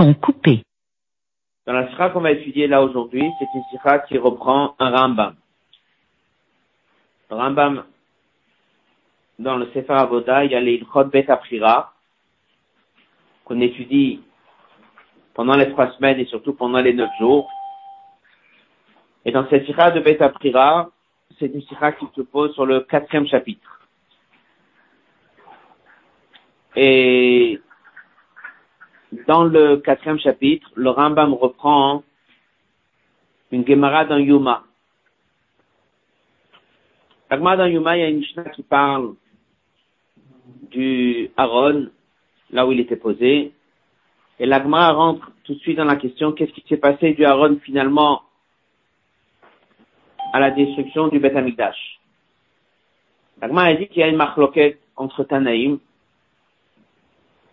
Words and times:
Dans 0.00 1.74
la 1.74 1.90
sikha 1.90 2.08
qu'on 2.08 2.20
va 2.20 2.30
étudier 2.30 2.66
là 2.66 2.82
aujourd'hui, 2.82 3.30
c'est 3.38 3.48
une 3.54 3.62
sikha 3.70 3.98
qui 3.98 4.16
reprend 4.16 4.74
un 4.78 4.90
Rambam. 4.90 5.34
Rambam, 7.28 7.84
dans 9.38 9.56
le 9.56 9.66
Sefer 9.74 9.92
Avoda, 9.92 10.46
il 10.46 10.52
y 10.52 10.54
a 10.54 10.60
les 10.60 10.76
Ilchot 10.76 11.04
Bet 11.04 11.26
qu'on 13.44 13.60
étudie 13.60 14.22
pendant 15.34 15.54
les 15.54 15.68
trois 15.70 15.92
semaines 15.92 16.18
et 16.18 16.24
surtout 16.24 16.54
pendant 16.54 16.80
les 16.80 16.94
neuf 16.94 17.10
jours. 17.18 17.50
Et 19.26 19.32
dans 19.32 19.46
cette 19.50 19.66
sikha 19.66 19.90
de 19.90 20.00
Bet 20.00 20.18
c'est 21.38 21.52
une 21.52 21.60
sikha 21.60 21.92
qui 21.92 22.06
se 22.16 22.22
pose 22.22 22.54
sur 22.54 22.64
le 22.64 22.80
quatrième 22.80 23.26
chapitre. 23.26 23.86
Et 26.74 27.60
dans 29.26 29.44
le 29.44 29.78
quatrième 29.78 30.18
chapitre, 30.18 30.70
le 30.74 30.90
Rambam 30.90 31.34
reprend 31.34 32.02
une 33.50 33.66
Gemara 33.66 34.04
dans 34.04 34.18
Yuma. 34.18 34.64
La 37.30 37.36
Gemara 37.36 37.56
dans 37.56 37.66
Yuma, 37.66 37.96
il 37.96 38.00
y 38.00 38.04
a 38.04 38.08
une 38.08 38.18
Mishnah 38.18 38.44
qui 38.50 38.62
parle 38.62 39.14
du 40.70 41.30
Aaron, 41.36 41.88
là 42.50 42.66
où 42.66 42.72
il 42.72 42.80
était 42.80 42.96
posé. 42.96 43.52
Et 44.38 44.46
la 44.46 44.58
rentre 44.92 45.32
tout 45.44 45.54
de 45.54 45.60
suite 45.60 45.76
dans 45.76 45.84
la 45.84 45.96
question, 45.96 46.32
qu'est-ce 46.32 46.52
qui 46.52 46.64
s'est 46.68 46.76
passé 46.76 47.12
du 47.12 47.24
Aaron 47.24 47.58
finalement 47.62 48.22
à 50.32 50.38
la 50.38 50.50
destruction 50.52 51.08
du 51.08 51.18
Beth 51.18 51.36
Amikdash. 51.36 52.00
La 53.42 53.48
a 53.48 53.74
dit 53.74 53.88
qu'il 53.88 54.00
y 54.00 54.02
a 54.02 54.08
une 54.08 54.16
marloquette 54.16 54.80
entre 54.96 55.24
Tanaïm 55.24 55.78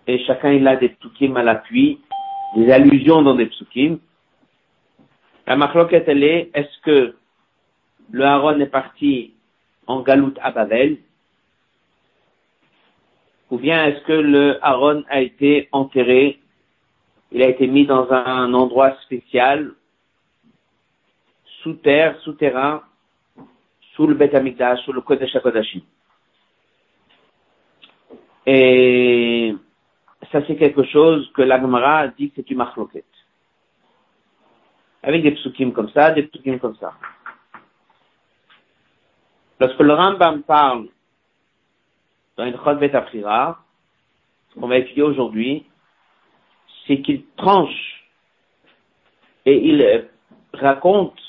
et 0.08 0.20
chacun 0.26 0.54
il 0.54 0.68
a 0.68 0.76
des 0.78 0.90
psukim 0.90 1.36
à 1.36 1.44
l'appui, 1.44 2.00
des 2.56 2.72
allusions 2.72 3.22
dans 3.22 3.36
des 3.36 3.48
psukim. 3.48 4.00
La 5.46 5.56
marloquette 5.56 6.06
elle 6.08 6.24
est, 6.24 6.50
est-ce 6.54 6.82
que 6.82 7.16
le 8.12 8.24
Aaron 8.24 8.60
est 8.60 8.68
parti 8.68 9.34
en 9.86 10.02
galout 10.02 10.34
à 10.42 10.52
Babel? 10.52 10.98
Ou 13.52 13.58
bien 13.58 13.86
est-ce 13.86 14.02
que 14.04 14.14
le 14.14 14.64
Aaron 14.64 15.04
a 15.10 15.22
été 15.22 15.70
enterré, 15.72 16.40
il 17.32 17.42
a 17.42 17.48
été 17.48 17.68
mis 17.68 17.86
dans 17.86 18.12
un 18.12 18.54
endroit 18.54 18.96
spécial, 19.04 19.72
sous 21.62 21.74
terre, 21.74 22.18
souterrain, 22.22 22.84
sous 23.94 24.08
le 24.08 24.16
Beth 24.16 24.36
Amikdash, 24.36 24.80
sous 24.84 24.94
le 24.94 25.02
Kodesh 25.02 25.36
HaKodashim? 25.36 25.82
Et 28.46 29.54
ça 30.32 30.46
c'est 30.46 30.56
quelque 30.58 30.84
chose 30.84 31.32
que 31.34 31.42
l'Agmara 31.42 32.08
dit 32.10 32.30
que 32.30 32.38
c'est 32.38 32.52
une 32.52 32.58
marloquette. 32.58 33.06
Avec 35.04 35.22
des 35.24 35.32
psukim 35.32 35.72
comme 35.72 35.90
ça, 35.90 36.12
des 36.12 36.24
psukim 36.24 36.60
comme 36.60 36.76
ça. 36.76 36.94
Lorsque 39.60 39.80
le 39.80 39.94
Rambam 39.94 40.44
parle 40.44 40.88
dans 42.36 42.46
une 42.46 42.58
Chodbet 42.58 42.96
Aprira, 42.96 43.60
ce 44.50 44.60
qu'on 44.60 44.68
va 44.68 44.78
étudier 44.78 45.04
aujourd'hui, 45.04 45.66
c'est 46.86 47.02
qu'il 47.02 47.26
tranche 47.36 48.06
et 49.46 49.56
il 49.70 50.08
raconte 50.54 51.20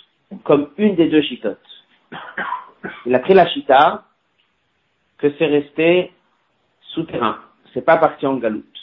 comme 0.45 0.71
une 0.77 0.97
des 0.97 1.09
deux 1.09 1.23
chitotes. 1.23 1.59
Il 3.07 3.15
a 3.15 3.21
pris 3.21 3.35
la 3.35 3.49
chita 3.49 4.05
que 5.19 5.33
c'est 5.39 5.47
resté 5.47 6.13
souterrain. 6.95 7.39
C'est 7.73 7.85
pas 7.85 7.97
parti 7.97 8.27
en 8.27 8.37
galoute. 8.37 8.78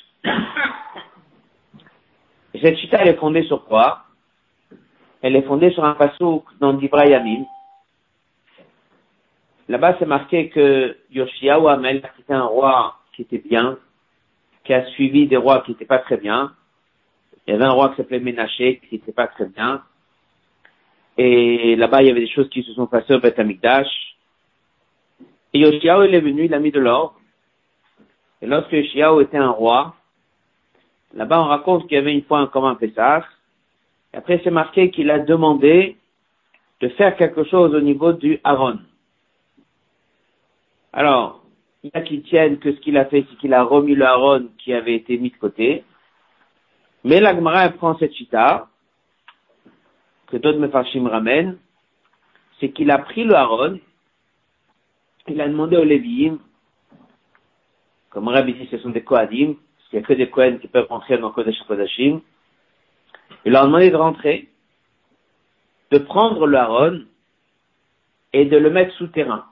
Et 2.53 2.59
cette 2.61 2.77
chita, 2.77 2.97
elle 3.01 3.09
est 3.09 3.19
fondée 3.19 3.43
sur 3.43 3.65
quoi? 3.65 4.05
Elle 5.21 5.35
est 5.35 5.43
fondée 5.43 5.71
sur 5.71 5.83
un 5.83 5.93
pasouk 5.93 6.45
dans 6.59 6.73
d'Ibrahim. 6.73 7.45
Là-bas, 9.67 9.95
c'est 9.97 10.05
marqué 10.05 10.49
que 10.49 10.95
Yoshiaou 11.11 11.67
Amel, 11.67 12.07
c'était 12.17 12.33
un 12.33 12.45
roi 12.45 12.99
qui 13.13 13.23
était 13.23 13.39
bien, 13.39 13.77
qui 14.63 14.73
a 14.73 14.85
suivi 14.91 15.27
des 15.27 15.37
rois 15.37 15.61
qui 15.61 15.71
n'étaient 15.71 15.85
pas 15.85 15.99
très 15.99 16.17
bien. 16.17 16.53
Il 17.47 17.53
y 17.53 17.55
avait 17.55 17.65
un 17.65 17.71
roi 17.71 17.89
qui 17.89 17.97
s'appelait 17.97 18.19
Ménaché, 18.19 18.79
qui 18.87 18.95
n'était 18.95 19.11
pas 19.11 19.27
très 19.27 19.47
bien. 19.47 19.81
Et 21.17 21.75
là-bas, 21.75 22.01
il 22.01 22.07
y 22.07 22.11
avait 22.11 22.21
des 22.21 22.29
choses 22.29 22.49
qui 22.49 22.63
se 22.63 22.73
sont 22.73 22.87
passées 22.87 23.15
au 23.15 23.19
Beth 23.19 23.39
Amikdash. 23.39 23.87
Et 25.53 25.59
Yoshiaou, 25.59 26.03
il 26.03 26.13
est 26.13 26.21
venu, 26.21 26.45
il 26.45 26.53
a 26.53 26.59
mis 26.59 26.71
de 26.71 26.79
l'or. 26.79 27.19
Et 28.41 28.47
lorsque 28.47 28.73
Yoshiaou 28.73 29.21
était 29.21 29.37
un 29.37 29.49
roi, 29.49 29.95
là-bas, 31.15 31.41
on 31.41 31.45
raconte 31.45 31.87
qu'il 31.87 31.95
y 31.95 31.99
avait 31.99 32.13
une 32.13 32.23
fois 32.23 32.39
un 32.39 32.47
commun 32.47 32.77
après, 34.15 34.39
c'est 34.43 34.51
marqué 34.51 34.91
qu'il 34.91 35.11
a 35.11 35.19
demandé 35.19 35.97
de 36.79 36.87
faire 36.89 37.17
quelque 37.17 37.43
chose 37.43 37.75
au 37.75 37.81
niveau 37.81 38.13
du 38.13 38.39
Aaron. 38.45 38.79
Alors, 40.93 41.43
il 41.83 41.91
y 41.93 41.97
a 41.97 42.01
qui 42.01 42.21
tiennent 42.21 42.57
que 42.57 42.71
ce 42.73 42.79
qu'il 42.79 42.97
a 42.97 43.05
fait, 43.05 43.25
c'est 43.29 43.35
qu'il 43.37 43.53
a 43.53 43.63
remis 43.63 43.93
le 43.93 44.05
Aaron 44.05 44.47
qui 44.57 44.73
avait 44.73 44.95
été 44.95 45.17
mis 45.17 45.31
de 45.31 45.35
côté. 45.35 45.83
Mais 47.03 47.19
la 47.19 47.35
Gemara 47.35 47.67
prend 47.69 47.97
cette 47.97 48.13
chita, 48.13 48.69
que 50.27 50.37
d'autres 50.37 50.59
Mefarshim 50.59 51.07
ramènent, 51.07 51.57
c'est 52.59 52.69
qu'il 52.69 52.91
a 52.91 52.99
pris 52.99 53.25
le 53.25 53.35
Aaron, 53.35 53.79
il 55.27 55.41
a 55.41 55.47
demandé 55.49 55.75
aux 55.75 55.83
Lévi'im, 55.83 56.39
comme 58.11 58.29
Rabbi 58.29 58.53
dit, 58.53 58.67
ce 58.71 58.77
sont 58.77 58.91
des 58.91 59.03
Kohadim, 59.03 59.55
qu'il 59.89 59.99
n'y 59.99 60.05
a 60.05 60.07
que 60.07 60.13
des 60.13 60.29
Kohen 60.29 60.59
qui 60.59 60.67
peuvent 60.67 60.87
rentrer 60.89 61.17
dans 61.17 61.31
Kodesh 61.31 61.61
Kodashim, 61.67 62.21
il 63.45 63.51
leur 63.51 63.63
a 63.63 63.65
demandé 63.65 63.89
de 63.89 63.95
rentrer, 63.95 64.49
de 65.91 65.97
prendre 65.97 66.47
le 66.47 66.57
Aaron 66.57 67.01
et 68.33 68.45
de 68.45 68.57
le 68.57 68.69
mettre 68.69 68.93
souterrain. 68.95 69.45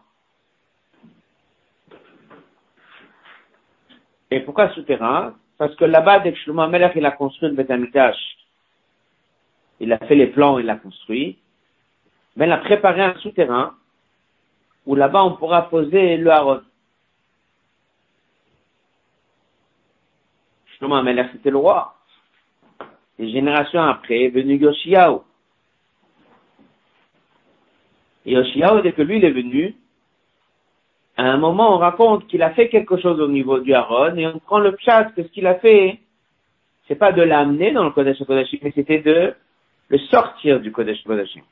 Et 4.31 4.39
pourquoi 4.39 4.73
souterrain? 4.73 5.35
Parce 5.57 5.75
que 5.75 5.85
là-bas, 5.85 6.19
dès 6.19 6.33
que 6.33 6.39
Shlomo 6.39 6.67
Melech 6.67 6.93
il 6.95 7.05
a 7.05 7.11
construit 7.11 7.49
le 7.49 7.55
Beth 7.55 7.69
Amikdash, 7.69 8.17
il 9.79 9.93
a 9.93 9.99
fait 9.99 10.15
les 10.15 10.27
plans, 10.27 10.57
il 10.57 10.65
l'a 10.65 10.75
construit, 10.75 11.37
mais 12.35 12.47
il 12.47 12.51
a 12.51 12.57
préparé 12.57 13.01
un 13.01 13.15
souterrain 13.19 13.75
où 14.85 14.95
là-bas 14.95 15.23
on 15.23 15.35
pourra 15.35 15.69
poser 15.69 16.17
le 16.17 16.31
Aaron. 16.31 16.61
Shlomo 20.83 21.01
Melech 21.01 21.29
c'était 21.31 21.49
le 21.49 21.57
roi. 21.57 21.93
Des 23.17 23.31
générations 23.31 23.81
après 23.81 24.23
est 24.23 24.29
venu 24.29 24.57
Yoshiaou. 24.57 25.23
Et 28.25 28.33
Yoshiaou, 28.33 28.81
dès 28.81 28.91
que 28.91 29.01
lui 29.01 29.17
il 29.17 29.25
est 29.25 29.31
venu, 29.31 29.75
à 31.15 31.23
un 31.23 31.37
moment, 31.37 31.75
on 31.75 31.77
raconte 31.77 32.27
qu'il 32.27 32.41
a 32.41 32.51
fait 32.51 32.67
quelque 32.67 32.97
chose 32.97 33.21
au 33.21 33.29
niveau 33.29 33.59
du 33.59 33.73
Aaron 33.73 34.17
et 34.17 34.27
on 34.27 34.39
prend 34.39 34.59
le 34.59 34.75
chat 34.79 35.05
que 35.15 35.23
ce 35.23 35.27
qu'il 35.29 35.47
a 35.47 35.55
fait, 35.55 35.99
c'est 36.87 36.95
pas 36.95 37.13
de 37.13 37.21
l'amener 37.21 37.71
dans 37.71 37.85
le 37.85 37.91
Kodesh 37.91 38.21
Kodashim, 38.25 38.59
mais 38.61 38.73
c'était 38.75 38.99
de 38.99 39.33
le 39.87 39.97
sortir 40.09 40.59
du 40.59 40.71
Kodesh 40.71 41.01
Kodashim. 41.03 41.43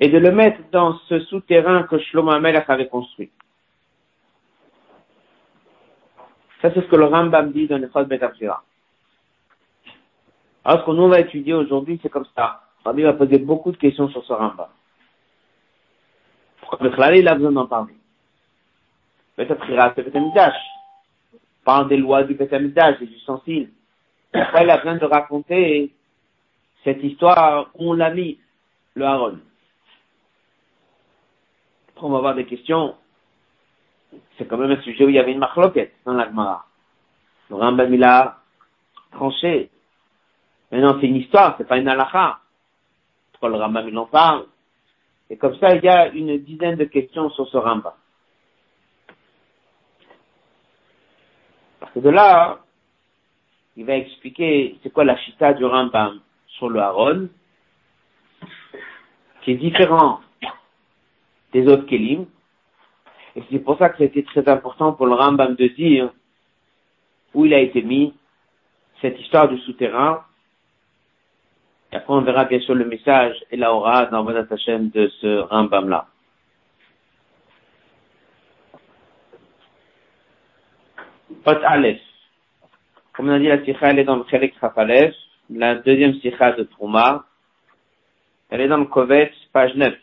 Et 0.00 0.08
de 0.08 0.18
le 0.18 0.32
mettre 0.32 0.60
dans 0.70 0.96
ce 1.08 1.20
souterrain 1.20 1.82
que 1.82 1.98
Shlomo 1.98 2.30
Amelach 2.30 2.70
avait 2.70 2.88
construit. 2.88 3.30
Ça, 6.62 6.72
c'est 6.72 6.80
ce 6.80 6.86
que 6.86 6.96
le 6.96 7.06
Rambam 7.06 7.50
dit 7.50 7.66
dans 7.66 7.78
le 7.78 7.90
Chod 7.92 8.06
Betafira. 8.06 8.62
Alors, 10.64 10.80
ce 10.80 10.84
qu'on 10.86 11.08
va 11.08 11.18
étudier 11.18 11.54
aujourd'hui, 11.54 11.98
c'est 12.00 12.08
comme 12.08 12.26
ça. 12.36 12.60
Rabbi 12.84 13.02
va 13.02 13.14
poser 13.14 13.38
beaucoup 13.38 13.72
de 13.72 13.76
questions 13.76 14.08
sur 14.08 14.24
ce 14.24 14.32
Rambam. 14.32 14.68
Pourquoi 16.60 17.16
il 17.16 17.26
a 17.26 17.34
besoin 17.34 17.50
d'en 17.50 17.66
parler? 17.66 17.94
Betafira, 19.36 19.92
c'est 19.96 20.04
Betamidash. 20.04 20.54
Parle 21.64 21.88
des 21.88 21.96
lois 21.96 22.22
du 22.22 22.34
Betamidash, 22.34 23.00
des 23.00 23.06
ustensiles. 23.06 23.72
Pourquoi 24.32 24.62
il 24.62 24.70
a 24.70 24.76
besoin 24.78 24.96
de 24.96 25.04
raconter 25.04 25.92
cette 26.84 27.02
histoire 27.02 27.70
où 27.74 27.90
on 27.90 27.94
l'a 27.94 28.10
mis, 28.10 28.38
le 28.94 29.04
Aaron 29.04 29.38
Après, 31.88 32.06
on 32.06 32.10
va 32.10 32.18
avoir 32.18 32.34
des 32.36 32.46
questions. 32.46 32.94
C'est 34.36 34.46
quand 34.46 34.58
même 34.58 34.70
un 34.70 34.82
sujet 34.82 35.04
où 35.04 35.08
il 35.08 35.14
y 35.14 35.18
avait 35.18 35.32
une 35.32 35.38
marloquette 35.38 35.94
dans 36.04 36.14
l'Agmara. 36.14 36.66
Le 37.50 37.56
Rambam, 37.56 37.92
il 37.92 38.02
a 38.04 38.38
tranché. 39.10 39.70
Mais 40.70 40.80
non, 40.80 40.98
c'est 41.00 41.06
une 41.06 41.16
histoire, 41.16 41.54
c'est 41.58 41.68
pas 41.68 41.78
une 41.78 41.88
halakha. 41.88 42.40
Pourquoi 43.32 43.50
le 43.50 43.56
Rambam, 43.56 43.88
il 43.88 43.98
en 43.98 44.06
parle? 44.06 44.46
Et 45.30 45.36
comme 45.36 45.56
ça, 45.56 45.74
il 45.74 45.82
y 45.82 45.88
a 45.88 46.08
une 46.08 46.38
dizaine 46.38 46.76
de 46.76 46.84
questions 46.84 47.30
sur 47.30 47.48
ce 47.48 47.56
Rambam. 47.56 47.92
Parce 51.80 51.92
que 51.92 51.98
de 52.00 52.10
là, 52.10 52.60
il 53.76 53.84
va 53.84 53.96
expliquer 53.96 54.78
c'est 54.82 54.90
quoi 54.90 55.04
la 55.04 55.16
chita 55.16 55.52
du 55.54 55.64
Rambam 55.64 56.20
sur 56.46 56.68
le 56.68 56.80
Haron, 56.80 57.28
qui 59.42 59.52
est 59.52 59.56
différent 59.56 60.20
des 61.52 61.66
autres 61.66 61.86
Kelim. 61.86 62.26
Et 63.36 63.42
c'est 63.50 63.58
pour 63.60 63.78
ça 63.78 63.88
que 63.88 63.98
c'était 63.98 64.22
très 64.22 64.46
important 64.48 64.92
pour 64.92 65.06
le 65.06 65.14
Rambam 65.14 65.54
de 65.54 65.66
dire 65.68 66.10
où 67.34 67.46
il 67.46 67.54
a 67.54 67.60
été 67.60 67.82
mis, 67.82 68.14
cette 69.00 69.18
histoire 69.20 69.48
du 69.48 69.58
souterrain. 69.60 70.24
Et 71.90 71.96
après, 71.96 72.12
on 72.12 72.20
verra 72.20 72.44
bien 72.44 72.60
sûr 72.60 72.74
le 72.74 72.84
message 72.84 73.36
et 73.50 73.56
la 73.56 73.72
aura 73.74 74.06
dans 74.06 74.24
votre 74.24 74.56
chaîne 74.58 74.90
de 74.90 75.08
ce 75.20 75.40
Rambam-là. 75.40 76.06
Pot 81.44 81.58
Aleph. 81.64 82.00
Comme 83.14 83.28
on 83.28 83.32
a 83.32 83.38
dit, 83.38 83.48
la 83.48 83.64
sikha, 83.64 83.90
elle 83.90 83.98
est 83.98 84.04
dans 84.04 84.16
le 84.16 84.24
Khelek 84.24 84.54
Chafalef, 84.60 85.14
la 85.50 85.74
deuxième 85.74 86.14
sikha 86.20 86.52
de 86.52 86.62
Trouma. 86.64 87.26
Elle 88.48 88.60
est 88.60 88.68
dans 88.68 88.78
le 88.78 88.84
Kovetz, 88.84 89.34
page 89.52 89.74
9. 89.74 89.94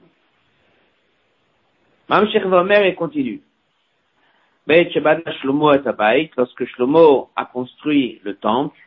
Mam 2.08 2.26
Vomer 2.26 2.86
et 2.88 2.94
continue. 2.94 3.42
Beit 4.66 4.90
Shlomo 5.40 5.72
et 5.72 5.86
Abayit, 5.86 6.30
lorsque 6.36 6.64
Shlomo 6.64 7.30
a 7.36 7.44
construit 7.44 8.20
le 8.24 8.34
temple, 8.36 8.78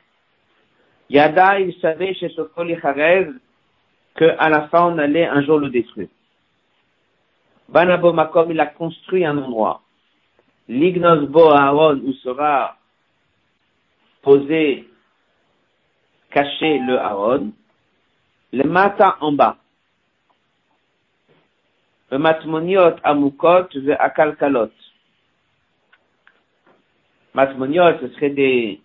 Yada, 1.10 1.60
il 1.60 1.74
savait 1.80 2.16
chez 2.16 2.30
Sokol 2.30 2.80
Kharez 2.82 3.28
qu'à 4.16 4.50
la 4.50 4.68
fin 4.70 4.92
on 4.92 4.98
allait 4.98 5.28
un 5.28 5.42
jour 5.44 5.60
le 5.60 5.70
détruire. 5.70 6.10
Banabo 7.70 8.12
Makom, 8.12 8.50
il 8.52 8.60
a 8.60 8.66
construit 8.66 9.26
un 9.26 9.38
endroit. 9.38 9.82
L'Ignos 10.68 11.28
Bo 11.28 11.52
Aaron, 11.52 12.02
où 12.04 12.14
sera 12.14 12.78
posé, 14.22 14.88
caché 16.32 16.80
le 16.80 16.98
Aaron, 16.98 17.54
le 18.54 18.64
Mata 18.64 19.18
en 19.22 19.32
bas. 19.32 19.58
Le 22.12 22.18
Matmoniot 22.18 22.96
Amukot, 23.04 23.68
le 23.74 24.02
Akalkalot. 24.02 24.72
Matmoniot, 27.34 28.00
ce 28.00 28.08
serait 28.16 28.30
des 28.30 28.82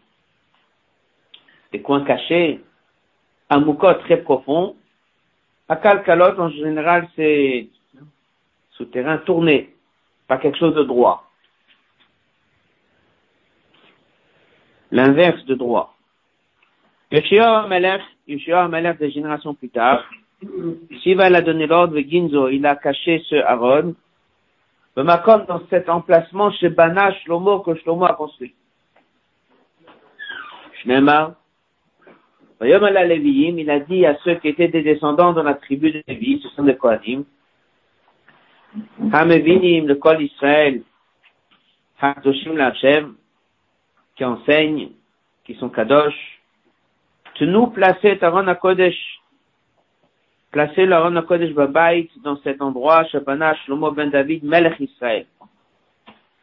des 1.73 1.81
coins 1.81 2.05
cachés, 2.05 2.61
un 3.49 3.61
moukot 3.61 3.95
très 3.95 4.19
profond. 4.19 4.77
À 5.69 5.77
calcalote, 5.77 6.39
en 6.39 6.51
général, 6.51 7.09
c'est 7.17 7.69
souterrain 8.73 9.19
tourné, 9.19 9.75
pas 10.29 10.39
quelque 10.39 10.59
chose 10.59 10.75
de 10.75 10.83
droit. 10.83 11.31
L'inverse 14.91 15.43
de 15.47 15.55
droit. 15.55 15.97
Yeshua 18.27 18.65
Amalek 18.65 18.99
des 18.99 19.11
générations 19.11 19.55
plus 19.55 19.71
tard, 19.71 20.05
Shiva 21.03 21.25
a 21.25 21.41
donné 21.41 21.67
l'ordre, 21.67 21.99
Ginzo, 22.01 22.49
il 22.49 22.67
a 22.67 22.77
caché 22.77 23.23
ce 23.29 23.37
Aaron, 23.37 23.95
le 24.97 25.05
Makom 25.05 25.45
dans 25.47 25.63
cet 25.71 25.89
emplacement 25.89 26.51
chez 26.53 26.69
Bana 26.69 27.13
Shlomo 27.21 27.61
que 27.61 27.75
Shlomo 27.77 28.05
a 28.05 28.15
construit. 28.15 28.55
Shneimar, 30.83 31.35
il 32.61 33.71
a 33.71 33.81
dit 33.81 34.07
à 34.07 34.17
ceux 34.25 34.35
qui 34.37 34.49
étaient 34.49 34.69
des 34.69 34.83
descendants 34.83 35.33
de 35.33 35.41
la 35.41 35.55
tribu 35.55 35.91
de 35.91 36.03
Lévi, 36.07 36.41
ce 36.43 36.49
sont 36.51 36.65
des 36.65 36.77
Kohanim, 36.77 37.25
Hamevinim, 39.13 39.87
le 39.87 39.95
Kol 39.97 40.23
Israël, 40.23 40.83
Hakdoshim 42.01 42.57
Lachem, 42.57 43.15
qui 44.17 44.25
enseignent, 44.25 44.91
qui 45.45 45.55
sont 45.55 45.69
Kadosh, 45.69 46.42
tu 47.35 47.47
nous 47.47 47.69
placer 47.69 48.19
Taron 48.19 48.55
Kodesh, 48.55 49.21
placer 50.51 50.87
l'Aron 50.87 51.23
Kodesh 51.23 51.55
Babait 51.55 52.09
dans 52.23 52.37
cet 52.39 52.61
endroit, 52.61 53.05
Shapana 53.05 53.55
Shlomo 53.65 53.91
ben 53.91 54.11
David, 54.11 54.45
Melech 54.45 54.79
Israël, 54.81 55.27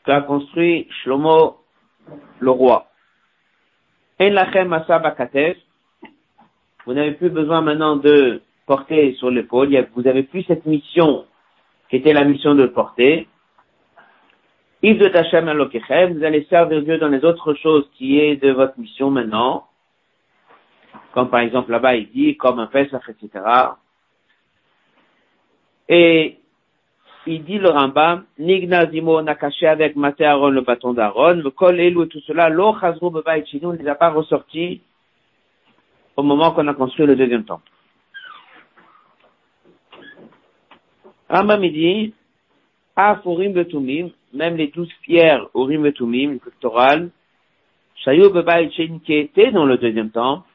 qu'a 0.06 0.21
construit 0.21 0.88
Shlomo, 1.03 1.57
le 2.39 2.51
roi. 2.51 2.88
En 4.19 4.30
lachem 4.31 4.75
vous 6.86 6.94
n'avez 6.94 7.12
plus 7.12 7.30
besoin 7.30 7.62
maintenant 7.62 7.97
de 7.97 8.42
porter 8.65 9.13
sur 9.13 9.30
l'épaule. 9.30 9.88
Vous 9.95 10.07
avez 10.07 10.24
plus 10.24 10.44
cette 10.44 10.65
mission 10.65 11.25
qui 11.89 11.97
était 11.97 12.13
la 12.13 12.24
mission 12.24 12.56
de 12.56 12.65
porter. 12.65 13.27
If 14.81 14.97
de 14.97 15.07
Tachem 15.09 15.45
vous 15.45 16.24
allez 16.24 16.45
servir 16.50 16.81
Dieu 16.81 16.97
dans 16.97 17.09
les 17.09 17.24
autres 17.24 17.53
choses 17.53 17.89
qui 17.94 18.19
est 18.19 18.38
de 18.38 18.51
votre 18.51 18.80
mission 18.80 19.12
maintenant. 19.12 19.69
Comme 21.13 21.29
par 21.29 21.39
exemple 21.41 21.71
là-bas 21.71 21.95
il 21.95 22.09
dit, 22.11 22.38
comme 22.38 22.59
un 22.59 22.67
Pesach, 22.67 23.03
etc. 23.09 23.44
Et 25.88 26.39
il 27.25 27.44
dit 27.44 27.57
le 27.57 27.69
Rambam, 27.69 28.25
Nignazimo, 28.38 29.19
on 29.19 29.27
a 29.27 29.35
caché 29.35 29.67
avec 29.67 29.95
Maté 29.95 30.25
Aaron 30.25 30.50
le 30.50 30.61
bâton 30.61 30.94
d'Aaron, 30.94 31.41
le 31.44 31.79
Elou 31.79 32.03
et 32.03 32.07
tout 32.07 32.21
cela, 32.21 32.50
l'O 32.50 32.75
Chazrou 32.79 33.09
Bebaït 33.09 33.45
ne 33.53 33.75
les 33.75 33.88
a 33.88 33.95
pas 33.95 34.09
ressortis 34.09 34.81
au 36.15 36.23
moment 36.23 36.51
qu'on 36.51 36.67
a 36.67 36.73
construit 36.73 37.06
le 37.06 37.15
deuxième 37.15 37.45
temple. 37.45 37.69
Rambam 41.29 41.61
dit, 41.61 42.13
Afurim 42.95 43.53
Betumim, 43.53 44.09
même 44.33 44.57
les 44.57 44.67
douze 44.67 44.91
pierres 45.03 45.47
Urim 45.56 45.83
Betumim, 45.83 46.33
le 46.33 46.39
pectoral, 46.39 47.11
Shayou 48.03 48.31
Bebaïchin 48.31 49.00
qui 49.06 49.13
était 49.13 49.51
dans 49.51 49.65
le 49.65 49.77
deuxième 49.77 50.09
temple, 50.09 50.48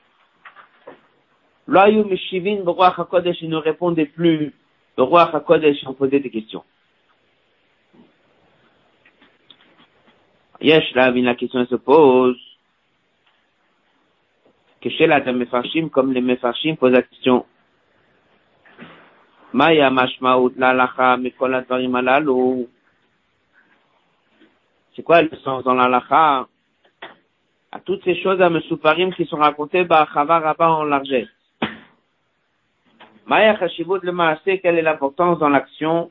Loayu 1.67 2.05
Meshivin 2.05 2.63
Beruach 2.63 2.99
HaKodesh, 2.99 3.41
ils 3.43 3.49
ne 3.49 3.57
répondaient 3.57 4.07
plus, 4.07 4.53
Beruach 4.97 5.35
HaKodesh, 5.35 5.85
on 5.87 5.95
posait 5.95 6.21
des 6.21 6.31
questions. 6.31 6.65
Yesh, 10.61 10.95
la 10.95 11.35
question 11.35 11.67
se 11.67 11.75
pose, 11.75 12.39
que 14.81 14.91
chez 14.91 15.07
la 15.07 15.21
Mefarshim, 15.33 15.89
comme 15.89 16.13
les 16.13 16.21
Mefarshim 16.21 16.77
posent 16.77 16.93
la 16.93 17.03
question, 17.03 17.47
Maya 19.55 19.89
mashmaout 19.89 20.55
l'alacha 20.57 21.17
mikol 21.17 21.55
advarim 21.55 21.95
alalu. 21.95 22.67
C'est 24.97 25.05
quoi 25.05 25.23
le 25.23 25.31
sens 25.45 25.63
dans 25.63 25.75
l'alacha 25.75 26.49
à 27.71 27.81
toutes 27.81 28.03
ces 28.03 28.21
choses 28.21 28.43
à 28.43 28.51
Mesouparim 28.51 29.15
qui 29.15 29.25
sont 29.27 29.37
racontées 29.37 29.85
par 29.85 30.13
Chava 30.13 30.41
Rabba 30.41 30.71
en 30.71 30.83
largesse. 30.83 31.29
Maya 33.27 33.57
chashivut 33.59 34.01
le 34.03 34.13
maasé, 34.13 34.61
quelle 34.61 34.79
est 34.79 34.83
l'importance 34.83 35.39
dans 35.39 35.49
l'action 35.49 36.11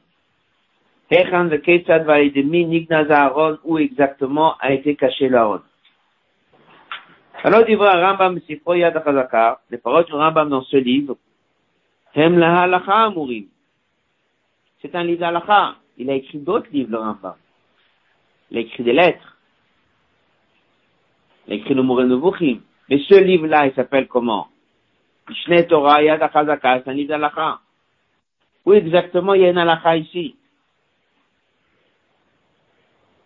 Hechan 1.12 1.46
de 1.46 1.58
Ketzad 1.58 2.05
Vaidemi 2.05 2.65
Nignaz 2.65 3.12
Aaron, 3.12 3.60
où 3.63 3.77
exactement 3.77 4.55
a 4.60 4.74
été 4.74 4.96
caché 4.96 5.29
l'Aaron. 5.29 5.62
Alors, 7.43 7.65
dit 7.65 7.75
Rambam 7.75 8.39
Yad 8.48 9.03
les 9.70 9.77
paroles 9.77 10.05
du 10.05 10.13
Rambam 10.13 10.50
dans 10.50 10.63
ce 10.63 10.77
livre, 10.77 11.17
Hem 12.15 12.39
la 12.39 13.10
Mourim. 13.10 13.46
C'est 14.82 14.96
un 14.96 15.03
livre 15.03 15.20
d'halakha. 15.20 15.75
Il 15.98 16.10
a 16.10 16.13
écrit 16.15 16.39
d'autres 16.39 16.70
livres, 16.72 16.91
le 16.91 16.98
Rambam. 16.98 17.36
Il 18.50 18.58
a 18.58 18.62
écrit 18.62 18.84
des 18.84 18.93
lettres. 18.93 19.38
Il 21.48 21.53
a 21.53 21.55
écrit 21.58 21.74
le 21.74 21.84
Mouré 21.84 22.05
Nevuchim. 22.05 22.62
Mais 22.89 23.00
ce 23.00 23.22
livre-là, 23.22 23.67
il 23.67 23.74
s'appelle 23.74 24.08
comment? 24.08 24.48
Mishneh 25.29 25.67
Torah, 25.67 26.03
Yad 26.03 26.21
Achazaka, 26.21 26.83
Où 28.65 28.73
exactement 28.73 29.33
il 29.33 29.41
y 29.41 29.45
a 29.45 29.49
une 29.49 29.57
Alacha 29.57 29.97
ici 29.97 30.35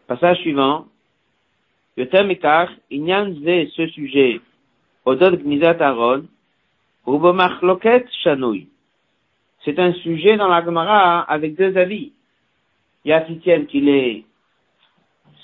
Passage 0.07 0.39
suivant. 0.39 0.85
Yoter 1.97 2.23
Mekach, 2.23 2.69
Inyan 2.91 3.33
Ze, 3.33 3.69
ce 3.75 3.87
sujet, 3.87 4.39
Odot 5.03 5.37
Gnizat 5.37 5.81
Aaron, 5.81 6.27
Rubomach 7.05 7.61
Loket 7.61 8.05
Shanoui. 8.23 8.69
C'est 9.65 9.79
un 9.79 9.91
sujet 9.93 10.37
dans 10.37 10.47
la 10.47 10.63
Gemara 10.63 11.21
avec 11.21 11.55
deux 11.55 11.75
avis. 11.75 12.13
Il 13.03 13.09
y 13.09 13.13
a 13.13 13.21
qui 13.21 13.39
tiennent 13.39 13.65
qu'il 13.65 13.89
est 13.89 14.25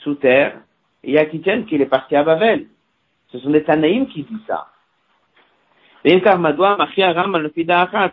sous 0.01 0.15
terre, 0.15 0.61
et 1.03 1.09
il 1.09 1.13
y 1.13 1.17
a 1.17 1.25
qui 1.25 1.41
tiennent 1.41 1.65
qu'il 1.65 1.81
est 1.81 1.87
parti 1.87 2.15
à 2.15 2.23
Babel. 2.23 2.67
Ce 3.31 3.39
sont 3.39 3.49
des 3.49 3.63
Tanaïm 3.63 4.07
qui 4.07 4.23
disent 4.23 4.45
ça. 4.45 4.72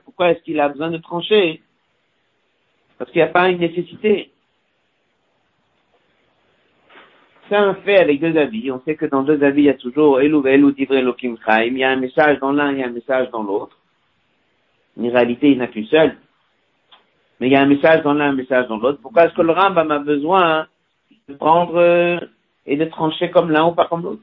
Pourquoi 0.04 0.30
est-ce 0.30 0.42
qu'il 0.42 0.60
a 0.60 0.68
besoin 0.68 0.90
de 0.90 0.98
trancher? 0.98 1.60
Parce 2.98 3.10
qu'il 3.10 3.20
n'y 3.20 3.28
a 3.28 3.32
pas 3.32 3.48
une 3.48 3.58
nécessité. 3.58 4.30
C'est 7.48 7.56
un 7.56 7.74
fait 7.74 7.98
avec 7.98 8.20
deux 8.20 8.36
avis. 8.36 8.70
On 8.70 8.80
sait 8.82 8.94
que 8.94 9.06
dans 9.06 9.24
deux 9.24 9.42
avis, 9.42 9.62
il 9.62 9.64
y 9.64 9.70
a 9.70 9.74
toujours 9.74 10.20
Elou 10.20 10.46
Elou 10.46 10.70
Divrei 10.70 11.02
Lokim 11.02 11.36
Il 11.66 11.78
y 11.78 11.82
a 11.82 11.90
un 11.90 11.96
message 11.96 12.38
dans 12.38 12.52
l'un, 12.52 12.70
il 12.70 12.78
y 12.78 12.82
a 12.84 12.86
un 12.86 12.90
message 12.90 13.28
dans 13.30 13.42
l'autre. 13.42 13.76
En 14.96 15.10
réalité, 15.10 15.48
il 15.48 15.56
n'y 15.56 15.60
en 15.60 15.64
a 15.64 15.66
qu'une 15.66 15.86
seule. 15.86 16.16
Mais 17.40 17.48
il 17.48 17.52
y 17.52 17.56
a 17.56 17.62
un 17.62 17.66
message 17.66 18.02
dans 18.04 18.12
l'un, 18.12 18.30
un 18.30 18.34
message 18.34 18.68
dans 18.68 18.76
l'autre. 18.76 19.00
Pourquoi 19.02 19.24
est-ce 19.24 19.34
que 19.34 19.42
le 19.42 19.50
Rambam 19.50 19.90
a 19.90 19.98
besoin 19.98 20.68
de 21.28 21.34
prendre 21.34 21.76
euh, 21.76 22.20
et 22.66 22.76
de 22.76 22.84
trancher 22.84 23.30
comme 23.30 23.50
l'un 23.50 23.66
ou 23.66 23.72
pas 23.72 23.86
comme 23.86 24.02
l'autre? 24.02 24.22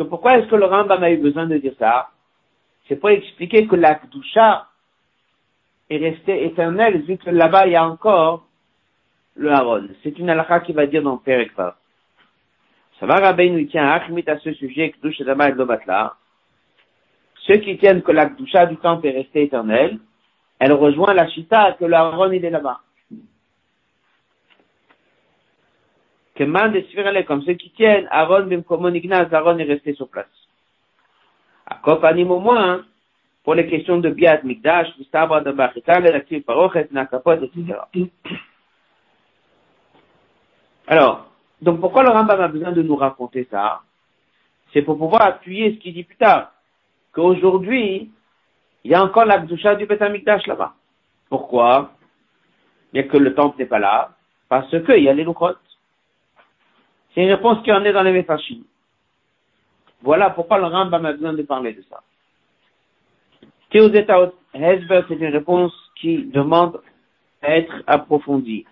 Que 0.00 0.04
pourquoi 0.04 0.38
est-ce 0.38 0.46
que 0.46 0.56
le 0.56 0.64
Rambam 0.64 1.02
a 1.04 1.10
eu 1.10 1.18
besoin 1.18 1.44
de 1.44 1.58
dire 1.58 1.74
ça? 1.78 2.08
C'est 2.88 2.96
pour 2.96 3.10
expliquer 3.10 3.66
que 3.66 3.76
la 3.76 3.96
Kdusha 3.96 4.66
est 5.90 5.98
restée 5.98 6.46
éternelle 6.46 7.02
vu 7.02 7.18
que 7.18 7.28
là-bas 7.28 7.66
il 7.66 7.72
y 7.72 7.76
a 7.76 7.86
encore 7.86 8.46
le 9.34 9.52
Haron. 9.52 9.88
C'est 10.02 10.18
une 10.18 10.30
halakha 10.30 10.60
qui 10.60 10.72
va 10.72 10.86
dire 10.86 11.02
dans 11.02 11.18
Perek 11.18 11.52
Ça 11.54 13.04
va 13.04 13.16
Rabbeinu 13.16 13.66
tient 13.66 13.90
Achmit 13.90 14.24
à 14.26 14.38
ce 14.38 14.54
sujet 14.54 14.88
Kdusha 14.92 15.24
Dabat 15.24 15.50
Lo 15.50 15.66
Batla. 15.66 16.14
Ceux 17.46 17.58
qui 17.58 17.76
tiennent 17.76 18.00
que 18.00 18.12
la 18.12 18.24
doucha 18.24 18.64
du 18.64 18.78
temple 18.78 19.06
est 19.06 19.18
restée 19.18 19.42
éternelle, 19.42 19.98
elle 20.58 20.72
rejoint 20.72 21.12
la 21.12 21.28
chita 21.28 21.76
que 21.78 21.84
l'Aaron 21.84 22.32
il 22.32 22.42
est 22.42 22.48
là-bas. 22.48 22.80
Que 26.40 26.46
man 26.46 26.72
de 26.72 27.22
comme 27.24 27.42
ceux 27.42 27.52
qui 27.52 27.68
tiennent, 27.68 28.08
Aaron 28.10 28.46
Bimkomon 28.46 28.94
Ignaz, 28.94 29.28
Aaron 29.30 29.58
est 29.58 29.64
resté 29.64 29.92
sur 29.92 30.08
place. 30.08 30.24
À 31.66 31.74
Kopanim 31.82 32.30
au 32.30 32.40
moins, 32.40 32.82
pour 33.44 33.54
les 33.54 33.66
questions 33.66 33.98
de 33.98 34.08
Biat 34.08 34.40
Mikdash, 34.42 34.88
Mistabra 34.98 35.42
de 35.42 35.52
Bachital, 35.52 36.02
Laktiv 36.02 36.40
Parochet, 36.44 36.88
Nakapot, 36.92 37.42
etc. 37.42 37.74
Alors, 40.86 41.30
donc 41.60 41.78
pourquoi 41.78 42.04
le 42.04 42.08
Rambam 42.08 42.40
a 42.40 42.48
besoin 42.48 42.72
de 42.72 42.80
nous 42.80 42.96
raconter 42.96 43.46
ça? 43.50 43.82
C'est 44.72 44.80
pour 44.80 44.96
pouvoir 44.96 45.20
appuyer 45.20 45.74
ce 45.74 45.78
qu'il 45.78 45.92
dit 45.92 46.04
plus 46.04 46.16
tard 46.16 46.52
qu'aujourd'hui, 47.12 48.10
il 48.84 48.90
y 48.90 48.94
a 48.94 49.04
encore 49.04 49.26
la 49.26 49.40
du 49.40 49.56
Beth 49.84 50.46
là-bas. 50.46 50.72
Pourquoi? 51.28 51.90
Bien 52.94 53.02
que 53.02 53.18
le 53.18 53.34
temple 53.34 53.58
n'est 53.58 53.66
pas 53.66 53.78
là, 53.78 54.12
parce 54.48 54.70
qu'il 54.70 55.04
y 55.04 55.08
a 55.10 55.12
les 55.12 55.24
louchotes. 55.24 55.58
C'est 57.14 57.22
une 57.22 57.30
réponse 57.30 57.62
qui 57.64 57.72
en 57.72 57.84
est 57.84 57.92
dans 57.92 58.02
les 58.02 58.12
Mefashim. 58.12 58.62
Voilà 60.02 60.30
pourquoi 60.30 60.58
le 60.58 60.66
Rambam 60.66 61.04
a 61.04 61.12
besoin 61.12 61.32
de 61.32 61.42
parler 61.42 61.72
de 61.74 61.82
ça. 61.82 62.02
Théodétaot 63.70 64.34
Hezbert, 64.54 65.04
c'est 65.08 65.14
une 65.14 65.32
réponse 65.32 65.72
qui 65.96 66.24
demande 66.24 66.80
à 67.42 67.56
être 67.56 67.82
approfondie. 67.86 68.66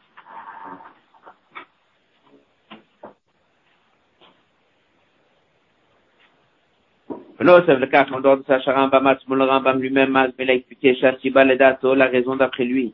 Là, 7.40 7.62
c'est 7.64 7.76
le 7.76 7.86
cas 7.86 8.04
en 8.10 8.20
dehors 8.20 8.38
de 8.38 8.42
Sacha 8.44 8.72
Rambam, 8.72 9.06
Atzmol 9.06 9.42
Rambam 9.42 9.80
lui-même, 9.80 10.16
Azbel 10.16 10.50
Aïkuté, 10.50 10.96
Shatiba, 10.96 11.44
la 11.44 12.06
raison 12.06 12.34
d'après 12.34 12.64
lui. 12.64 12.92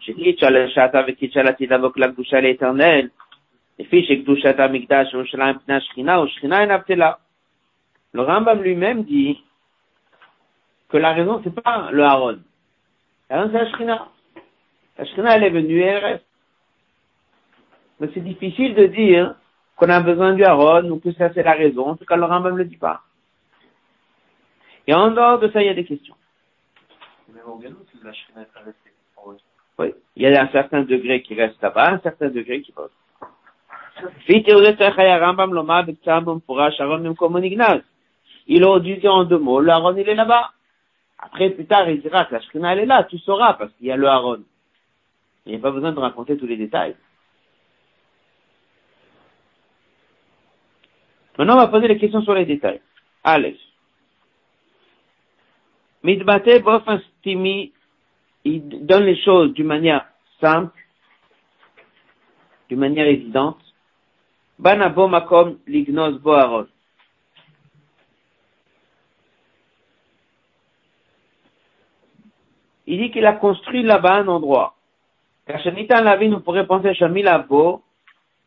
Chez 0.00 0.12
Kitchal, 0.14 0.70
Shat, 0.70 0.94
avec 0.94 1.16
Kitchal, 1.16 1.48
Atid, 1.48 1.72
avec 1.72 1.96
la 1.96 2.08
bouche 2.08 2.32
à 2.34 2.42
l'éternel, 2.42 3.10
le 8.12 8.22
Rambam 8.22 8.62
lui-même 8.62 9.04
dit 9.04 9.42
que 10.88 10.96
la 10.96 11.12
raison 11.12 11.40
c'est 11.44 11.54
pas 11.54 11.90
le 11.90 12.02
Haron. 12.02 12.38
La 13.28 13.42
raison 13.42 13.52
c'est 13.52 13.58
la 13.64 13.70
Shekhinah. 13.70 14.08
La 14.98 15.04
Shekhinah 15.04 15.36
elle 15.36 15.44
est 15.44 15.50
venue 15.50 15.80
et 15.80 15.84
elle 15.84 16.04
reste. 16.04 16.26
Mais 18.00 18.08
c'est 18.14 18.20
difficile 18.20 18.74
de 18.74 18.86
dire 18.86 19.34
qu'on 19.76 19.90
a 19.90 20.00
besoin 20.00 20.34
du 20.34 20.44
Haron 20.44 20.90
ou 20.90 20.98
que 20.98 21.12
ça 21.12 21.32
c'est 21.34 21.42
la 21.42 21.52
raison, 21.52 21.88
en 21.88 21.96
tout 21.96 22.06
cas 22.06 22.16
le 22.16 22.24
Rambam 22.24 22.54
ne 22.54 22.58
le 22.58 22.64
dit 22.64 22.78
pas. 22.78 23.02
Et 24.86 24.94
en 24.94 25.10
dehors 25.10 25.38
de 25.40 25.48
ça, 25.50 25.60
il 25.60 25.66
y 25.66 25.70
a 25.70 25.74
des 25.74 25.84
questions. 25.84 26.14
Oui, 29.78 29.94
il 30.14 30.22
y 30.22 30.26
a 30.26 30.42
un 30.42 30.48
certain 30.48 30.82
degré 30.82 31.22
qui 31.22 31.34
reste 31.34 31.60
là-bas, 31.60 31.92
un 31.94 31.98
certain 31.98 32.28
degré 32.28 32.62
qui 32.62 32.72
passe. 32.72 32.90
Il 38.48 38.64
aurait 38.64 38.80
dû 38.80 38.96
dire 38.96 39.14
en 39.14 39.24
deux 39.24 39.38
mots, 39.38 39.60
le 39.60 39.70
Aaron 39.70 39.96
il 39.96 40.08
est 40.08 40.14
là-bas. 40.14 40.52
Après, 41.18 41.50
plus 41.50 41.66
tard, 41.66 41.88
il 41.88 42.00
dira 42.00 42.24
que 42.26 42.34
la 42.34 42.40
Shrina 42.40 42.72
elle 42.72 42.80
est 42.80 42.86
là, 42.86 43.04
tu 43.04 43.18
sauras, 43.18 43.54
parce 43.54 43.72
qu'il 43.74 43.86
y 43.86 43.92
a 43.92 43.96
le 43.96 44.06
Aaron. 44.06 44.42
Il 45.46 45.52
n'y 45.52 45.58
a 45.58 45.60
pas 45.60 45.70
besoin 45.70 45.92
de 45.92 45.98
raconter 45.98 46.36
tous 46.36 46.46
les 46.46 46.56
détails. 46.56 46.94
Maintenant, 51.38 51.54
on 51.54 51.58
va 51.58 51.68
poser 51.68 51.88
les 51.88 51.98
questions 51.98 52.22
sur 52.22 52.34
les 52.34 52.46
détails. 52.46 52.80
Allez. 53.24 53.58
Midbate 56.02 56.48
il 58.44 58.86
donne 58.86 59.04
les 59.04 59.20
choses 59.22 59.52
d'une 59.54 59.66
manière 59.66 60.06
simple, 60.40 60.78
d'une 62.68 62.78
manière 62.78 63.06
évidente. 63.06 63.58
Banabo 64.58 65.08
makom 65.08 65.58
lignos 65.66 66.18
boarot. 66.20 66.66
Il 72.86 72.98
dit 72.98 73.10
qu'il 73.10 73.26
a 73.26 73.32
construit 73.32 73.82
là-bas 73.82 74.14
un 74.14 74.28
endroit. 74.28 74.74
Car 75.46 75.60
certainement, 75.62 76.02
la 76.02 76.16
vie 76.16 76.28
nous 76.28 76.40
pourrait 76.40 76.66
penser 76.66 76.94
Shamilabo, 76.94 77.82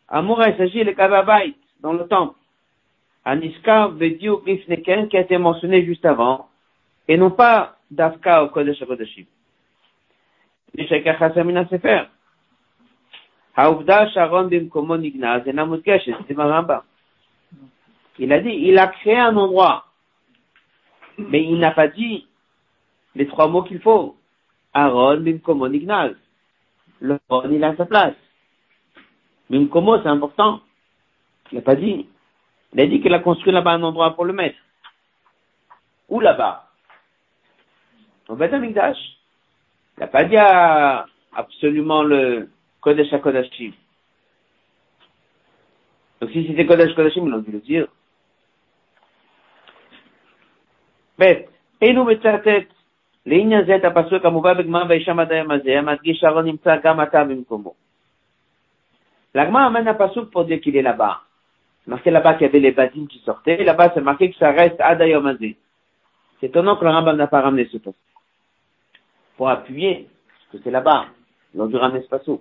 Amoura, 0.08 0.50
il 0.50 0.58
s'agit 0.58 0.84
de 0.84 0.92
Kababait, 0.92 1.54
dans 1.82 1.94
le 1.94 2.08
temple. 2.08 2.36
Aniska, 3.26 3.90
Bediou, 3.90 4.42
Gifneken, 4.46 5.08
qui 5.08 5.18
a 5.18 5.22
été 5.22 5.38
mentionné 5.38 5.86
juste 5.86 6.06
avant, 6.06 6.50
et 7.08 7.18
non 7.18 7.32
pas 7.32 7.78
Dafka 7.92 8.44
au 8.44 8.50
Kodesh 8.50 8.82
HaKodeshim. 8.82 9.26
Sefer. 10.76 12.04
Il 13.58 13.64
a 18.34 18.40
dit, 18.40 18.50
il 18.50 18.78
a 18.78 18.88
créé 18.88 19.18
un 19.18 19.36
endroit, 19.36 19.86
mais 21.18 21.44
il 21.44 21.60
n'a 21.60 21.72
pas 21.72 21.88
dit 21.88 22.28
les 23.16 23.28
trois 23.28 23.48
mots 23.48 23.64
qu'il 23.64 23.82
faut. 23.82 24.16
Aaron 24.74 25.22
bimkomo 25.22 25.68
nignaz. 25.68 26.16
Le 27.02 27.20
Aaron, 27.30 27.52
il 27.52 27.64
a 27.64 27.76
sa 27.76 27.86
place. 27.86 28.16
Bimkomo, 29.50 30.02
c'est 30.02 30.08
important. 30.08 30.62
Il 31.52 31.56
n'a 31.56 31.62
pas 31.62 31.76
dit. 31.76 32.08
Il 32.74 32.82
a 32.82 32.86
dit 32.86 33.02
qu'il 33.02 33.14
a 33.14 33.20
construit 33.20 33.52
là-bas 33.52 33.72
un 33.72 33.84
endroit 33.84 34.16
pour 34.16 34.26
le 34.26 34.34
mettre. 34.34 34.60
Où 36.08 36.20
là-bas? 36.20 36.70
Au 38.28 38.36
Beth. 38.36 38.54
Il 38.54 38.74
n'a 39.98 40.08
pas 40.08 40.24
dit 40.24 40.38
absolument 41.34 42.04
le 42.04 42.50
Kodesh 42.81 43.13
HaKodashim. 43.13 43.73
Donc 46.21 46.31
si 46.31 46.47
c'était 46.47 46.67
Kodesh 46.67 46.93
HaKodashim, 46.93 47.27
il 47.27 47.35
aurait 47.35 47.43
dû 47.43 47.53
le 47.53 47.61
dire. 47.61 47.87
ב' 51.19 51.25
אינו 51.83 52.05
מצטט 52.05 52.73
לעניין 53.27 53.65
זה 53.67 53.77
את 53.77 53.85
הפסוק 53.85 54.25
המובא 54.25 54.55
בגמר 54.55 54.83
וישם 54.89 55.19
עד 55.21 55.33
היום 55.33 55.51
הזה, 55.51 55.79
המדגיש 55.79 56.19
שהארון 56.19 56.45
נמצא 56.45 56.77
גם 56.83 57.01
עתה 57.01 57.25
במקומו. 57.25 57.75
L'agma 59.35 59.67
amène 59.67 59.89
un 59.89 59.95
pasuk 59.95 60.31
pour 60.31 60.45
dire 60.45 60.61
qu'il 60.61 60.77
est 60.77 60.83
là-bas. 60.83 61.23
C'est 61.85 61.91
marqué 61.91 62.11
là-bas 62.11 62.35
qu'il 62.35 62.47
y 62.47 62.51
avait 62.51 62.61
les 62.61 62.71
badim 62.71 63.07
qui 63.07 63.19
sortaient. 63.19 63.65
Là-bas, 63.65 63.91
c'est 63.93 64.01
marqué 64.01 64.31
que 64.31 64.37
ça 64.37 64.53
reste 64.53 64.81
Adayomazé. 64.81 65.57
C'est 66.39 66.47
étonnant 66.47 66.77
que 66.77 66.85
le 66.85 66.91
Rambam 66.91 67.17
n'a 67.17 67.27
pas 67.27 67.41
ramené 67.41 67.67
ce 67.67 67.79
pasuk 67.79 67.97
pour 69.37 69.51
appuyer, 69.51 70.09
parce 70.29 70.47
que 70.53 70.59
c'est 70.65 70.71
là-bas, 70.71 71.07
l'on 71.55 71.67
du 71.67 71.77
Rames 71.77 72.01
Pasuk. 72.09 72.41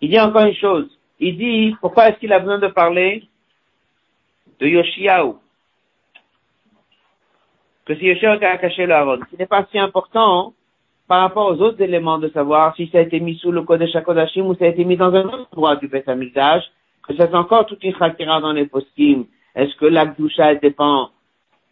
Il 0.00 0.10
dit 0.10 0.20
encore 0.20 0.44
une 0.44 0.54
chose. 0.54 0.96
Il 1.18 1.38
dit, 1.38 1.76
pourquoi 1.80 2.08
est-ce 2.08 2.18
qu'il 2.18 2.32
a 2.32 2.38
besoin 2.38 2.58
de 2.58 2.68
parler 2.68 3.26
de 4.60 4.66
Yoshiaou 4.66 5.40
que 7.86 7.92
Yoshiaou 7.92 8.38
qui 8.38 8.44
a 8.44 8.56
caché 8.56 8.86
le 8.86 8.94
Aaron. 8.94 9.20
Ce 9.30 9.36
n'est 9.36 9.46
pas 9.46 9.66
si 9.70 9.78
important 9.78 10.54
par 11.06 11.20
rapport 11.20 11.48
aux 11.48 11.60
autres 11.60 11.82
éléments 11.82 12.18
de 12.18 12.28
savoir 12.28 12.74
si 12.76 12.88
ça 12.88 12.98
a 12.98 13.00
été 13.02 13.20
mis 13.20 13.36
sous 13.36 13.52
le 13.52 13.62
Kodesh 13.62 13.94
HaKodashim 13.94 14.46
ou 14.46 14.54
ça 14.54 14.64
a 14.64 14.68
été 14.68 14.84
mis 14.84 14.96
dans 14.96 15.12
un 15.14 15.24
autre 15.24 15.48
endroit 15.52 15.76
du 15.76 15.88
Beth 15.88 16.08
Amikdash, 16.08 16.64
que 17.06 17.14
c'est 17.14 17.34
encore 17.34 17.66
toute 17.66 17.84
une 17.84 17.94
chakira 17.94 18.40
dans 18.40 18.52
les 18.52 18.66
poskim. 18.66 19.26
Est-ce 19.54 19.76
que 19.76 19.84
la 19.84 20.06
Gdusha 20.06 20.54
dépend, 20.54 21.10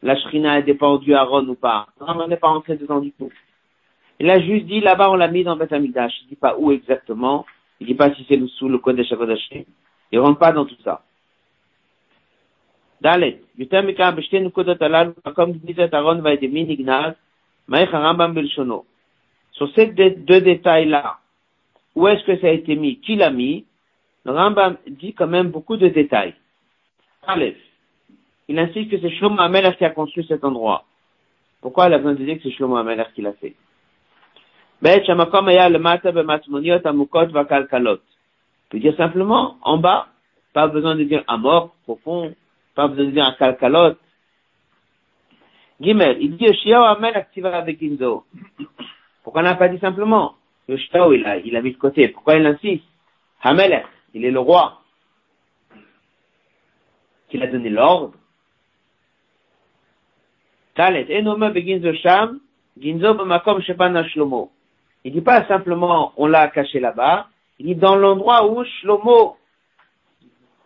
la 0.02 0.16
Shrina 0.16 0.61
dépend 0.61 0.99
du 0.99 1.14
Aaron 1.14 1.49
ou 1.49 1.54
pas? 1.54 1.87
On 2.00 2.28
n'est 2.28 2.37
pas 2.37 2.49
entré 2.49 2.76
dedans 2.76 3.00
du 3.00 3.12
tout. 3.12 3.31
Il 4.21 4.28
a 4.28 4.38
juste 4.38 4.66
dit, 4.66 4.81
là-bas, 4.81 5.11
on 5.11 5.16
l'a 5.16 5.28
mis 5.28 5.45
dans 5.45 5.57
Beth 5.57 5.73
Amikdash. 5.73 6.12
Il 6.23 6.28
dit 6.28 6.37
pas 6.37 6.57
où 6.59 6.71
exactement. 6.71 7.47
Il 7.81 7.87
dit 7.87 7.95
pas 7.95 8.14
si 8.14 8.26
c'est 8.28 8.38
sous 8.59 8.69
le 8.69 8.78
Kodesh 8.78 9.11
HaKodashim. 9.11 9.64
Il 10.12 10.21
rentre 10.21 10.38
pas 10.38 10.52
dans 10.52 10.66
tout 10.66 10.76
ça. 10.85 11.02
Dalet, 13.02 13.42
Yutamika 13.59 14.12
Bishten 14.12 14.50
Kodatalal, 14.52 15.14
comme 15.35 15.52
disait 15.54 15.92
Aaron 15.92 16.21
Vaidemin 16.21 16.68
Ignaz, 16.68 17.14
Maïcharambam 17.66 18.32
Bilshono. 18.32 18.87
Sur 19.52 19.68
ces 19.75 19.87
deux 19.87 20.40
détails-là, 20.40 21.18
où 21.97 22.06
est-ce 22.09 22.25
que 22.25 22.38
ça 22.38 22.47
a 22.47 22.50
été 22.50 22.76
mis, 22.76 23.00
qui 23.00 23.16
l'a 23.16 23.30
mis, 23.30 23.66
le 24.25 24.32
Rambam 24.32 24.76
dit 24.87 25.14
quand 25.14 25.30
il 28.49 28.59
insiste 28.59 28.90
que 28.90 29.00
c'est 29.00 29.11
Shlomo 29.11 29.40
Amelach 29.40 29.76
qui 29.78 29.85
a 29.85 29.90
construit 29.90 30.25
cet 30.26 30.44
endroit. 30.44 30.85
Pourquoi 31.61 31.88
il 31.88 31.94
a 31.94 31.99
besoin 31.99 32.14
de 32.14 32.25
dire 32.25 32.37
que 32.37 32.42
c'est 32.44 32.52
Shlomo 32.52 32.76
Amelach 32.76 33.12
qui 33.14 33.23
l'a 33.23 33.32
fait 33.32 33.54
peut 38.71 38.78
dire 38.78 38.97
simplement 38.97 39.56
en 39.62 39.78
bas, 39.78 40.06
pas 40.52 40.66
besoin 40.66 40.97
de 40.97 41.04
dire 41.04 41.23
à 41.28 41.38
profond, 41.85 42.35
pas 42.75 42.88
besoin 42.88 43.35
de. 43.38 43.97
Gimel, 45.81 46.17
il 46.21 46.37
dit 46.37 46.47
Ginzo. 47.79 48.25
Pourquoi 49.23 49.55
pas 49.55 49.69
dit 49.69 49.79
simplement 49.79 50.37
il 50.69 51.57
a, 51.57 51.62
mis 51.62 51.73
de 51.73 51.79
côté. 51.79 52.09
Pourquoi 52.09 52.37
il 52.37 52.47
insiste 52.47 52.85
Hamelech, 53.43 53.87
il 54.14 54.25
est 54.25 54.31
le 54.31 54.38
roi. 54.38 54.81
Qu'il 57.29 57.43
a 57.43 57.47
donné 57.47 57.69
l'ordre. 57.71 58.12
Il 65.05 65.12
dit 65.12 65.21
pas 65.21 65.47
simplement 65.47 66.12
on 66.17 66.26
l'a 66.26 66.49
caché 66.49 66.81
là-bas, 66.81 67.29
il 67.59 67.67
dit 67.67 67.75
dans 67.75 67.97
l'endroit 67.97 68.47
où 68.47 68.64
Shlomo, 68.64 69.37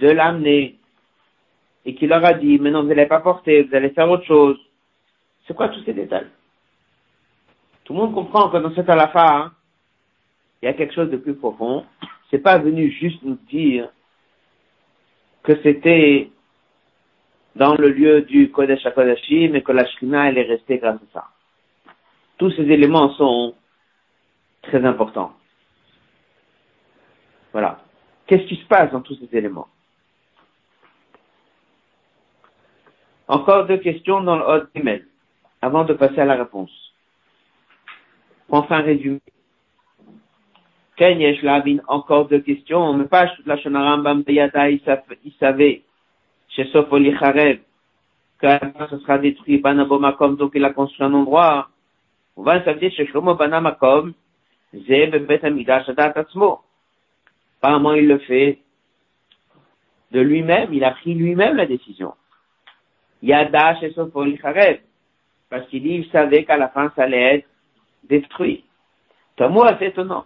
de 0.00 0.08
l'amener 0.08 0.78
et 1.84 1.94
qu'il 1.94 2.08
leur 2.08 2.24
a 2.24 2.34
dit, 2.34 2.58
maintenant 2.58 2.82
vous 2.82 2.88
n'allez 2.88 3.06
pas 3.06 3.20
porter, 3.20 3.62
vous 3.62 3.74
allez 3.74 3.90
faire 3.90 4.10
autre 4.10 4.24
chose. 4.24 4.58
C'est 5.46 5.54
quoi 5.54 5.68
tous 5.68 5.82
ces 5.84 5.92
détails? 5.92 6.28
Tout 7.84 7.94
le 7.94 7.98
monde 7.98 8.14
comprend 8.14 8.48
que 8.48 8.58
dans 8.58 8.74
cette 8.74 8.88
alafa, 8.88 9.36
hein, 9.36 9.52
il 10.62 10.66
y 10.66 10.68
a 10.68 10.74
quelque 10.74 10.94
chose 10.94 11.10
de 11.10 11.16
plus 11.16 11.34
profond. 11.34 11.84
C'est 12.30 12.38
pas 12.38 12.58
venu 12.58 12.90
juste 12.90 13.22
nous 13.22 13.38
dire 13.50 13.88
que 15.42 15.60
c'était 15.62 16.30
dans 17.56 17.74
le 17.74 17.88
lieu 17.88 18.22
du 18.22 18.50
Kodesh 18.50 18.86
HaKodashim 18.86 19.54
et 19.54 19.62
que 19.62 19.72
la 19.72 19.86
Shrina, 19.86 20.28
elle 20.28 20.38
est 20.38 20.42
restée 20.42 20.78
grâce 20.78 20.96
à 20.96 21.12
ça. 21.12 21.28
Tous 22.38 22.50
ces 22.52 22.62
éléments 22.62 23.12
sont 23.14 23.54
très 24.62 24.84
importants. 24.84 25.34
Voilà. 27.52 27.80
Qu'est-ce 28.26 28.46
qui 28.46 28.56
se 28.56 28.66
passe 28.66 28.90
dans 28.92 29.02
tous 29.02 29.16
ces 29.16 29.36
éléments? 29.36 29.68
Encore 33.32 33.64
deux 33.64 33.78
questions 33.78 34.20
dans 34.20 34.36
le 34.36 34.68
email, 34.74 35.06
avant 35.62 35.84
de 35.84 35.94
passer 35.94 36.20
à 36.20 36.26
la 36.26 36.34
réponse. 36.34 36.70
Enfin 38.50 38.82
résumé. 38.82 39.20
Ken 40.96 41.18
Lavin, 41.42 41.78
encore 41.88 42.28
deux 42.28 42.40
questions. 42.40 42.92
Mais 42.92 43.06
pas 43.06 43.32
la 43.46 43.56
Shonarambam 43.56 44.22
il 44.28 45.32
savait, 45.40 45.82
chez 46.50 46.66
Sofoli 46.66 47.16
Charev, 47.16 47.60
que 48.38 48.48
ce 48.90 48.98
sera 48.98 49.16
détruit, 49.16 49.56
Banabomakom, 49.56 50.36
donc 50.36 50.52
il 50.54 50.64
a 50.66 50.74
construit 50.74 51.06
un 51.06 51.14
endroit. 51.14 51.70
On 52.36 52.42
va 52.42 52.62
chez 52.62 53.06
Shlomo 53.06 53.34
Banamakom, 53.34 54.12
Zeb. 54.74 55.14
Apparemment, 57.62 57.94
il 57.94 58.08
le 58.08 58.18
fait 58.18 58.58
de 60.10 60.20
lui-même, 60.20 60.74
il 60.74 60.84
a 60.84 60.90
pris 60.90 61.14
lui-même 61.14 61.56
la 61.56 61.64
décision. 61.64 62.12
Yada 63.22 63.76
Charev. 63.80 64.80
Parce 65.48 65.66
qu'il 65.68 65.82
dit, 65.82 65.94
il 65.96 66.10
savait 66.10 66.44
qu'à 66.44 66.56
la 66.56 66.68
fin, 66.68 66.92
ça 66.96 67.04
allait 67.04 67.36
être 67.36 67.48
détruit. 68.04 68.64
Tamou 69.36 69.62
assez 69.62 69.86
étonnant. 69.86 70.24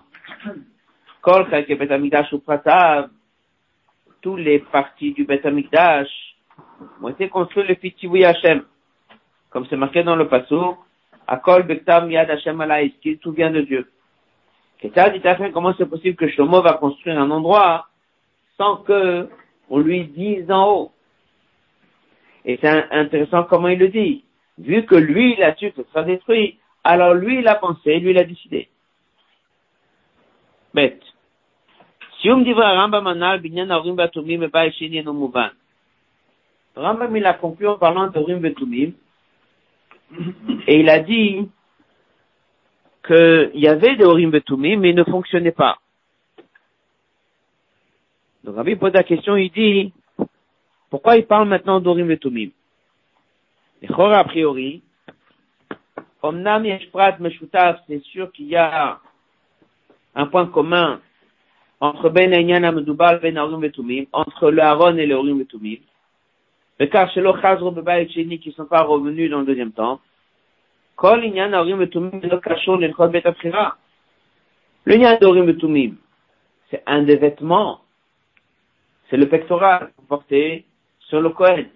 Kol 1.21 1.49
Betamikdash 1.51 2.33
ou 2.33 2.39
Pratav, 2.39 3.11
tous 4.23 4.37
les 4.37 4.61
parties 4.61 5.13
du 5.13 5.25
Betamikdash 5.25 6.09
ont 7.03 7.09
été 7.09 7.29
construits 7.29 7.67
le 7.67 7.75
Fitiwi 7.75 8.25
Hashem. 8.25 8.65
Comme 9.51 9.67
c'est 9.67 9.77
marqué 9.77 10.03
dans 10.03 10.17
le 10.17 10.29
Passou, 10.29 10.77
Akol 11.27 11.65
Bektam 11.65 12.11
Yad 12.11 12.31
Hashem 12.31 12.61
Alaïski, 12.61 13.19
tout 13.19 13.33
vient 13.33 13.51
de 13.51 13.63
Dieu? 13.63 13.91
Comment 15.53 15.75
c'est 15.77 15.89
possible 15.89 16.17
que 16.17 16.29
Shlomo 16.29 16.63
va 16.63 16.75
construire 16.75 17.19
un 17.19 17.31
endroit 17.31 17.89
sans 18.57 18.77
que 18.79 19.29
on 19.69 19.79
lui 19.79 20.05
dise 20.05 20.51
en 20.51 20.71
haut? 20.71 20.93
Et 22.47 22.59
c'est 22.61 22.93
intéressant 22.93 23.45
comment 23.45 23.69
il 23.69 23.79
le 23.79 23.89
dit. 23.89 24.25
Vu 24.59 24.87
que 24.87 24.95
lui, 24.95 25.35
il 25.35 25.43
a 25.43 25.55
su 25.57 25.71
que 25.73 25.83
ce 25.83 25.89
sera 25.89 26.05
détruit, 26.05 26.59
alors 26.85 27.13
lui, 27.13 27.41
il 27.41 27.49
a 27.49 27.57
pensé, 27.57 27.99
lui, 27.99 28.13
il 28.13 28.19
a 28.19 28.25
décidé. 28.25 28.69
Bête. 30.73 31.03
Si 32.21 32.31
on 32.31 32.39
me 32.39 32.45
dit, 32.45 32.53
Rambam, 32.55 33.07
Rambam, 36.77 37.17
il 37.17 37.27
a 37.27 37.35
conclu 37.35 37.67
en 37.69 37.79
parlant 37.79 38.07
de 38.09 38.19
Rim 38.19 38.39
Betumim, 38.39 38.93
et 40.67 40.81
il 40.81 40.89
a 40.89 41.01
dit 41.01 41.49
qu'il 43.07 43.51
y 43.55 43.69
avait 43.69 43.97
des 43.97 44.05
Orim 44.05 44.31
Betumim, 44.31 44.81
mais 44.81 44.91
ils 44.91 44.97
ne 44.97 45.05
fonctionnaient 45.05 45.53
pas. 45.53 45.79
Donc 48.45 48.57
Rabbi 48.57 48.77
pose 48.77 48.93
la 48.93 49.03
question, 49.03 49.37
il 49.37 49.51
dit, 49.51 49.93
pourquoi 50.91 51.17
il 51.17 51.27
parle 51.27 51.49
maintenant 51.49 51.81
d'Orim 51.81 52.07
Betumim 52.07 52.51
Et 53.83 53.89
a 53.91 54.25
priori, 54.25 54.83
Omnam 56.23 56.65
Yeshprat 56.65 57.19
Meshutaf, 57.21 57.81
c'est 57.87 58.03
sûr 58.03 58.31
qu'il 58.33 58.47
y 58.47 58.57
a 58.57 59.01
un 60.15 60.27
point 60.27 60.47
commun 60.47 61.01
entre 61.81 62.09
Ben 62.09 62.33
Enyan 62.33 62.65
Amdubal 62.65 63.21
Ben 63.21 63.37
Arim 63.37 63.61
Betumim, 63.61 64.07
entre 64.13 64.51
le 64.51 64.63
Aaron 64.63 64.97
et 64.97 65.07
le 65.07 65.15
Urim 65.15 65.39
Betumim. 65.39 65.79
Le 66.79 66.87
le 66.87 67.41
Chazro 67.41 67.71
Bebaït 67.71 68.11
Sheni 68.13 68.39
qui 68.39 68.51
ne 68.51 68.55
sont 68.55 68.67
pas 68.67 68.83
revenus 68.83 69.31
dans 69.31 69.41
le 69.41 69.47
deuxième 69.47 69.73
temps. 69.73 70.01
Kol 70.95 71.25
Inyan 71.25 71.53
Arim 71.53 71.79
Betumim 71.79 72.21
le 72.23 72.39
Kachon 72.39 72.77
le 72.77 72.93
Chol 72.93 73.11
Bet 73.11 73.23
Le 74.85 75.95
c'est 76.71 76.83
un 76.87 77.03
des 77.03 77.17
vêtements, 77.17 77.81
c'est 79.09 79.17
le 79.17 79.29
pectoral 79.29 79.93
porté 80.09 80.65
sur 81.09 81.21
le 81.21 81.31
Kohen. 81.31 81.69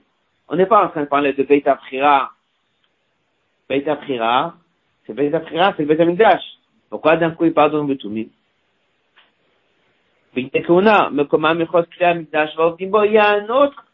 On 0.49 0.57
n'est 0.57 0.67
pas 0.67 0.85
en 0.85 0.89
train 0.89 1.03
de 1.03 1.07
parler 1.07 1.33
de 1.33 1.43
Beit 1.43 1.69
Aprira. 1.69 2.31
Beit 3.69 3.89
Aprira, 3.89 4.55
c'est 5.07 5.15
Beit 5.15 5.35
Aprira, 5.35 5.75
c'est 5.77 5.85
Beit 5.85 6.01
Amikdash. 6.01 6.43
Pourquoi 6.89 7.17
d'un 7.17 7.31
coup 7.31 7.45
il 7.45 7.55
parle 7.55 7.71
d'Orim 7.71 7.87
Betumim? 7.87 8.27
Il 10.37 10.49
y 10.49 13.19
a 13.19 13.31
un 13.31 13.49
autre 13.49 13.85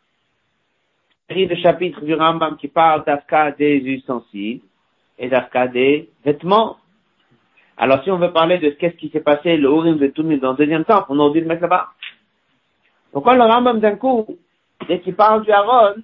série 1.28 1.46
de 1.46 1.54
chapitres 1.56 2.02
du 2.02 2.14
Rambam 2.14 2.56
qui 2.56 2.68
parle 2.68 3.04
d'Afka 3.04 3.52
des 3.52 3.78
ustensiles 3.78 4.60
et 5.18 5.28
d'Afka 5.28 5.68
des 5.68 6.08
vêtements. 6.24 6.78
Alors 7.78 8.02
si 8.04 8.10
on 8.10 8.18
veut 8.18 8.32
parler 8.32 8.58
de 8.58 8.70
qu'est-ce 8.70 8.96
qui 8.96 9.10
s'est 9.10 9.20
passé, 9.20 9.56
le 9.56 9.68
Urim 9.68 9.98
de 9.98 10.06
Tumim 10.08 10.38
dans 10.38 10.52
le 10.52 10.56
deuxième 10.56 10.84
temps, 10.84 11.04
on 11.08 11.18
aurait 11.18 11.32
dû 11.32 11.40
le 11.40 11.46
mettre 11.46 11.62
là-bas. 11.62 11.88
Pourquoi 13.12 13.34
le 13.34 13.42
Rambam 13.42 13.80
d'un 13.80 13.96
coup, 13.96 14.38
dès 14.88 15.00
qu'il 15.00 15.14
parle 15.14 15.44
du 15.44 15.50
Aaron, 15.50 15.96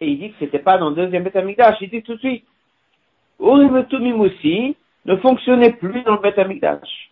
et 0.00 0.08
il 0.08 0.18
dit 0.18 0.30
que 0.30 0.36
c'était 0.40 0.58
pas 0.58 0.78
dans 0.78 0.90
le 0.90 0.96
deuxième 0.96 1.22
Beth 1.22 1.36
Amikdash, 1.36 1.76
il 1.80 1.90
dit 1.90 2.02
tout 2.02 2.14
de 2.14 2.20
suite, 2.20 2.44
Urim 3.40 3.76
et 3.76 3.86
Tumim 3.86 4.20
aussi 4.20 4.76
ne 5.04 5.16
fonctionnait 5.16 5.72
plus 5.72 6.02
dans 6.02 6.14
le 6.14 6.20
Beth 6.20 6.38
Amikdash. 6.38 7.10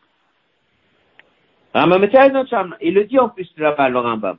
Il 1.75 2.95
le 2.95 3.05
dit 3.05 3.19
en 3.19 3.29
plus 3.29 3.51
là-bas, 3.57 3.89
le 3.89 3.99
Rambam. 3.99 4.37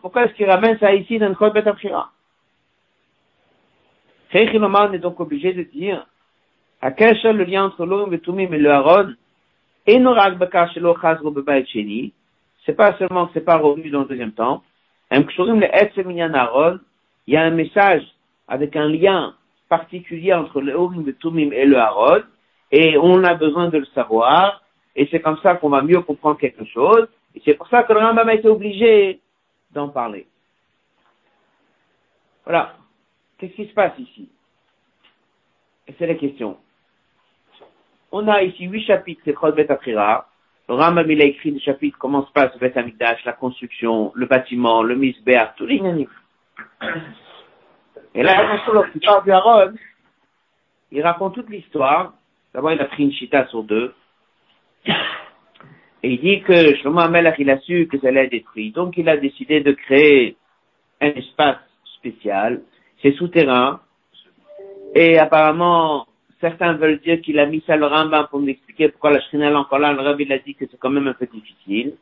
Pourquoi 0.00 0.24
est-ce 0.24 0.34
qu'il 0.34 0.48
ramène 0.48 0.78
ça 0.78 0.94
ici 0.94 1.18
dans 1.18 1.28
le 1.28 1.50
Beth 1.50 1.66
Amchira? 1.66 2.10
on 4.32 4.92
est 4.92 4.98
donc 4.98 5.20
obligé 5.20 5.52
de 5.52 5.62
dire, 5.62 6.06
à 6.80 6.90
quel 6.90 7.16
seul 7.18 7.36
le 7.36 7.44
lien 7.44 7.64
entre 7.64 7.84
l'Urim 7.86 8.54
et 8.54 8.58
le 8.58 8.70
Aaron, 8.70 9.14
et 9.86 9.98
Norak 9.98 10.38
Bakar 10.38 10.72
Shelo 10.72 10.96
Chazro 11.00 11.30
Bebayt 11.30 11.66
Sheni, 11.66 12.12
c'est 12.64 12.74
pas 12.74 12.96
seulement 12.96 13.26
que 13.26 13.32
c'est 13.34 13.44
pas 13.44 13.58
revenu 13.58 13.90
dans 13.90 14.00
le 14.00 14.06
deuxième 14.06 14.32
temps, 14.32 14.62
il 17.26 17.32
y 17.32 17.36
a 17.36 17.42
un 17.42 17.50
message 17.50 18.02
avec 18.48 18.76
un 18.76 18.88
lien 18.88 19.34
particulier 19.68 20.32
entre 20.34 20.60
le 20.60 20.72
Urim, 20.72 21.04
le 21.06 21.14
Tumim 21.16 21.52
et 21.52 21.64
le 21.64 21.78
Aaron, 21.78 22.22
et 22.70 22.98
on 22.98 23.24
a 23.24 23.34
besoin 23.34 23.68
de 23.68 23.78
le 23.78 23.86
savoir, 23.86 24.62
et 24.96 25.08
c'est 25.10 25.20
comme 25.20 25.38
ça 25.42 25.54
qu'on 25.56 25.68
va 25.68 25.82
mieux 25.82 26.00
comprendre 26.00 26.38
quelque 26.38 26.64
chose, 26.64 27.08
et 27.34 27.42
c'est 27.44 27.54
pour 27.54 27.68
ça 27.68 27.82
que 27.82 27.92
le 27.92 28.00
Rambam 28.00 28.28
a 28.28 28.34
été 28.34 28.48
obligé 28.48 29.20
d'en 29.72 29.88
parler. 29.88 30.26
Voilà. 32.44 32.74
Qu'est-ce 33.38 33.54
qui 33.54 33.66
se 33.66 33.74
passe 33.74 33.98
ici? 33.98 34.28
Et 35.86 35.94
c'est 35.98 36.06
la 36.06 36.14
question. 36.14 36.56
On 38.12 38.28
a 38.28 38.42
ici 38.42 38.64
huit 38.64 38.84
chapitres, 38.86 39.22
c'est 39.24 39.34
Chod 39.34 39.54
Bet 39.56 39.70
Le 40.68 40.74
Rambam, 40.74 41.10
il 41.10 41.20
a 41.20 41.24
écrit 41.24 41.52
des 41.52 41.60
chapitres, 41.60 41.98
comment 41.98 42.26
se 42.26 42.32
passe 42.32 42.54
le 42.54 42.60
Bet 42.60 42.78
Amikdash, 42.78 43.24
la 43.24 43.32
construction, 43.34 44.12
le 44.14 44.26
bâtiment, 44.26 44.82
le 44.82 44.96
misber, 44.96 45.44
tout 45.56 45.66
les 45.66 45.76
Et 48.14 48.22
là, 48.22 48.58
il 48.94 49.00
parle 49.00 49.72
du 49.72 49.78
il 50.94 51.02
raconte 51.02 51.34
toute 51.34 51.50
l'histoire. 51.50 52.14
D'abord, 52.54 52.70
il 52.70 52.80
a 52.80 52.84
pris 52.84 53.02
une 53.02 53.12
chita 53.12 53.46
sur 53.48 53.64
deux. 53.64 53.92
Et 54.86 56.10
il 56.12 56.20
dit 56.20 56.42
que 56.42 56.76
Shlomo 56.76 57.00
Amelach, 57.00 57.36
il 57.38 57.50
a 57.50 57.58
su 57.58 57.88
que 57.88 57.98
ça 57.98 58.08
allait 58.08 58.26
être 58.26 58.30
détruit. 58.30 58.70
Donc, 58.70 58.96
il 58.96 59.08
a 59.08 59.16
décidé 59.16 59.60
de 59.60 59.72
créer 59.72 60.36
un 61.00 61.08
espace 61.08 61.58
spécial. 61.96 62.62
C'est 63.02 63.12
souterrain. 63.12 63.80
Et 64.94 65.18
apparemment, 65.18 66.06
certains 66.44 66.74
veulent 66.74 67.00
dire 67.00 67.22
qu'il 67.22 67.38
a 67.38 67.46
mis 67.46 67.62
ça 67.66 67.74
le 67.74 67.86
Rambam 67.86 68.26
pour 68.28 68.38
nous 68.38 68.48
expliquer 68.48 68.90
pourquoi 68.90 69.12
la 69.12 69.20
Shrina 69.22 69.50
est 69.50 69.54
encore 69.54 69.78
là. 69.78 69.94
Le 69.94 70.02
Rabbi, 70.02 70.24
il 70.24 70.32
a 70.32 70.38
dit 70.38 70.54
que 70.54 70.66
c'est 70.70 70.78
quand 70.78 70.90
même 70.90 71.08
un 71.08 71.14
peu 71.14 71.26
difficile. 71.26 71.94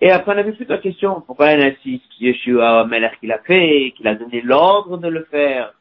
Et 0.00 0.10
après, 0.12 0.34
on 0.34 0.38
a 0.38 0.42
vu 0.42 0.52
plusieurs 0.52 0.80
questions. 0.80 1.20
Pourquoi 1.20 1.52
il 1.52 1.60
insiste 1.60 2.20
Yeshua 2.20 2.82
Amelach 2.82 3.18
qu'il 3.18 3.32
a 3.32 3.38
fait, 3.38 3.92
qu'il 3.96 4.06
a 4.06 4.14
donné 4.14 4.40
l'ordre 4.40 4.98
de 4.98 5.08
le 5.08 5.24
faire? 5.24 5.74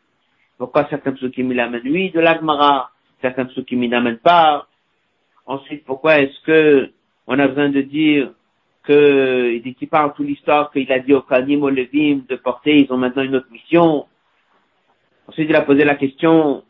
Pourquoi 0.58 0.88
certains 0.89 1.12
psukim 1.12 1.52
il 1.52 1.60
amènent 1.60 1.84
lui 1.84 2.10
de 2.10 2.20
l'Agmara, 2.20 2.89
certains 3.22 3.46
psukim 3.46 3.84
il 3.84 3.89
n'amènent 3.89 4.18
pas 4.18 4.68
Ensuite, 5.46 5.84
pourquoi 5.86 6.22
est-ce 6.22 6.39
que 6.46 6.89
on 7.28 7.38
a 7.38 7.48
besoin 7.48 7.70
de 7.70 7.82
dire 7.82 8.32
que, 8.84 9.58
qu'il 9.60 9.89
parle 9.89 10.13
toute 10.13 10.26
l'histoire 10.26 10.72
qu'il 10.72 10.92
a 10.92 11.00
dit 11.00 11.13
au 11.13 11.22
Kanim, 11.22 11.62
au 11.63 11.70
Levim 11.70 12.22
de 12.28 12.36
porter, 12.36 12.78
ils 12.80 12.92
ont 12.92 12.98
maintenant 12.98 13.24
une 13.24 13.36
autre 13.36 13.52
mission? 13.52 14.08
Ensuite, 15.28 15.50
il 15.50 15.56
a 15.56 15.62
posé 15.62 15.84
la 15.84 15.96
question, 15.96 16.63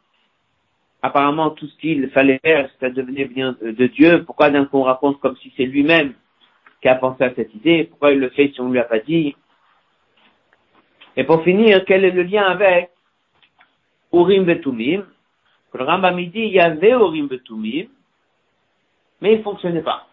apparemment, 1.04 1.52
tout 1.52 1.68
ce 1.68 1.78
qu'il 1.78 2.10
fallait 2.12 2.40
faire, 2.40 2.70
ça 2.80 2.90
devenait 2.90 3.26
bien 3.26 3.56
de 3.62 3.88
Dieu. 3.88 4.24
Pourquoi 4.24 4.50
d'un 4.50 4.66
coup 4.66 4.78
on 4.78 4.84
raconte 4.84 5.20
comme 5.20 5.36
si 5.38 5.54
c'est 5.56 5.66
lui-même 5.66 6.14
qui 6.82 6.88
a 6.88 6.96
pensé 6.96 7.24
à 7.26 7.36
cette 7.36 7.54
idée? 7.54 7.84
Pourquoi 7.84 8.14
il 8.14 8.20
le 8.20 8.30
fait 8.30 8.52
si 8.54 8.62
on 8.62 8.70
ne 8.70 8.72
lui 8.72 8.80
a 8.80 8.86
pas 8.86 9.00
dit? 9.00 9.36
Et 11.18 11.26
pour 11.26 11.44
finir, 11.44 11.84
quel 11.86 12.06
est 12.06 12.12
le 12.12 12.24
lien 12.24 12.46
avec 12.46 12.90
Urim 14.14 14.46
Betumim? 14.46 15.06
Le 15.74 15.84
Rambam 15.84 16.18
dit, 16.18 16.32
il 16.36 16.54
y 16.54 16.60
avait 16.60 16.92
Urim 16.92 17.28
Betumim, 17.28 17.88
mais 19.22 19.34
il 19.34 19.38
ne 19.40 19.44
fonctionnait 19.44 19.82
pas. 19.82 20.08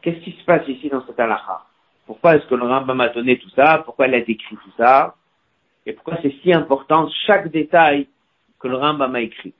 Qu'est-ce 0.00 0.20
qui 0.20 0.32
se 0.32 0.44
passe 0.44 0.66
ici 0.66 0.88
dans 0.88 1.04
cette 1.06 1.20
halakha? 1.20 1.66
Pourquoi 2.06 2.36
est-ce 2.36 2.46
que 2.46 2.54
le 2.54 2.64
Rambam 2.64 3.00
a 3.02 3.08
donné 3.08 3.38
tout 3.38 3.50
ça? 3.50 3.82
Pourquoi 3.84 4.08
il 4.08 4.14
a 4.14 4.20
décrit 4.22 4.56
tout 4.56 4.72
ça? 4.78 5.14
Et 5.88 5.94
pourquoi 5.94 6.18
c'est 6.20 6.34
si 6.42 6.52
important 6.52 7.08
chaque 7.26 7.48
détail 7.48 8.08
que 8.60 8.68
le 8.68 8.76
Rambam 8.76 9.14
a 9.14 9.22
écrit? 9.22 9.54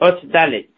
Ot 0.00 0.18
Dalet. 0.24 0.68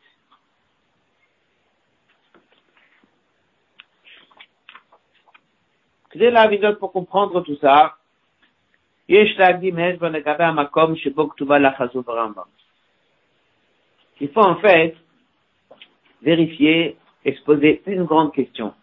pour 6.79 6.92
comprendre 6.92 7.40
tout 7.40 7.57
ça, 7.57 7.97
il 9.09 9.35
faut 14.35 14.40
en 14.40 14.57
fait 14.57 14.95
vérifier 16.21 16.99
et 17.25 17.33
se 17.33 17.42
poser 17.45 17.83
une 17.87 18.05
grande 18.05 18.35
question. 18.35 18.75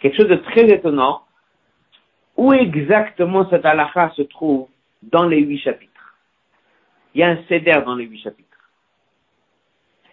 Quelque 0.00 0.16
chose 0.16 0.28
de 0.28 0.36
très 0.36 0.68
étonnant. 0.68 1.22
Où 2.36 2.52
exactement 2.52 3.48
cette 3.50 3.66
halakha 3.66 4.10
se 4.16 4.22
trouve 4.22 4.68
dans 5.02 5.26
les 5.26 5.40
huit 5.40 5.58
chapitres? 5.58 6.16
Il 7.14 7.20
y 7.20 7.24
a 7.24 7.28
un 7.28 7.42
céder 7.48 7.82
dans 7.84 7.94
les 7.94 8.06
huit 8.06 8.22
chapitres. 8.22 8.48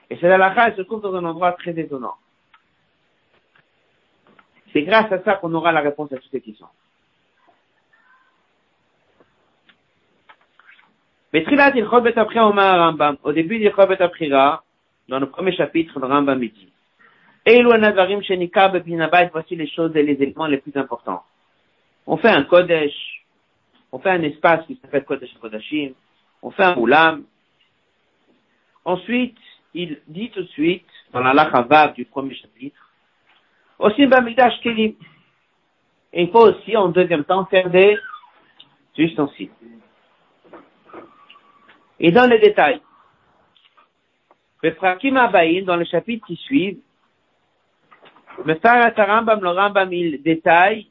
Et 0.09 0.15
cette 0.15 0.31
halakha 0.31 0.75
se 0.75 0.81
trouve 0.81 1.01
dans 1.01 1.15
un 1.15 1.23
endroit 1.23 1.53
très 1.53 1.77
étonnant. 1.79 2.15
C'est 4.73 4.83
grâce 4.83 5.11
à 5.11 5.23
ça 5.23 5.35
qu'on 5.35 5.53
aura 5.53 5.71
la 5.71 5.81
réponse 5.81 6.11
à 6.11 6.17
toutes 6.17 6.31
ces 6.31 6.41
questions. 6.41 6.67
Au 11.33 13.33
début 13.33 13.59
du 13.59 13.71
Chobet 13.71 14.01
Aprira, 14.01 14.63
dans 15.07 15.19
le 15.19 15.29
premier 15.29 15.55
chapitre, 15.55 15.99
le 15.99 16.07
Rambam 16.07 16.39
dit, 16.39 16.71
voici 19.31 19.55
les 19.55 19.69
choses 19.69 19.95
et 19.95 20.03
les 20.03 20.13
éléments 20.13 20.47
les 20.47 20.57
plus 20.57 20.75
importants. 20.75 21.23
On 22.05 22.17
fait 22.17 22.29
un 22.29 22.43
Kodesh, 22.43 23.23
on 23.91 23.99
fait 23.99 24.09
un 24.09 24.23
espace 24.23 24.65
qui 24.65 24.75
s'appelle 24.81 25.05
Kodesh 25.05 25.33
Kodashim, 25.39 25.93
on 26.41 26.51
fait 26.51 26.63
un 26.63 26.75
Oulam. 26.77 27.23
Ensuite, 28.83 29.37
il 29.73 30.01
dit 30.07 30.29
tout 30.31 30.41
de 30.41 30.47
suite, 30.47 30.85
dans 31.13 31.21
la 31.21 31.33
Lachavav 31.33 31.93
du 31.93 32.05
premier 32.05 32.35
chapitre, 32.35 32.81
aussi 33.79 34.05
Bamidash 34.07 34.59
Kelim. 34.61 34.95
Et 36.13 36.23
il 36.23 36.31
faut 36.31 36.47
aussi, 36.47 36.75
en 36.75 36.89
deuxième 36.89 37.23
temps, 37.25 37.45
faire 37.45 37.69
des 37.69 37.97
ustensiles. 38.97 39.51
Et 41.99 42.11
dans 42.11 42.29
les 42.29 42.39
détails, 42.39 42.81
dans 44.63 45.75
le 45.75 45.85
chapitre 45.85 46.25
qui 46.25 46.35
suit, 46.35 46.81
le 48.45 49.05
Rambam, 49.05 49.41
le 49.41 49.49
Rambam, 49.49 49.93
il 49.93 50.21
détaille 50.21 50.87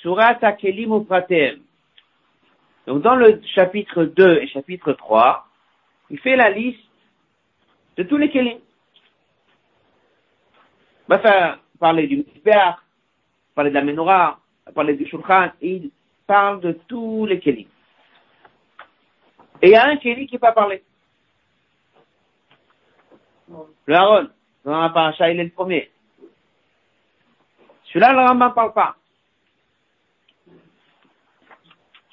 Surat 0.00 0.38
Akelim 0.42 0.92
ou 0.92 1.04
Pratem. 1.04 1.60
Donc 2.86 3.02
dans 3.02 3.16
le 3.16 3.40
chapitre 3.54 4.04
2 4.04 4.38
et 4.38 4.48
chapitre 4.48 4.92
3, 4.92 5.46
il 6.10 6.18
fait 6.20 6.36
la 6.36 6.50
liste 6.50 6.80
de 7.96 8.02
tous 8.04 8.16
les 8.16 8.30
Kelim. 8.30 8.58
Il 11.08 11.16
va 11.16 11.58
parler 11.78 12.06
du 12.06 12.16
Misbeach, 12.16 12.76
parler 13.54 13.70
de 13.70 13.74
la 13.74 13.82
Menorah, 13.82 14.38
parler 14.74 14.94
du 14.94 15.06
Shulchan, 15.06 15.50
il 15.60 15.90
parle 16.26 16.60
de 16.60 16.72
tous 16.86 17.26
les 17.26 17.40
Kelim. 17.40 17.66
Et 19.60 19.68
il 19.68 19.70
y 19.72 19.76
a 19.76 19.86
un 19.86 19.96
qui 19.96 20.14
dit 20.14 20.26
qui 20.26 20.38
pas 20.38 20.52
parler. 20.52 20.82
Le 23.86 24.28
dans 24.64 24.82
la 24.82 24.90
paracha, 24.90 25.30
il 25.30 25.40
est 25.40 25.44
le 25.44 25.50
premier. 25.50 25.90
Celui-là, 27.88 28.12
le 28.12 28.18
Rambam 28.18 28.50
ne 28.50 28.54
parle 28.54 28.72
pas. 28.72 28.96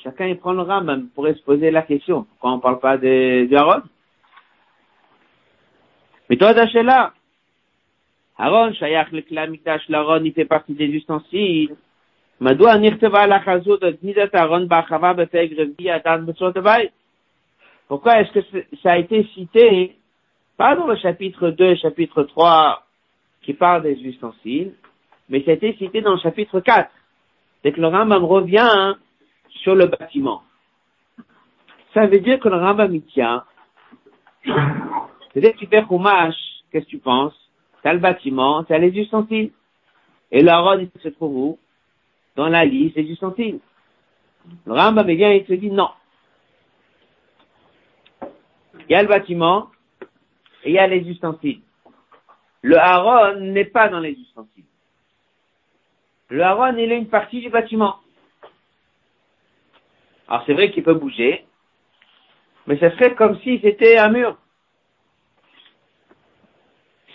Chacun 0.03 0.27
y 0.27 0.35
prend 0.35 0.53
le 0.53 0.61
Rambam, 0.61 1.09
pourrait 1.09 1.33
se 1.33 1.41
poser 1.41 1.71
la 1.71 1.81
question, 1.81 2.23
pourquoi 2.23 2.51
on 2.51 2.57
ne 2.57 2.61
parle 2.61 2.79
pas 2.79 2.97
de, 2.97 3.53
Aaron? 3.55 3.81
Mais 6.29 6.37
toi, 6.37 6.53
Dachela, 6.53 7.13
Aaron, 8.37 8.73
Shayach, 8.73 9.11
le 9.11 9.21
Klamitash, 9.21 9.89
l'Aaron, 9.89 10.23
il 10.23 10.33
fait 10.33 10.45
partie 10.45 10.73
des 10.73 10.87
ustensiles. 10.87 11.75
Madoua, 12.39 12.77
Nirteva, 12.77 13.27
la 13.27 13.43
Chazou, 13.43 13.77
de 13.77 13.97
Nidat 14.01 14.29
Aaron, 14.33 14.65
Bachava, 14.65 15.13
Befeg, 15.13 15.57
Revi, 15.57 15.89
Adan, 15.89 16.19
Betsotevai. 16.23 16.91
Pourquoi 17.87 18.21
est-ce 18.21 18.31
que 18.31 18.65
ça 18.81 18.93
a 18.93 18.97
été 18.97 19.23
cité, 19.33 19.95
pas 20.57 20.75
dans 20.75 20.87
le 20.87 20.95
chapitre 20.95 21.49
2 21.49 21.65
et 21.65 21.77
chapitre 21.77 22.23
3, 22.23 22.83
qui 23.41 23.53
parle 23.53 23.83
des 23.83 23.99
ustensiles, 24.01 24.73
mais 25.29 25.39
été 25.39 25.75
cité 25.77 26.01
dans 26.01 26.13
le 26.13 26.19
chapitre 26.19 26.59
4. 26.59 26.89
c'est 27.63 27.71
que 27.71 27.81
le 27.81 27.87
Rambam 27.87 28.23
revient 28.23 28.95
sur 29.49 29.75
le 29.75 29.87
bâtiment. 29.87 30.43
Ça 31.93 32.05
veut 32.07 32.19
dire 32.19 32.39
que 32.39 32.49
le 32.49 32.57
Rambam 32.57 33.01
tient. 33.03 33.43
C'est-à-dire 34.43 35.53
que 35.53 35.57
tu 35.57 35.67
fais 35.67 35.83
qu'est-ce 36.71 36.85
que 36.85 36.89
tu 36.89 36.99
penses? 36.99 37.33
T'as 37.81 37.93
le 37.93 37.99
bâtiment, 37.99 38.63
t'as 38.63 38.77
les 38.77 38.97
ustensiles. 38.99 39.51
Et 40.31 40.41
l'Aaron, 40.41 40.79
il 40.79 41.01
se 41.01 41.09
trouve 41.09 41.35
où? 41.35 41.59
Dans 42.35 42.49
la 42.49 42.65
liste 42.65 42.95
des 42.95 43.03
ustensiles. 43.03 43.59
Le 44.65 44.73
Rambam 44.73 45.07
vient 45.07 45.31
et 45.31 45.37
il 45.37 45.45
te 45.45 45.53
dit 45.53 45.71
non. 45.71 45.89
Il 48.87 48.91
y 48.91 48.95
a 48.95 49.01
le 49.01 49.07
bâtiment 49.07 49.69
et 50.63 50.69
il 50.69 50.73
y 50.73 50.79
a 50.79 50.87
les 50.87 51.01
ustensiles. 51.09 51.61
Le 52.61 52.77
Aaron 52.77 53.39
n'est 53.39 53.65
pas 53.65 53.89
dans 53.89 53.99
les 53.99 54.11
ustensiles. 54.11 54.65
Le 56.29 56.41
Aaron, 56.41 56.75
il 56.77 56.91
est 56.91 56.97
une 56.97 57.09
partie 57.09 57.41
du 57.41 57.49
bâtiment. 57.49 57.97
Alors 60.27 60.43
c'est 60.45 60.53
vrai 60.53 60.71
qu'il 60.71 60.83
peut 60.83 60.95
bouger, 60.95 61.45
mais 62.65 62.79
ça 62.79 62.91
serait 62.91 63.13
comme 63.13 63.39
si 63.41 63.59
c'était 63.61 63.97
un 63.97 64.09
mur. 64.09 64.37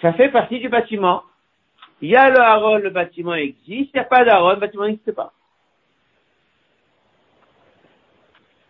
Ça 0.01 0.13
fait 0.13 0.31
partie 0.31 0.61
du 0.61 0.69
bâtiment. 0.69 1.25
Il 2.01 2.09
y 2.09 2.17
a 2.17 2.31
le 2.31 2.39
Aaron, 2.39 2.79
le 2.79 2.91
bâtiment 2.91 3.35
existe. 3.35 3.91
Il 3.93 3.95
n'y 3.95 4.01
a 4.01 4.05
pas 4.05 4.25
d'Aaron, 4.25 4.51
le 4.51 4.61
bâtiment 4.61 4.85
n'existe 4.85 5.13
pas. 5.13 5.33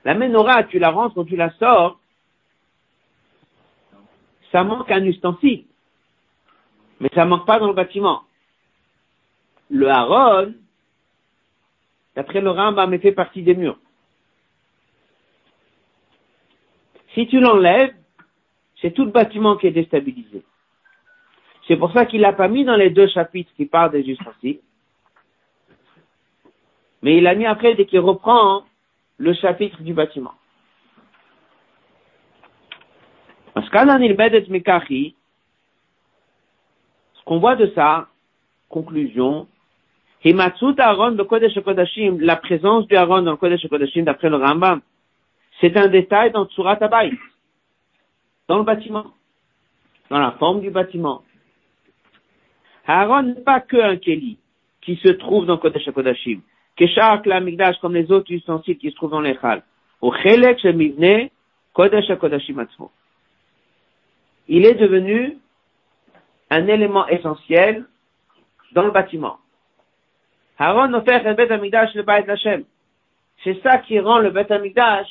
La 0.04 0.14
menorah, 0.14 0.64
tu 0.64 0.78
la 0.78 0.90
rentres, 0.90 1.14
quand 1.14 1.26
tu 1.26 1.36
la 1.36 1.50
sors, 1.58 2.00
ça 4.50 4.64
manque 4.64 4.90
un 4.90 5.04
ustensile. 5.04 5.66
Mais 6.98 7.10
ça 7.14 7.26
manque 7.26 7.46
pas 7.46 7.58
dans 7.58 7.68
le 7.68 7.74
bâtiment. 7.74 8.22
Le 9.70 9.88
Aaron, 9.88 10.52
d'après 12.16 12.40
le 12.40 12.50
Rambam, 12.50 12.98
fait 12.98 13.12
partie 13.12 13.42
des 13.42 13.54
murs. 13.54 13.78
Si 17.14 17.26
tu 17.28 17.40
l'enlèves, 17.40 17.94
c'est 18.80 18.92
tout 18.92 19.04
le 19.04 19.10
bâtiment 19.10 19.56
qui 19.56 19.66
est 19.66 19.72
déstabilisé. 19.72 20.42
C'est 21.66 21.76
pour 21.76 21.92
ça 21.92 22.06
qu'il 22.06 22.20
l'a 22.20 22.32
pas 22.32 22.48
mis 22.48 22.64
dans 22.64 22.76
les 22.76 22.90
deux 22.90 23.08
chapitres 23.08 23.52
qui 23.56 23.66
parlent 23.66 23.92
des 23.92 24.08
ustensiles. 24.08 24.60
Mais 27.02 27.16
il 27.16 27.22
l'a 27.22 27.34
mis 27.34 27.46
après 27.46 27.74
dès 27.74 27.86
qu'il 27.86 28.00
reprend 28.00 28.64
le 29.18 29.32
chapitre 29.34 29.82
du 29.82 29.94
bâtiment. 29.94 30.34
Parce 33.54 33.66
ce 33.66 33.72
qu'on 37.24 37.38
voit 37.38 37.56
de 37.56 37.72
ça, 37.74 38.08
conclusion, 38.68 39.48
la 40.24 40.50
présence 42.36 42.86
du 42.86 42.96
Aaron 42.96 43.22
dans 43.22 43.32
le 43.32 43.36
Kodesh 43.36 43.66
Kodashim 43.68 44.04
d'après 44.04 44.28
le 44.28 44.36
Rambam, 44.36 44.80
c'est 45.60 45.76
un 45.76 45.88
détail 45.88 46.30
dans 46.32 46.46
Tsurat 46.46 46.78
Abayit, 46.80 47.18
dans 48.48 48.58
le 48.58 48.64
bâtiment, 48.64 49.06
dans 50.10 50.18
la 50.18 50.32
forme 50.32 50.60
du 50.60 50.70
bâtiment. 50.70 51.22
Aaron 52.86 53.22
n'est 53.22 53.40
pas 53.40 53.60
que 53.60 53.76
un 53.76 53.96
Keli 53.96 54.38
qui 54.82 54.96
se 54.96 55.08
trouve 55.08 55.46
dans 55.46 55.58
Kodesh 55.58 55.90
Kodashim, 55.90 56.40
Keshar 56.76 57.22
Migdash 57.40 57.78
comme 57.80 57.94
les 57.94 58.10
autres 58.10 58.32
ustensiles 58.32 58.78
qui 58.78 58.90
se 58.90 58.96
trouvent 58.96 59.10
dans 59.10 59.20
les 59.20 59.38
Chal. 59.38 59.62
Au 60.00 60.12
Chelek 60.12 60.58
Shemivne 60.60 61.28
Kodesh 61.72 62.12
Kodashim 62.18 62.58
Atzmo. 62.58 62.90
Il 64.48 64.66
est 64.66 64.74
devenu 64.74 65.38
un 66.50 66.66
élément 66.66 67.06
essentiel 67.06 67.86
dans 68.72 68.82
le 68.82 68.90
bâtiment. 68.90 69.38
Aaron 70.60 70.92
offert 70.92 71.24
le 71.24 71.32
Beth 71.32 71.50
Amigdash 71.50 71.94
le 71.94 72.02
Bait 72.02 72.28
Hashem. 72.28 72.64
C'est 73.42 73.62
ça 73.62 73.78
qui 73.78 73.98
rend 73.98 74.18
le 74.18 74.30
Beth 74.30 74.50
Amigdash 74.50 75.08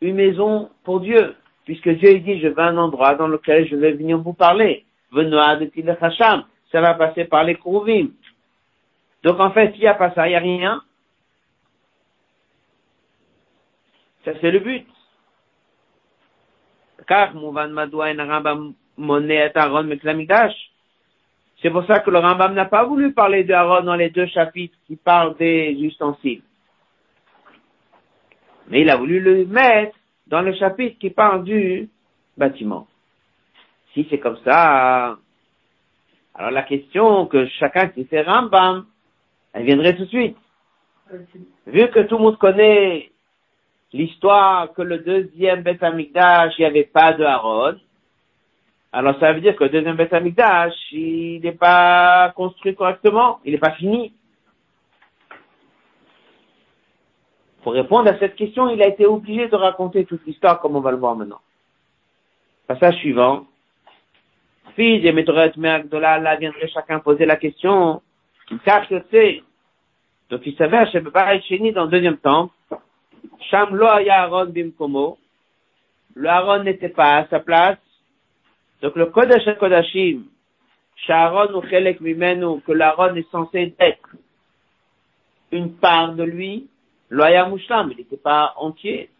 une 0.00 0.14
maison 0.14 0.70
pour 0.84 1.00
Dieu. 1.00 1.34
Puisque 1.64 1.88
Dieu 1.88 2.20
dit, 2.20 2.40
je 2.40 2.48
veux 2.48 2.58
un 2.60 2.76
endroit 2.78 3.16
dans 3.16 3.26
lequel 3.26 3.68
je 3.68 3.74
vais 3.74 3.92
venir 3.92 4.18
vous 4.18 4.32
parler. 4.32 4.86
Venoa 5.10 5.56
de 5.56 5.96
Hacham. 6.00 6.44
Ça 6.70 6.80
va 6.80 6.94
passer 6.94 7.24
par 7.24 7.42
les 7.42 7.56
Kourvim. 7.56 8.10
Donc 9.24 9.40
en 9.40 9.50
fait, 9.50 9.72
s'il 9.72 9.80
n'y 9.80 9.88
a 9.88 9.94
pas 9.94 10.14
ça, 10.14 10.28
il 10.28 10.30
n'y 10.30 10.36
a 10.36 10.40
rien. 10.40 10.82
Ça 14.24 14.32
c'est 14.40 14.52
le 14.52 14.60
but. 14.60 14.86
Car 17.08 17.34
Mouvan 17.34 17.70
Madoua 17.70 18.12
et 18.12 18.16
Rambam 18.16 18.74
Monet 18.96 19.50
Aaron 19.56 19.82
Meklamigdash. 19.82 20.69
C'est 21.62 21.70
pour 21.70 21.84
ça 21.86 22.00
que 22.00 22.10
le 22.10 22.18
Rambam 22.18 22.54
n'a 22.54 22.64
pas 22.64 22.84
voulu 22.84 23.12
parler 23.12 23.44
d'Aaron 23.44 23.84
dans 23.84 23.94
les 23.94 24.10
deux 24.10 24.26
chapitres 24.26 24.76
qui 24.86 24.96
parlent 24.96 25.36
des 25.36 25.76
ustensiles. 25.78 26.42
Mais 28.68 28.80
il 28.82 28.90
a 28.90 28.96
voulu 28.96 29.20
le 29.20 29.44
mettre 29.46 29.96
dans 30.26 30.40
le 30.40 30.54
chapitre 30.54 30.98
qui 30.98 31.10
parle 31.10 31.44
du 31.44 31.88
bâtiment. 32.36 32.86
Si 33.92 34.06
c'est 34.08 34.18
comme 34.18 34.38
ça, 34.44 35.18
alors 36.34 36.50
la 36.50 36.62
question 36.62 37.26
que 37.26 37.46
chacun 37.58 37.88
qui 37.88 38.04
fait 38.04 38.22
Rambam, 38.22 38.86
elle 39.52 39.64
viendrait 39.64 39.96
tout 39.96 40.04
de 40.04 40.08
suite. 40.08 40.36
Vu 41.66 41.88
que 41.88 42.00
tout 42.06 42.16
le 42.16 42.22
monde 42.22 42.38
connaît 42.38 43.10
l'histoire 43.92 44.72
que 44.72 44.82
le 44.82 44.98
deuxième 44.98 45.62
Beth 45.62 45.82
Amikdash, 45.82 46.54
il 46.56 46.62
n'y 46.62 46.66
avait 46.66 46.84
pas 46.84 47.12
de 47.12 47.24
Aaron, 47.24 47.76
alors 48.92 49.18
ça 49.20 49.32
veut 49.32 49.40
dire 49.40 49.54
que 49.54 49.64
le 49.64 49.70
deuxième 49.70 49.96
Beth 49.96 50.12
Amikdash, 50.12 50.74
il 50.92 51.40
n'est 51.42 51.52
pas 51.52 52.32
construit 52.34 52.74
correctement, 52.74 53.38
il 53.44 53.52
n'est 53.52 53.58
pas 53.58 53.72
fini. 53.72 54.12
Pour 57.62 57.74
répondre 57.74 58.10
à 58.10 58.18
cette 58.18 58.34
question, 58.34 58.68
il 58.68 58.82
a 58.82 58.88
été 58.88 59.06
obligé 59.06 59.48
de 59.48 59.54
raconter 59.54 60.04
toute 60.06 60.26
l'histoire 60.26 60.60
comme 60.60 60.74
on 60.76 60.80
va 60.80 60.90
le 60.90 60.96
voir 60.96 61.14
maintenant. 61.14 61.40
Passage 62.66 62.96
suivant. 62.96 63.46
Fils 64.74 65.04
et 65.04 65.12
Métoret 65.12 65.52
Meagdola, 65.56 66.18
là 66.18 66.36
viendrait 66.36 66.68
chacun 66.68 67.00
poser 67.00 67.26
la 67.26 67.36
question. 67.36 68.02
Que 68.48 69.02
c'est. 69.10 69.42
Donc 70.30 70.40
il 70.44 70.56
s'avère 70.56 70.90
chez 70.90 71.02
Chéni 71.42 71.72
dans 71.72 71.84
le 71.84 71.90
deuxième 71.90 72.16
temple. 72.16 72.52
Sham 73.50 73.76
lo 73.76 73.86
Aaron 73.86 74.46
bimkomo. 74.46 75.18
Le 76.14 76.28
Aaron 76.28 76.64
n'était 76.64 76.88
pas 76.88 77.18
à 77.18 77.26
sa 77.28 77.38
place. 77.38 77.78
Donc 78.82 78.96
le 78.96 79.06
Kodesh 79.06 79.44
Kodashim, 79.58 80.24
Sharon 81.06 81.54
ou 81.54 81.62
Chelek 81.68 82.00
Mimenu, 82.00 82.60
que 82.62 82.72
l'Aaron 82.72 83.14
est 83.14 83.30
censé 83.30 83.74
être 83.78 84.08
une 85.52 85.74
part 85.74 86.14
de 86.14 86.24
lui, 86.24 86.68
Loya 87.10 87.46
Mouchlam, 87.46 87.90
il 87.92 87.98
n'était 87.98 88.16
pas 88.16 88.54
entier. 88.56 89.10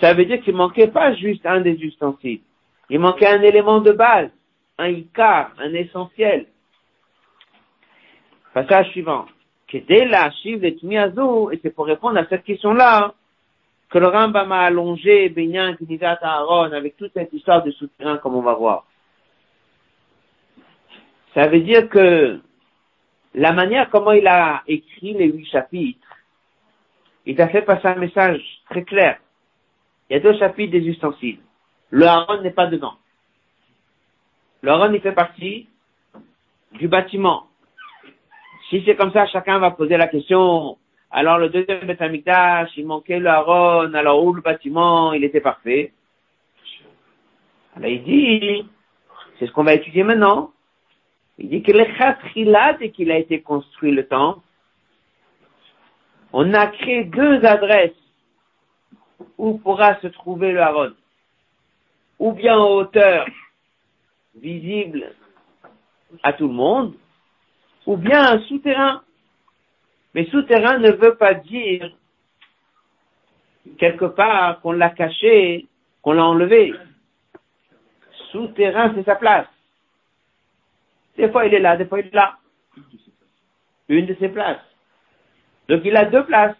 Ça 0.00 0.14
veut 0.14 0.24
dire 0.24 0.40
qu'il 0.42 0.54
manquait 0.54 0.88
pas 0.88 1.14
juste 1.14 1.44
un 1.46 1.60
des 1.60 1.74
ustensiles. 1.74 2.40
Il 2.90 3.00
manquait 3.00 3.28
un 3.28 3.42
élément 3.42 3.80
de 3.80 3.92
base, 3.92 4.30
un 4.78 4.88
ikar, 4.88 5.52
un 5.58 5.72
essentiel. 5.74 6.46
Passage 8.52 8.90
suivant. 8.90 9.26
Que 9.68 9.78
dès 9.78 10.04
la 10.04 10.30
chiv 10.30 10.64
et 10.64 10.76
c'est 11.62 11.74
pour 11.74 11.86
répondre 11.86 12.18
à 12.18 12.26
cette 12.26 12.44
question-là, 12.44 13.14
que 13.94 14.00
le 14.00 14.08
Rambam 14.08 14.50
a 14.50 14.62
allongé 14.62 15.28
Benyan 15.28 15.76
Knigat 15.76 16.18
Aaron 16.20 16.72
avec 16.72 16.96
toute 16.96 17.12
cette 17.12 17.32
histoire 17.32 17.62
de 17.62 17.70
souterrain 17.70 18.18
comme 18.18 18.34
on 18.34 18.42
va 18.42 18.54
voir. 18.54 18.86
Ça 21.32 21.46
veut 21.46 21.60
dire 21.60 21.88
que 21.88 22.40
la 23.36 23.52
manière 23.52 23.88
comment 23.90 24.10
il 24.10 24.26
a 24.26 24.64
écrit 24.66 25.14
les 25.14 25.26
huit 25.26 25.46
chapitres, 25.46 26.08
il 27.24 27.40
a 27.40 27.46
fait 27.46 27.62
passer 27.62 27.86
un 27.86 27.94
message 27.94 28.42
très 28.68 28.82
clair. 28.82 29.20
Il 30.10 30.14
y 30.14 30.16
a 30.16 30.20
deux 30.20 30.36
chapitres 30.40 30.72
des 30.72 30.88
ustensiles. 30.88 31.38
Le 31.90 32.04
Aaron 32.04 32.42
n'est 32.42 32.50
pas 32.50 32.66
dedans. 32.66 32.94
Le 34.62 34.72
Aaron, 34.72 34.92
il 34.92 35.02
fait 35.02 35.12
partie 35.12 35.68
du 36.72 36.88
bâtiment. 36.88 37.46
Si 38.70 38.82
c'est 38.84 38.96
comme 38.96 39.12
ça, 39.12 39.28
chacun 39.28 39.60
va 39.60 39.70
poser 39.70 39.96
la 39.96 40.08
question, 40.08 40.78
alors 41.16 41.38
le 41.38 41.48
deuxième 41.48 41.86
Beth 41.86 42.02
il 42.76 42.86
manquait 42.86 43.20
le 43.20 43.28
Aaron, 43.28 43.94
alors 43.94 44.24
où 44.24 44.32
le 44.32 44.42
bâtiment, 44.42 45.12
il 45.12 45.22
était 45.22 45.40
parfait. 45.40 45.92
Alors 47.76 47.88
il 47.88 48.02
dit, 48.02 48.68
c'est 49.38 49.46
ce 49.46 49.52
qu'on 49.52 49.62
va 49.62 49.74
étudier 49.74 50.02
maintenant. 50.02 50.50
Il 51.38 51.50
dit 51.50 51.62
que 51.62 51.70
le 51.70 51.84
Khatrilat, 51.96 52.78
et 52.80 52.90
qu'il 52.90 53.12
a 53.12 53.18
été 53.18 53.42
construit 53.42 53.92
le 53.92 54.08
temps, 54.08 54.42
on 56.32 56.52
a 56.52 56.66
créé 56.66 57.04
deux 57.04 57.44
adresses 57.44 57.92
où 59.38 59.58
pourra 59.58 60.00
se 60.00 60.08
trouver 60.08 60.50
le 60.50 60.62
Aaron. 60.62 60.94
Ou 62.18 62.32
bien 62.32 62.58
en 62.58 62.70
hauteur, 62.70 63.24
visible 64.34 65.12
à 66.24 66.32
tout 66.32 66.48
le 66.48 66.54
monde, 66.54 66.94
ou 67.86 67.96
bien 67.96 68.32
un 68.32 68.40
souterrain. 68.48 69.02
Mais 70.14 70.26
souterrain 70.26 70.78
ne 70.78 70.92
veut 70.92 71.16
pas 71.16 71.34
dire 71.34 71.92
quelque 73.78 74.04
part 74.04 74.60
qu'on 74.60 74.72
l'a 74.72 74.90
caché, 74.90 75.66
qu'on 76.02 76.12
l'a 76.12 76.24
enlevé. 76.24 76.72
Souterrain, 78.30 78.92
c'est 78.94 79.04
sa 79.04 79.16
place. 79.16 79.48
Des 81.16 81.30
fois 81.30 81.46
il 81.46 81.54
est 81.54 81.60
là, 81.60 81.76
des 81.76 81.86
fois 81.86 82.00
il 82.00 82.06
est 82.06 82.14
là. 82.14 82.38
Une 83.88 84.06
de 84.06 84.14
ses 84.14 84.28
places. 84.28 84.64
Donc 85.68 85.82
il 85.84 85.96
a 85.96 86.04
deux 86.04 86.24
places. 86.24 86.56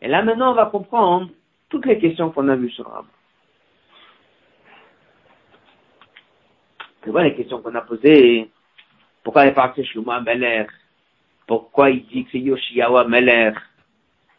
Et 0.00 0.08
là 0.08 0.22
maintenant 0.22 0.52
on 0.52 0.54
va 0.54 0.66
comprendre 0.66 1.30
toutes 1.68 1.86
les 1.86 1.98
questions 1.98 2.30
qu'on 2.30 2.48
a 2.48 2.56
vues 2.56 2.70
sur 2.70 2.86
Rambam. 2.86 3.06
C'est 7.02 7.10
quoi 7.10 7.22
les 7.22 7.34
questions 7.34 7.62
qu'on 7.62 7.74
a 7.74 7.80
posées? 7.80 8.50
Pourquoi 9.22 9.50
parle 9.50 9.74
de 9.74 9.82
Shlomo 9.82 10.12
Ameler 10.12 10.66
Pourquoi 11.48 11.88
il 11.88 12.06
dit 12.06 12.24
que 12.24 12.30
c'est 12.32 12.40
Yoshiawa 12.40 13.08
Meler 13.08 13.52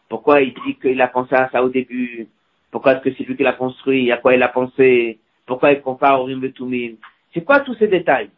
Pourquoi 0.08 0.42
il 0.42 0.54
dit 0.64 0.76
qu'il 0.76 1.00
a 1.02 1.08
pensé 1.08 1.34
à 1.34 1.50
ça 1.50 1.62
au 1.62 1.68
début? 1.68 2.28
Pourquoi 2.70 2.92
est-ce 2.92 3.02
que 3.02 3.12
c'est 3.12 3.24
lui 3.24 3.36
qui 3.36 3.42
l'a 3.42 3.52
construit? 3.52 4.12
À 4.12 4.16
quoi 4.16 4.32
il 4.32 4.42
a 4.44 4.48
pensé? 4.48 5.18
Pourquoi 5.44 5.72
il 5.72 5.82
compare 5.82 6.20
au 6.20 6.26
Rimbetumim 6.26 6.94
C'est 7.34 7.44
quoi 7.44 7.60
tous 7.60 7.74
ces 7.74 7.88
détails? 7.88 8.30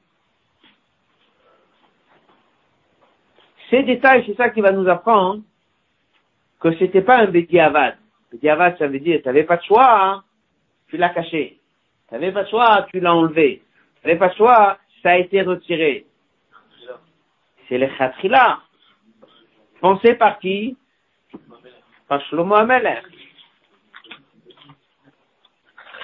Ces 3.69 3.83
détails, 3.83 4.25
c'est 4.27 4.37
ça 4.37 4.49
qui 4.49 4.63
va 4.63 4.73
nous 4.73 4.89
apprendre 4.89 5.43
que 6.59 6.75
c'était 6.79 7.03
pas 7.03 7.19
un 7.19 7.27
Bediavad. 7.27 7.99
Bediavad, 8.33 8.79
ça 8.79 8.87
veut 8.89 9.01
dire, 9.01 9.21
tu 9.21 9.27
n'avais 9.27 9.45
pas 9.45 9.59
de 9.59 9.65
choix, 9.65 10.03
hein, 10.03 10.25
tu 10.89 10.97
l'as 10.97 11.11
caché. 11.11 11.59
Tu 12.09 12.15
n'avais 12.15 12.33
pas 12.33 12.45
de 12.45 12.49
choix, 12.49 12.87
tu 12.91 13.01
l'as 13.01 13.15
enlevé. 13.15 13.61
Tu 14.01 14.09
n'avais 14.09 14.19
pas 14.19 14.29
de 14.29 14.35
choix, 14.35 14.79
ça 15.03 15.11
a 15.11 15.19
été 15.19 15.43
retiré. 15.43 16.07
C'est 17.73 17.79
le 17.79 17.89
Khatrila. 17.89 18.61
Pensé 19.81 20.15
par 20.17 20.39
qui 20.41 20.77
Par 22.07 22.21
Shlomo 22.27 22.55
Ameler. 22.55 23.01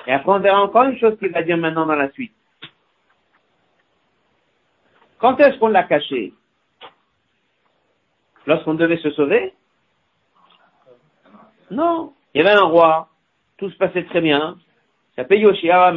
Et 0.06 0.12
après, 0.14 0.32
on 0.32 0.38
verra 0.38 0.62
encore 0.62 0.84
une 0.84 0.98
chose 0.98 1.18
qu'il 1.18 1.30
va 1.30 1.42
dire 1.42 1.58
maintenant 1.58 1.84
dans 1.84 1.94
la 1.94 2.10
suite. 2.12 2.32
Quand 5.18 5.38
est-ce 5.40 5.58
qu'on 5.58 5.68
l'a 5.68 5.82
caché? 5.82 6.32
Lorsqu'on 8.46 8.72
devait 8.72 8.96
se 8.96 9.10
sauver? 9.10 9.52
Non. 11.70 12.14
Il 12.32 12.38
y 12.38 12.48
avait 12.48 12.58
un 12.58 12.64
roi, 12.64 13.10
tout 13.58 13.68
se 13.68 13.76
passait 13.76 14.04
très 14.04 14.22
bien. 14.22 14.56
Ça 15.10 15.16
s'appelait 15.16 15.40
Yoshia 15.40 15.94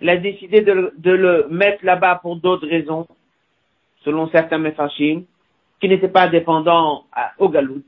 Il 0.00 0.08
a 0.08 0.16
décidé 0.16 0.62
de, 0.62 1.10
le 1.10 1.48
mettre 1.50 1.84
là-bas 1.84 2.14
pour 2.22 2.36
d'autres 2.36 2.66
raisons, 2.66 3.06
selon 4.04 4.28
certains 4.28 4.58
Mephashim, 4.58 5.24
qui 5.80 5.88
n'étaient 5.88 6.08
pas 6.08 6.28
dépendants 6.28 7.04
au 7.38 7.48
Galout. 7.48 7.82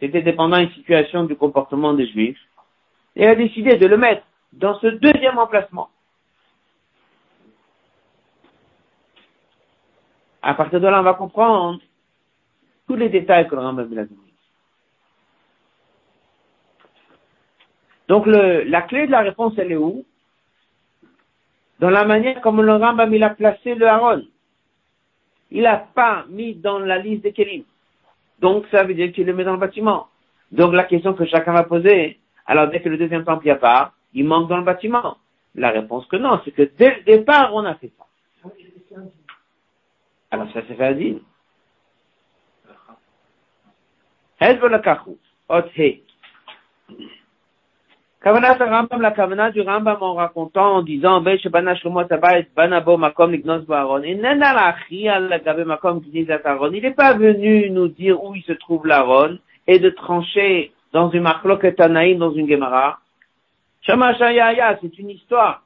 C'était 0.00 0.22
dépendant 0.22 0.58
d'une 0.58 0.72
situation 0.72 1.24
du 1.24 1.36
comportement 1.36 1.94
des 1.94 2.06
Juifs. 2.06 2.40
Et 3.14 3.26
a 3.26 3.34
décidé 3.34 3.76
de 3.76 3.86
le 3.86 3.96
mettre 3.96 4.22
dans 4.52 4.78
ce 4.80 4.88
deuxième 4.88 5.38
emplacement. 5.38 5.88
À 10.42 10.54
partir 10.54 10.80
de 10.80 10.86
là, 10.86 11.00
on 11.00 11.02
va 11.02 11.14
comprendre 11.14 11.80
tous 12.86 12.94
les 12.94 13.08
détails 13.08 13.48
que 13.48 13.54
le 13.54 13.62
Rambam 13.62 13.86
a 13.86 14.04
donné. 14.04 14.08
Donc 18.08 18.26
le, 18.26 18.62
la 18.62 18.82
clé 18.82 19.06
de 19.06 19.10
la 19.10 19.20
réponse, 19.20 19.54
elle 19.56 19.72
est 19.72 19.76
où? 19.76 20.04
Dans 21.80 21.90
la 21.90 22.04
manière 22.04 22.40
comme 22.40 22.62
le 22.62 22.76
Rambam 22.76 23.12
il 23.12 23.24
a 23.24 23.30
placé 23.30 23.74
le 23.74 23.88
Haron. 23.88 24.24
Il 25.50 25.62
n'a 25.62 25.76
pas 25.76 26.24
mis 26.28 26.54
dans 26.54 26.78
la 26.78 26.98
liste 26.98 27.22
des 27.22 27.32
Kélim. 27.32 27.64
Donc 28.40 28.66
ça 28.70 28.84
veut 28.84 28.94
dire 28.94 29.12
qu'il 29.12 29.26
le 29.26 29.34
met 29.34 29.44
dans 29.44 29.52
le 29.52 29.58
bâtiment. 29.58 30.08
Donc 30.52 30.72
la 30.74 30.84
question 30.84 31.14
que 31.14 31.24
chacun 31.24 31.52
va 31.52 31.64
poser, 31.64 32.18
alors 32.46 32.68
dès 32.68 32.80
que 32.80 32.88
le 32.88 32.98
deuxième 32.98 33.24
temple 33.24 33.44
n'y 33.44 33.50
a 33.50 33.56
pas, 33.56 33.92
il 34.12 34.24
manque 34.24 34.48
dans 34.48 34.58
le 34.58 34.64
bâtiment. 34.64 35.16
La 35.54 35.70
réponse 35.70 36.06
que 36.06 36.16
non, 36.16 36.40
c'est 36.44 36.50
que 36.50 36.70
dès 36.76 36.96
le 36.96 37.02
départ, 37.04 37.54
on 37.54 37.64
a 37.64 37.74
fait 37.76 37.90
ça. 37.96 38.04
Alors 40.30 40.52
ça 40.52 40.66
s'est 40.66 40.74
fait 40.74 40.84
à 40.84 40.94
dire. 40.94 41.16
Ot. 45.48 45.62
Kavanat 48.26 48.58
Rambam, 48.58 49.00
la 49.00 49.12
Kavanat 49.12 49.52
du 49.52 49.60
Rambam 49.60 49.98
en 50.00 50.14
racontant, 50.14 50.78
en 50.78 50.82
disant, 50.82 51.20
Ben 51.20 51.38
Shebana 51.38 51.76
Shlomo 51.76 52.02
Tabayit, 52.02 52.48
Banabo 52.56 52.96
Makom 52.96 53.30
Lignos 53.30 53.64
Baron. 53.66 54.02
Et 54.02 54.16
Nena 54.16 54.52
Lachi 54.52 55.08
al 55.08 55.28
Gabe 55.44 55.64
Makom 55.64 56.00
Gnizat 56.00 56.40
Aaron. 56.44 56.72
Il 56.72 56.82
n'est 56.82 56.90
pas 56.90 57.14
venu 57.14 57.70
nous 57.70 57.86
dire 57.86 58.20
où 58.20 58.34
il 58.34 58.42
se 58.42 58.50
trouve 58.54 58.84
l'Aaron 58.84 59.38
et 59.68 59.78
de 59.78 59.90
trancher 59.90 60.72
dans 60.92 61.08
une 61.10 61.22
marloquet 61.22 61.74
Tanaïm, 61.74 62.18
dans 62.18 62.32
une 62.32 62.48
Gemara. 62.48 62.98
Shama 63.82 64.12
Shayaya, 64.14 64.76
c'est 64.82 64.98
une 64.98 65.10
histoire. 65.10 65.62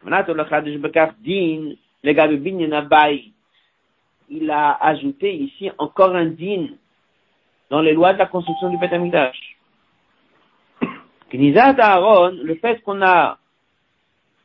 Kavanat 0.00 0.30
Olachadish 0.30 0.78
Bekaf 0.78 1.10
Din, 1.20 1.74
le 2.04 2.12
Gabe 2.14 2.36
Binyan 2.36 2.72
Abayi 2.72 3.34
il 4.30 4.50
a 4.50 4.78
ajouté 4.80 5.34
ici 5.34 5.70
encore 5.76 6.16
un 6.16 6.26
din 6.26 6.68
dans 7.68 7.82
les 7.82 7.92
lois 7.92 8.14
de 8.14 8.18
la 8.18 8.26
construction 8.26 8.70
du 8.70 8.78
Beth 8.78 8.94
Amikdash. 8.94 9.47
Knizat 11.30 11.76
Aaron, 11.78 12.38
le 12.42 12.54
fait 12.56 12.80
qu'on 12.82 13.02
a 13.02 13.38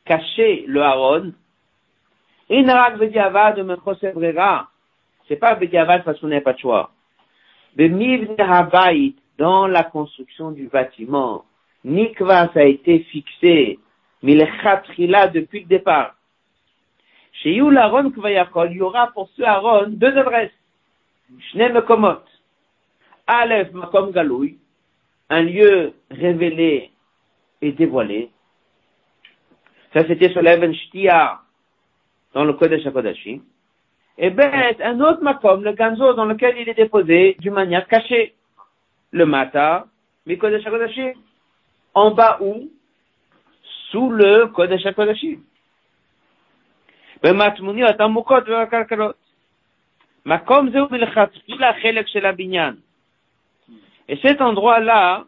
caché 0.04 0.64
le 0.66 0.82
Aaron, 0.82 1.32
Inarak 2.50 2.98
Bediavad 2.98 3.58
Mechosebrera, 3.58 4.68
c'est 5.26 5.36
pas 5.36 5.54
Bediavad 5.54 6.04
parce 6.04 6.20
qu'on 6.20 6.28
n'a 6.28 6.40
pas 6.42 6.52
de 6.52 6.58
choix. 6.58 6.90
dans 9.38 9.66
la 9.66 9.82
construction 9.84 10.50
du 10.50 10.68
bâtiment, 10.68 11.44
Nikva, 11.84 12.50
ça 12.52 12.60
a 12.60 12.64
été 12.64 13.00
fixé, 13.00 13.78
mais 14.22 14.34
le 14.34 14.46
Khatrila 14.62 15.28
depuis 15.28 15.60
le 15.60 15.66
départ. 15.66 16.14
Chez 17.32 17.54
Yul 17.54 17.76
Aaron 17.76 18.10
Kvayakol, 18.10 18.70
il 18.72 18.76
y 18.76 18.82
aura 18.82 19.08
pour 19.08 19.28
ce 19.36 19.42
Aaron 19.42 19.88
deux 19.88 20.16
adresses. 20.16 20.52
Shne 21.50 21.72
Mekomot. 21.72 22.20
Aleph 23.26 23.72
Makom 23.72 24.12
Galoui, 24.12 24.58
un 25.33 25.41
lieu 25.41 25.93
révélé 26.09 26.91
et 27.61 27.71
dévoilé. 27.71 28.29
Ça, 29.93 30.07
c'était 30.07 30.31
sur 30.31 30.41
l'Even 30.41 30.73
Shtia, 30.73 31.39
dans 32.33 32.45
le 32.45 32.53
Kodesh 32.53 32.85
HaKodashim. 32.85 33.41
Et 34.17 34.29
ben, 34.29 34.75
un 34.81 34.99
autre 35.01 35.21
Makom, 35.21 35.63
le 35.63 35.73
Ganzo, 35.73 36.13
dans 36.13 36.25
lequel 36.25 36.57
il 36.57 36.69
est 36.69 36.73
déposé 36.73 37.37
d'une 37.39 37.53
manière 37.53 37.87
cachée. 37.87 38.33
Le 39.11 39.25
Mata, 39.25 39.87
mais 40.25 40.37
Kodesh 40.37 40.65
HaKodashim. 40.65 41.13
En 41.93 42.11
bas 42.11 42.37
où? 42.41 42.69
Sous 43.91 44.11
le 44.11 44.47
Kodesh 44.47 44.85
HaKodashim. 44.85 45.39
במטמוניות 47.23 48.01
עמוקות 48.01 48.43
ובקרקרות. 48.49 49.15
מקום 50.25 50.69
זהו 50.69 50.87
מלכתחילה 50.91 51.71
חלק 51.81 52.07
של 52.07 52.25
הבניין. 52.25 52.75
et 54.08 54.16
cet 54.18 54.40
endroit-là, 54.40 55.26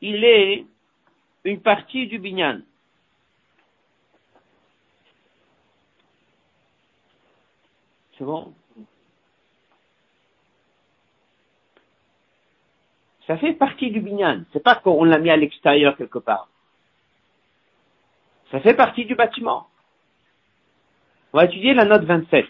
il 0.00 0.24
est 0.24 0.64
une 1.44 1.60
partie 1.60 2.06
du 2.06 2.18
binyan. 2.18 2.60
C'est 8.16 8.24
bon? 8.24 8.54
Ça 13.26 13.38
fait 13.38 13.52
partie 13.52 13.90
du 13.90 14.00
binyan. 14.00 14.44
C'est 14.52 14.62
pas 14.62 14.74
qu'on 14.74 15.04
l'a 15.04 15.18
mis 15.18 15.30
à 15.30 15.36
l'extérieur 15.36 15.96
quelque 15.96 16.18
part. 16.18 16.48
Ça 18.50 18.60
fait 18.60 18.74
partie 18.74 19.04
du 19.04 19.14
bâtiment. 19.14 19.68
On 21.32 21.38
va 21.38 21.44
étudier 21.44 21.74
la 21.74 21.84
note 21.84 22.02
27. 22.02 22.46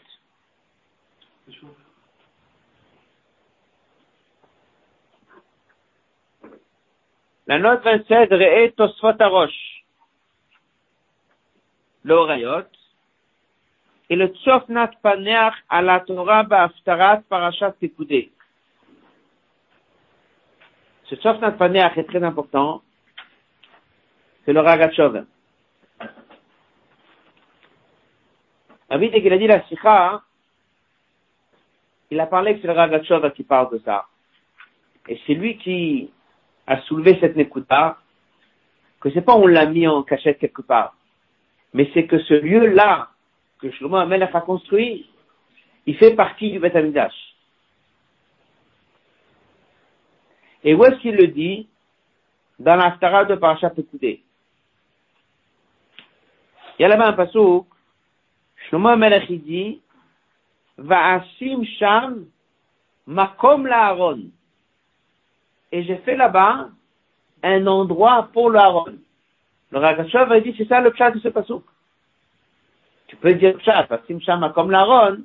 La 7.51 7.59
note 7.59 7.83
27, 7.83 8.31
Re'e 8.31 8.71
Tosfot 8.77 9.21
Arosh. 9.21 9.85
L'Orayot. 12.05 12.69
Et 14.09 14.15
le 14.15 14.29
Tzofnat 14.29 14.93
Paneach 15.03 15.55
à 15.69 15.83
la 15.83 15.99
Torah 15.99 16.45
Ba'aftarat 16.45 17.23
Parashat 17.29 17.73
Pekudé. 17.73 18.31
Ce 21.07 21.17
Tzofnat 21.17 21.51
Paneach 21.59 21.99
est 21.99 22.05
très 22.05 22.23
important. 22.23 22.83
C'est 24.45 24.53
le 24.53 24.61
Ragachov. 24.61 25.27
David, 28.91 29.11
dès 29.11 29.23
qu'il 29.23 29.33
a 29.33 29.39
dit 29.39 29.49
la 29.49 29.67
sikha, 29.67 30.13
hein, 30.13 30.23
il 32.13 32.21
a 32.21 32.27
parlé 32.27 32.55
que 32.55 32.61
c'est 32.61 32.69
le 32.69 32.75
Ragachov 32.75 33.29
qui 33.33 33.43
parle 33.43 33.73
de 33.73 33.83
ça. 33.85 34.07
Et 35.09 35.21
c'est 35.27 35.35
lui 35.35 35.59
qui 35.59 36.13
a 36.71 36.81
soulevé 36.83 37.19
cette 37.21 37.35
nekuta, 37.35 37.99
que 39.01 39.11
c'est 39.11 39.23
pas 39.23 39.35
on 39.35 39.49
l'a 39.49 39.67
mis 39.67 39.89
en 39.89 40.05
cachette 40.05 40.39
quelque 40.39 40.63
part, 40.63 40.95
mais 41.75 41.91
c'est 41.93 42.07
que 42.07 42.21
ce 42.21 42.35
lieu-là, 42.35 43.09
que 43.59 43.73
Shlomo 43.73 43.97
Amelech 43.97 44.33
a 44.35 44.41
construit, 44.41 45.11
il 45.87 45.97
fait 45.97 46.15
partie 46.15 46.53
du 46.53 46.61
Beth 46.61 46.77
Amidash. 46.77 47.35
Et 50.63 50.75
où 50.75 50.85
est-ce 50.85 51.01
qu'il 51.01 51.17
le 51.17 51.27
dit? 51.27 51.67
Dans 52.61 52.77
l'Aftara 52.77 53.25
de 53.25 53.35
Parashat 53.35 53.71
Pekudé. 53.71 54.23
Il 56.79 56.83
y 56.83 56.85
a 56.85 56.89
là-bas 56.89 57.09
un 57.09 57.13
passage 57.15 57.63
Shlomo 58.69 58.95
Melech 58.95 59.29
dit, 59.29 59.81
Va'asim 60.79 61.65
sham 61.65 62.27
makom 63.07 63.67
la'aron. 63.67 64.31
Et 65.73 65.83
j'ai 65.85 65.97
fait 65.99 66.17
là-bas 66.17 66.69
un 67.43 67.67
endroit 67.67 68.29
pour 68.33 68.51
l'Aaron. 68.51 68.97
Le 69.71 69.79
Ragashov 69.79 70.31
a 70.33 70.41
dit, 70.41 70.55
c'est 70.59 70.69
ça 70.69 70.81
le 70.81 70.93
chat 70.97 71.11
de 71.13 71.21
ce 71.21 71.29
pasouk. 71.29 71.65
Tu 73.07 73.17
peux 73.17 73.35
dire 73.35 73.59
chat, 73.65 73.87
Va'asim 73.89 74.21
sham 74.21 74.41
makom 74.41 74.71
la'aron. 74.71 75.19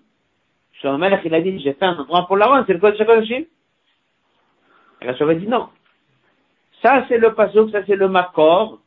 Shlomelech, 0.73 1.21
il 1.25 1.33
a 1.33 1.41
dit, 1.41 1.59
j'ai 1.59 1.73
fait 1.73 1.85
un 1.85 1.97
endroit 1.97 2.27
pour 2.27 2.37
l'Aaron, 2.37 2.63
c'est 2.67 2.73
le 2.73 2.79
code 2.79 2.93
de 2.93 2.97
Shakodashim. 2.97 3.45
Le 5.01 5.07
Ragashov 5.07 5.29
a 5.29 5.35
dit 5.35 5.47
non. 5.47 5.69
Ça, 6.81 7.05
c'est 7.07 7.17
le 7.17 7.33
pasouk, 7.33 7.71
ça, 7.71 7.85
c'est 7.85 7.95
le 7.95 8.07
makor, 8.07 8.79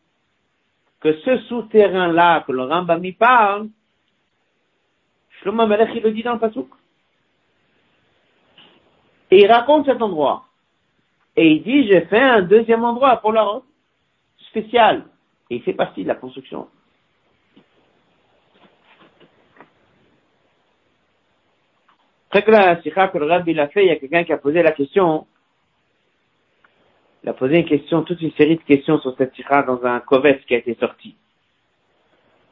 que 1.01 1.13
ce 1.21 1.39
souterrain-là, 1.43 2.45
que 2.47 2.53
le 2.53 2.63
Rambam 2.65 3.05
y 3.05 3.13
parle, 3.13 3.69
Shlomo 5.41 5.67
Melech, 5.67 5.91
il 5.95 6.03
le 6.03 6.13
dit 6.13 6.23
dans 6.23 6.35
le 6.35 6.41
Pasuk. 6.41 6.69
Et 9.31 9.43
il 9.43 9.51
raconte 9.51 9.87
cet 9.87 10.03
endroit. 10.03 10.48
Et 11.39 11.53
il 11.53 11.63
dit, 11.63 11.87
j'ai 11.87 12.01
fait 12.07 12.21
un 12.21 12.43
deuxième 12.43 12.83
endroit 12.83 13.19
pour 13.19 13.33
la 13.33 13.45
route, 13.45 13.65
spécial. 14.49 15.05
Et 15.49 15.57
il 15.57 15.63
fait 15.63 15.73
partie 15.73 16.03
de 16.03 16.09
la 16.09 16.17
construction. 16.17 16.67
Après 22.29 22.43
que 22.43 22.51
la 22.51 22.75
que 22.75 23.19
le 23.19 23.27
rabbi 23.27 23.55
l'a 23.55 23.69
fait, 23.69 23.85
il 23.85 23.89
y 23.89 23.93
a 23.93 23.97
quelqu'un 23.97 24.25
qui 24.25 24.33
a 24.33 24.39
posé 24.39 24.65
la 24.65 24.73
question. 24.73 25.29
Il 27.23 27.29
a 27.29 27.35
posé 27.35 27.61
une 27.61 27.67
question, 27.67 28.03
toute 28.03 28.21
une 28.21 28.33
série 28.33 28.57
de 28.57 28.63
questions 28.63 28.99
sur 28.99 29.17
cette 29.17 29.33
sikha 29.37 29.63
dans 29.63 29.85
un 29.85 30.01
kovetz 30.01 30.45
qui 30.45 30.57
a 30.57 30.59
été 30.59 30.75
sorti. 30.75 31.15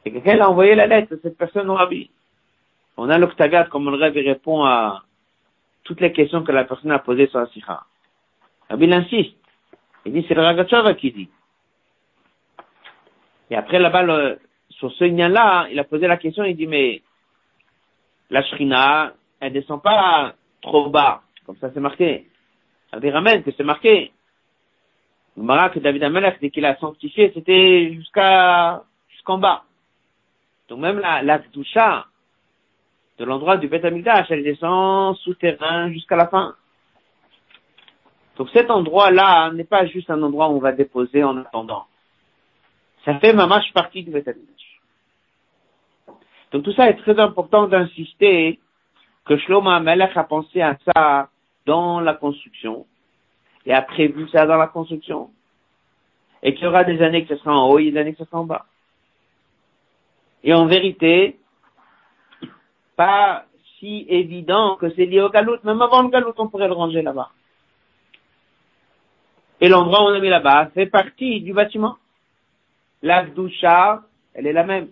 Et 0.05 0.13
quelqu'un 0.13 0.39
a 0.39 0.47
envoyé 0.47 0.75
la 0.75 0.87
lettre 0.87 1.11
de 1.11 1.19
cette 1.21 1.37
personne 1.37 1.69
au 1.69 1.75
rabbi. 1.75 2.09
On 2.95 3.09
a 3.09 3.17
l'octagat, 3.17 3.65
comme 3.65 3.89
le 3.89 3.97
rêve, 3.97 4.13
répond 4.13 4.63
à 4.63 5.03
toutes 5.83 5.99
les 5.99 6.13
questions 6.13 6.45
que 6.45 6.53
la 6.53 6.63
personne 6.63 6.91
a 6.91 6.99
posées 6.99 7.27
sur 7.27 7.39
la 7.39 7.47
sikha. 7.47 7.83
Rabbi 8.69 8.93
insiste. 8.93 9.35
Il 10.05 10.13
dit, 10.13 10.25
c'est 10.27 10.33
le 10.33 10.41
Ragachova 10.41 10.93
qui 10.93 11.11
dit. 11.11 11.29
Et 13.49 13.55
après, 13.55 13.79
là-bas, 13.79 14.35
sur 14.69 14.91
ce 14.93 15.03
lien-là, 15.05 15.67
il 15.71 15.79
a 15.79 15.83
posé 15.83 16.07
la 16.07 16.17
question, 16.17 16.43
il 16.43 16.55
dit, 16.55 16.67
mais 16.67 17.01
la 18.29 18.43
shrina, 18.43 19.13
elle 19.39 19.53
descend 19.53 19.81
pas 19.81 20.33
trop 20.61 20.89
bas. 20.89 21.21
Comme 21.45 21.57
ça, 21.57 21.69
c'est 21.73 21.79
marqué. 21.79 22.27
Veut 22.93 23.11
ramène 23.11 23.43
que 23.43 23.51
c'est 23.51 23.63
marqué. 23.63 24.11
Le 25.35 25.43
Mara 25.43 25.69
que 25.69 25.79
David 25.79 26.03
Amelech, 26.03 26.39
dès 26.41 26.49
qu'il 26.49 26.65
a 26.65 26.77
sanctifié, 26.77 27.31
c'était 27.33 27.93
jusqu'à, 27.93 28.83
jusqu'en 29.09 29.37
bas. 29.37 29.63
Donc 30.67 30.79
même 30.79 30.99
la, 30.99 31.21
la 31.21 31.39
doucha, 31.39 32.07
de 33.17 33.25
l'endroit 33.25 33.57
du 33.57 33.67
Beth 33.67 33.83
elle 33.83 34.43
descend 34.43 35.15
souterrain 35.17 35.91
jusqu'à 35.91 36.15
la 36.15 36.27
fin. 36.27 36.55
Donc 38.37 38.49
cet 38.51 38.69
endroit-là 38.69 39.51
n'est 39.51 39.63
pas 39.63 39.85
juste 39.87 40.09
un 40.09 40.21
endroit 40.21 40.49
où 40.49 40.57
on 40.57 40.59
va 40.59 40.71
déposer 40.71 41.23
en 41.23 41.37
attendant. 41.37 41.85
Ça 43.03 43.19
fait 43.19 43.33
ma 43.33 43.47
marche 43.47 43.73
partie 43.73 44.03
du 44.03 44.11
Beth 44.11 44.27
Amikdash. 44.27 44.81
Donc 46.51 46.63
tout 46.63 46.73
ça 46.73 46.89
est 46.89 46.97
très 46.97 47.19
important 47.19 47.67
d'insister 47.67 48.59
que 49.25 49.37
Shlomo 49.37 49.69
Amelech 49.69 50.15
a 50.15 50.23
pensé 50.23 50.61
à 50.61 50.77
ça 50.85 51.29
dans 51.65 51.99
la 51.99 52.13
construction 52.13 52.85
et 53.65 53.73
a 53.73 53.81
prévu 53.81 54.29
ça 54.29 54.45
dans 54.45 54.55
la 54.55 54.67
construction. 54.67 55.29
Et 56.43 56.53
qu'il 56.53 56.65
y 56.65 56.67
aura 56.67 56.83
des 56.83 57.01
années 57.01 57.25
que 57.25 57.35
ce 57.35 57.41
sera 57.41 57.57
en 57.57 57.67
haut 57.69 57.79
et 57.79 57.91
des 57.91 57.99
années 57.99 58.13
que 58.13 58.19
ce 58.19 58.25
sera 58.25 58.39
en 58.39 58.45
bas. 58.45 58.65
Et 60.43 60.53
en 60.53 60.67
vérité, 60.67 61.39
pas 62.95 63.45
si 63.79 64.05
évident 64.07 64.75
que 64.75 64.89
c'est 64.91 65.05
lié 65.05 65.21
au 65.21 65.29
galout. 65.29 65.57
Même 65.63 65.81
avant 65.81 66.03
le 66.03 66.09
galout, 66.09 66.33
on 66.37 66.47
pourrait 66.47 66.67
le 66.67 66.73
ranger 66.73 67.01
là-bas. 67.01 67.31
Et 69.60 69.68
l'endroit 69.68 70.02
où 70.02 70.06
on 70.06 70.14
a 70.14 70.20
mis 70.20 70.28
là-bas 70.28 70.70
fait 70.74 70.86
partie 70.86 71.40
du 71.40 71.52
bâtiment. 71.52 71.96
La 73.02 73.24
doucha, 73.24 74.02
elle 74.34 74.46
est 74.46 74.52
la 74.52 74.64
même. 74.64 74.88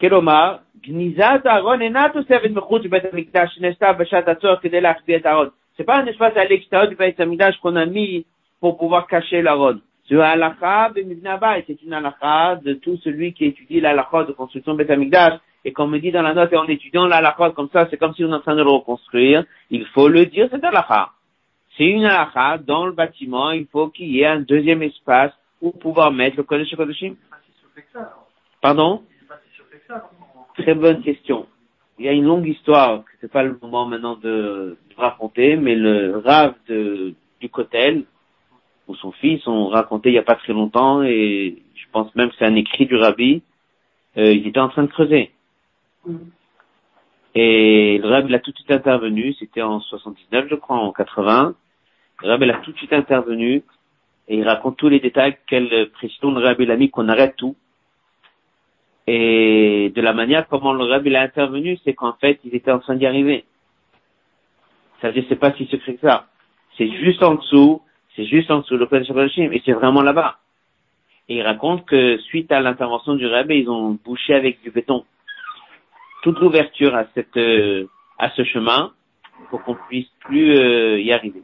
כלומר, 0.00 0.56
גניזת 0.80 1.40
הארון 1.44 1.82
אינה 1.82 2.08
תוספת 2.12 2.50
מחוץ 2.50 2.84
לבית 2.84 3.02
המקדש 3.12 3.54
שנעשתה 3.54 3.92
בשעת 3.92 4.28
הצורך 4.28 4.62
כדי 4.62 4.80
להחביא 4.80 5.16
את 5.16 5.26
הארון. 5.26 5.48
C'est 5.76 5.84
pas 5.84 5.96
un 5.96 6.06
espace 6.06 6.36
à 6.36 6.44
l'extérieur 6.44 6.88
du 6.88 6.96
Beit 6.96 7.14
Hamikdash 7.18 7.56
qu'on 7.58 7.76
a 7.76 7.86
mis 7.86 8.26
pour 8.60 8.76
pouvoir 8.78 9.06
cacher 9.06 9.42
l'aron. 9.42 9.80
C'est 10.08 10.14
une 10.14 10.20
halakha 10.20 10.90
de 12.56 12.74
tout 12.74 12.96
celui 12.98 13.32
qui 13.32 13.46
étudie 13.46 13.80
l'halakha 13.80 14.24
de 14.24 14.32
construction 14.32 14.74
de 14.74 14.78
Betamikdash. 14.78 15.38
Et 15.64 15.72
comme 15.72 15.90
me 15.90 16.00
dit 16.00 16.10
dans 16.10 16.22
la 16.22 16.34
note, 16.34 16.52
et 16.52 16.56
en 16.56 16.66
étudiant 16.66 17.06
l'halakha 17.06 17.50
comme 17.50 17.68
ça, 17.72 17.86
c'est 17.88 17.96
comme 17.96 18.12
si 18.14 18.24
on 18.24 18.30
est 18.30 18.34
en 18.34 18.40
train 18.40 18.56
de 18.56 18.62
le 18.62 18.68
reconstruire. 18.68 19.44
Il 19.70 19.86
faut 19.86 20.08
le 20.08 20.26
dire, 20.26 20.48
c'est 20.50 20.64
halakha. 20.64 21.10
C'est 21.77 21.85
une 21.85 22.05
halakha 22.05 22.57
dans 22.57 22.87
le 22.87 22.91
bâtiment, 22.91 23.51
il 23.51 23.67
faut 23.67 23.89
qu'il 23.89 24.09
y 24.09 24.21
ait 24.21 24.25
un 24.25 24.39
deuxième 24.39 24.81
espace 24.81 25.31
pour 25.59 25.77
pouvoir 25.77 26.11
mettre 26.11 26.37
le 26.37 26.43
Kodesh. 26.43 26.73
Pardon? 28.61 29.03
Très 30.57 30.73
bonne 30.73 31.01
question. 31.03 31.45
Il 31.99 32.05
y 32.05 32.09
a 32.09 32.13
une 32.13 32.25
longue 32.25 32.47
histoire, 32.47 33.03
que 33.03 33.11
c'est 33.21 33.31
pas 33.31 33.43
le 33.43 33.57
moment 33.61 33.85
maintenant 33.85 34.15
de, 34.15 34.77
raconter, 34.97 35.55
mais 35.55 35.75
le 35.75 36.17
rave 36.17 36.55
de, 36.67 37.13
du 37.39 37.49
Kotel, 37.49 38.05
ou 38.87 38.95
son 38.95 39.11
fils 39.11 39.45
ont 39.47 39.67
raconté 39.67 40.09
il 40.09 40.13
n'y 40.13 40.17
a 40.17 40.23
pas 40.23 40.35
très 40.35 40.53
longtemps, 40.53 41.03
et 41.03 41.61
je 41.75 41.85
pense 41.91 42.13
même 42.15 42.29
que 42.29 42.35
c'est 42.39 42.45
un 42.45 42.55
écrit 42.55 42.87
du 42.87 42.95
rabbi, 42.95 43.43
euh, 44.17 44.31
il 44.31 44.47
était 44.47 44.59
en 44.59 44.69
train 44.69 44.83
de 44.83 44.87
creuser. 44.87 45.31
Et 47.35 47.99
le 47.99 48.07
rabbi 48.07 48.33
a 48.33 48.39
tout 48.39 48.51
de 48.51 48.55
suite 48.57 48.71
intervenu, 48.71 49.33
c'était 49.33 49.61
en 49.61 49.79
79 49.79 50.47
je 50.49 50.55
crois, 50.55 50.77
en 50.77 50.91
80. 50.91 51.53
Le 52.23 52.29
rabbi 52.29 52.49
a 52.49 52.57
tout 52.57 52.71
de 52.71 52.77
suite 52.77 52.93
intervenu, 52.93 53.63
et 54.27 54.37
il 54.37 54.47
raconte 54.47 54.77
tous 54.77 54.89
les 54.89 54.99
détails, 54.99 55.37
quelle 55.47 55.89
pression 55.91 56.31
le 56.31 56.41
rabbi 56.41 56.65
l'a 56.65 56.75
mis 56.75 56.89
qu'on 56.89 57.09
arrête 57.09 57.35
tout. 57.35 57.55
Et 59.05 59.91
de 59.95 60.01
la 60.01 60.13
manière 60.13 60.47
comment 60.47 60.73
le 60.73 60.83
rabbi 60.83 61.15
a 61.15 61.21
intervenu, 61.21 61.77
c'est 61.83 61.93
qu'en 61.93 62.13
fait, 62.13 62.39
il 62.43 62.55
était 62.55 62.71
en 62.71 62.79
train 62.79 62.95
d'y 62.95 63.05
arriver. 63.05 63.45
Ça 65.01 65.07
veut 65.07 65.13
dire, 65.13 65.25
c'est 65.29 65.39
pas 65.39 65.53
si 65.53 65.65
secret 65.67 65.95
que 65.95 66.07
ça. 66.07 66.27
C'est 66.77 66.89
juste 66.89 67.23
en 67.23 67.35
dessous, 67.35 67.81
c'est 68.15 68.25
juste 68.25 68.51
en 68.51 68.59
dessous 68.59 68.77
le 68.77 68.85
Kodesh 68.87 69.37
et 69.37 69.61
c'est 69.65 69.73
vraiment 69.73 70.01
là-bas. 70.01 70.37
Et 71.29 71.37
il 71.37 71.41
raconte 71.41 71.85
que 71.85 72.17
suite 72.19 72.51
à 72.51 72.59
l'intervention 72.59 73.15
du 73.15 73.27
Rebbe, 73.27 73.51
ils 73.51 73.69
ont 73.69 73.97
bouché 74.03 74.33
avec 74.33 74.61
du 74.61 74.71
béton 74.71 75.05
toute 76.23 76.39
l'ouverture 76.39 76.95
à 76.95 77.05
cette 77.13 77.37
euh, 77.37 77.87
à 78.17 78.29
ce 78.31 78.43
chemin 78.43 78.91
pour 79.49 79.63
qu'on 79.63 79.75
puisse 79.87 80.09
plus 80.21 80.57
euh, 80.57 80.99
y 80.99 81.13
arriver. 81.13 81.41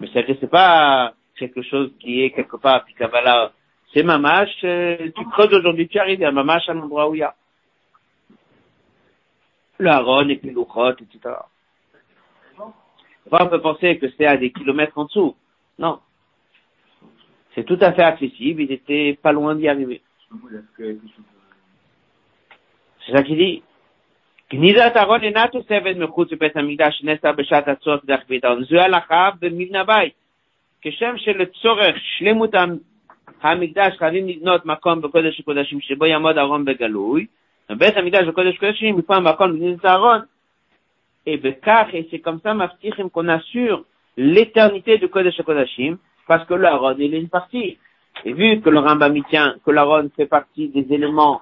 Mais 0.00 0.08
c'est 0.12 0.50
pas 0.50 1.14
quelque 1.36 1.62
chose 1.62 1.90
qui 2.00 2.22
est 2.22 2.30
quelque 2.30 2.56
part 2.56 2.84
à 3.00 3.20
là. 3.22 3.52
C'est 3.92 4.02
Mamash, 4.02 4.50
euh, 4.64 5.10
tu 5.16 5.24
creuses 5.26 5.54
aujourd'hui, 5.54 5.88
tu 5.88 5.98
arrives 5.98 6.22
à 6.22 6.32
Mamash 6.32 6.68
à 6.68 6.74
l'endroit 6.74 7.08
où 7.08 7.14
il 7.14 7.18
y 7.18 7.22
a. 7.22 7.34
Le 9.78 9.88
Haron 9.88 10.28
et 10.28 10.36
puis 10.36 10.50
etc. 10.50 11.34
On 13.30 13.46
peut 13.48 13.60
penser 13.60 13.98
que 13.98 14.06
c'est 14.16 14.26
à 14.26 14.36
des 14.36 14.52
kilomètres 14.52 14.96
en 14.96 15.04
dessous. 15.04 15.36
Non. 15.78 16.00
C'est 17.54 17.64
tout 17.64 17.78
à 17.80 17.92
fait 17.92 18.02
accessible, 18.02 18.62
il 18.62 18.72
était 18.72 19.18
pas 19.22 19.32
loin 19.32 19.54
d'y 19.54 19.68
arriver. 19.68 20.02
C'est 23.06 23.12
ça 23.12 23.22
qu'il 23.22 23.38
dit. 23.38 23.62
גניזת 24.51 24.97
ארון 24.97 25.23
אינה 25.23 25.47
תוספת 25.47 25.95
מחוץ 25.97 26.31
לבית 26.31 26.57
המקדש 26.57 26.99
שנעשתה 26.99 27.31
בשעת 27.31 27.67
הצורך 27.67 28.01
להכביד 28.07 28.45
הארון. 28.45 28.63
זו 28.63 28.79
הלכה 28.79 29.29
במבנה 29.41 29.81
הבית. 29.81 30.13
כשם 30.81 31.13
שלצורך 31.17 31.95
שלמות 32.17 32.51
המקדש 33.41 33.97
חייבים 33.97 34.27
לבנות 34.27 34.65
מקום 34.65 35.01
בקודש 35.01 35.39
הקודשים 35.39 35.81
שבו 35.81 36.05
יעמוד 36.05 36.37
ארון 36.37 36.65
בגלוי, 36.65 37.25
בבית 37.69 37.97
המקדש 37.97 38.27
בקודש 38.27 38.55
הקודשים 38.55 38.97
מפה 38.97 39.19
מקום 39.19 39.53
בגניזת 39.53 39.85
הארון 39.85 40.21
et 41.25 41.37
Bekach, 41.37 41.93
et 41.93 42.07
c'est 42.09 42.19
comme 42.19 42.39
ça, 42.41 42.53
Maftichim, 42.53 43.09
qu'on 43.09 43.27
assure 43.27 43.85
l'éternité 44.17 44.97
du 44.97 45.07
Kodesh 45.07 45.41
Kodashim, 45.43 45.97
parce 46.27 46.45
que 46.45 46.53
l'Aaron, 46.53 46.95
il 46.97 47.13
est 47.13 47.19
une 47.19 47.29
partie. 47.29 47.77
Et 48.25 48.33
vu 48.33 48.61
que 48.61 48.69
le 48.69 48.79
Rambam 48.79 49.15
tient 49.29 49.55
que 49.65 49.71
l'Aaron 49.71 50.09
fait 50.15 50.25
partie 50.25 50.69
des 50.69 50.93
éléments 50.93 51.41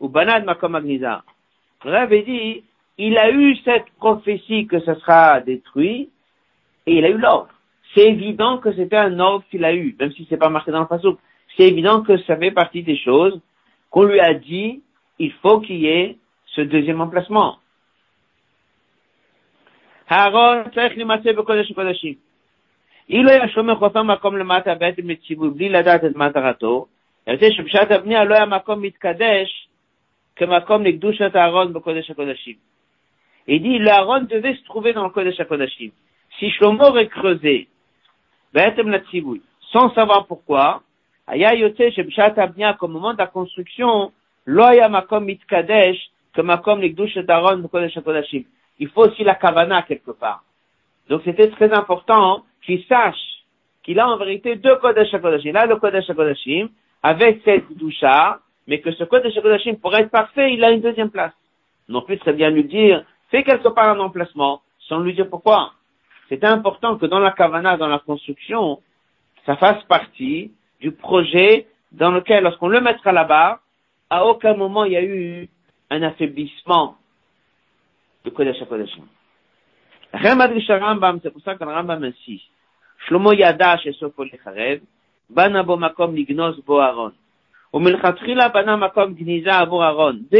ou 0.00 0.08
banad 0.08 0.44
makom 0.44 0.74
agniza. 0.74 1.22
Le 1.84 1.94
avait 1.94 2.22
dit, 2.22 2.62
il 2.98 3.16
a 3.18 3.30
eu 3.30 3.56
cette 3.64 3.90
prophétie 3.98 4.66
que 4.66 4.80
ce 4.80 4.94
sera 4.94 5.40
détruit, 5.40 6.10
et 6.86 6.98
il 6.98 7.04
a 7.04 7.10
eu 7.10 7.18
l'ordre. 7.18 7.48
C'est 7.94 8.06
évident 8.08 8.58
que 8.58 8.72
c'était 8.72 8.96
un 8.96 9.18
ordre 9.18 9.44
qu'il 9.50 9.64
a 9.64 9.74
eu, 9.74 9.96
même 9.98 10.12
si 10.12 10.26
c'est 10.28 10.36
pas 10.36 10.48
marqué 10.48 10.70
dans 10.70 10.80
le 10.80 10.86
passage. 10.86 11.12
C'est 11.56 11.64
évident 11.64 12.02
que 12.02 12.16
ça 12.18 12.36
fait 12.36 12.50
partie 12.50 12.82
des 12.82 12.96
choses 12.96 13.40
qu'on 13.90 14.04
lui 14.04 14.20
a 14.20 14.34
dit, 14.34 14.82
il 15.18 15.32
faut 15.32 15.60
qu'il 15.60 15.80
y 15.80 15.88
ait 15.88 16.16
ce 16.46 16.60
deuxième 16.60 17.00
emplacement. 17.00 17.56
Aaron 20.10 20.70
צריך 20.74 20.96
להימצא 20.96 21.32
בקודש 21.32 21.70
הקודשים. 21.70 22.14
אילו 23.08 23.30
היה 23.30 23.48
שומר 23.48 23.74
חופר 23.74 24.02
מקום 24.02 24.36
למטה 24.36 24.74
בעצם 24.74 25.10
לציווי 25.10 25.50
בלי 25.50 25.68
לדעת 25.68 26.04
את 26.04 26.16
מטרתו, 26.16 26.86
יוצא 27.26 27.46
שבשעת 27.50 27.90
הבנייה 27.90 28.24
לא 28.24 28.34
היה 28.34 28.46
מקום 28.46 28.82
מתקדש 28.82 29.68
Il 33.47 33.61
dit, 33.61 33.79
l'Aaron 33.79 34.21
devait 34.21 34.55
se 34.55 34.63
trouver 34.65 34.93
dans 34.93 35.03
le 35.03 35.09
Kodesh 35.09 35.39
HaKodashim. 35.39 35.91
Si 36.39 36.51
Shlomo 36.51 36.83
aurait 36.83 37.07
creusé, 37.07 37.69
Ba'etem 38.53 38.89
la 38.89 38.99
sans 39.71 39.93
savoir 39.93 40.27
pourquoi, 40.27 40.81
Aya 41.27 41.55
yote 41.55 41.89
shebshat 41.91 42.33
abnia, 42.37 42.73
qu'au 42.73 42.87
moment 42.87 43.13
de 43.13 43.17
la 43.17 43.27
construction, 43.27 44.11
lo 44.45 44.63
haya 44.63 44.89
makom 44.89 45.25
mitkadesh, 45.25 45.97
que 46.33 46.41
makom 46.41 46.79
l'ikdush 46.79 47.17
et 47.17 47.29
Aaron 47.29 47.67
Kodesh 47.67 47.97
HaKodashim. 47.97 48.43
Il 48.79 48.89
faut 48.89 49.07
aussi 49.07 49.23
la 49.23 49.35
kavana 49.35 49.81
quelque 49.83 50.11
part. 50.11 50.43
Donc 51.09 51.21
c'était 51.25 51.49
très 51.49 51.71
important 51.73 52.43
qu'il 52.63 52.83
sache 52.85 53.15
qu'il 53.83 53.99
a 53.99 54.07
en 54.07 54.17
vérité 54.17 54.55
deux 54.55 54.75
Kodesh 54.77 55.13
HaKodashim. 55.13 55.53
Là, 55.53 55.65
le 55.65 55.77
Kodesh 55.77 56.09
HaKodashim, 56.09 56.69
avec 57.01 57.41
cette 57.43 57.71
doucha, 57.75 58.39
mais 58.67 58.81
que 58.81 58.91
ce 58.91 59.03
Kodesh 59.03 59.37
HaKodashim, 59.37 59.75
pour 59.75 59.95
être 59.95 60.09
parfait, 60.09 60.53
il 60.53 60.63
a 60.63 60.71
une 60.71 60.81
deuxième 60.81 61.09
place. 61.09 61.33
Non 61.87 62.01
plus 62.01 62.17
très 62.17 62.33
bien 62.33 62.49
lui 62.49 62.63
dire, 62.63 63.03
fais 63.29 63.43
quelque 63.43 63.69
part 63.69 63.89
un 63.89 63.99
emplacement, 63.99 64.61
sans 64.87 64.99
lui 64.99 65.13
dire 65.13 65.29
pourquoi. 65.29 65.73
C'est 66.29 66.43
important 66.43 66.97
que 66.97 67.05
dans 67.05 67.19
la 67.19 67.31
kavana, 67.31 67.77
dans 67.77 67.87
la 67.87 67.99
construction, 67.99 68.81
ça 69.45 69.55
fasse 69.57 69.83
partie 69.83 70.51
du 70.81 70.91
projet 70.91 71.67
dans 71.91 72.11
lequel, 72.11 72.43
lorsqu'on 72.43 72.67
le 72.67 72.81
mettra 72.81 73.11
là-bas, 73.11 73.59
à 74.09 74.25
aucun 74.25 74.55
moment 74.55 74.85
il 74.85 74.93
y 74.93 74.97
a 74.97 75.03
eu 75.03 75.49
un 75.91 76.01
affaiblissement 76.01 76.97
de 78.23 78.29
Kodesh 78.31 78.61
HaKodashim. 78.61 79.03
c'est 80.13 81.31
pour 81.31 81.41
ça 81.43 81.55
le 81.59 81.65
Rambam 81.65 82.03
insiste. 82.03 82.45
Shlomo 83.07 83.33
yada 83.33 83.77
shesofo 83.77 84.23
lecharev, 84.23 84.81
bana 85.29 85.63
bo 85.63 85.77
makom 85.77 86.15
lignos 86.15 86.57
bo 86.65 86.81
Dès 87.73 87.79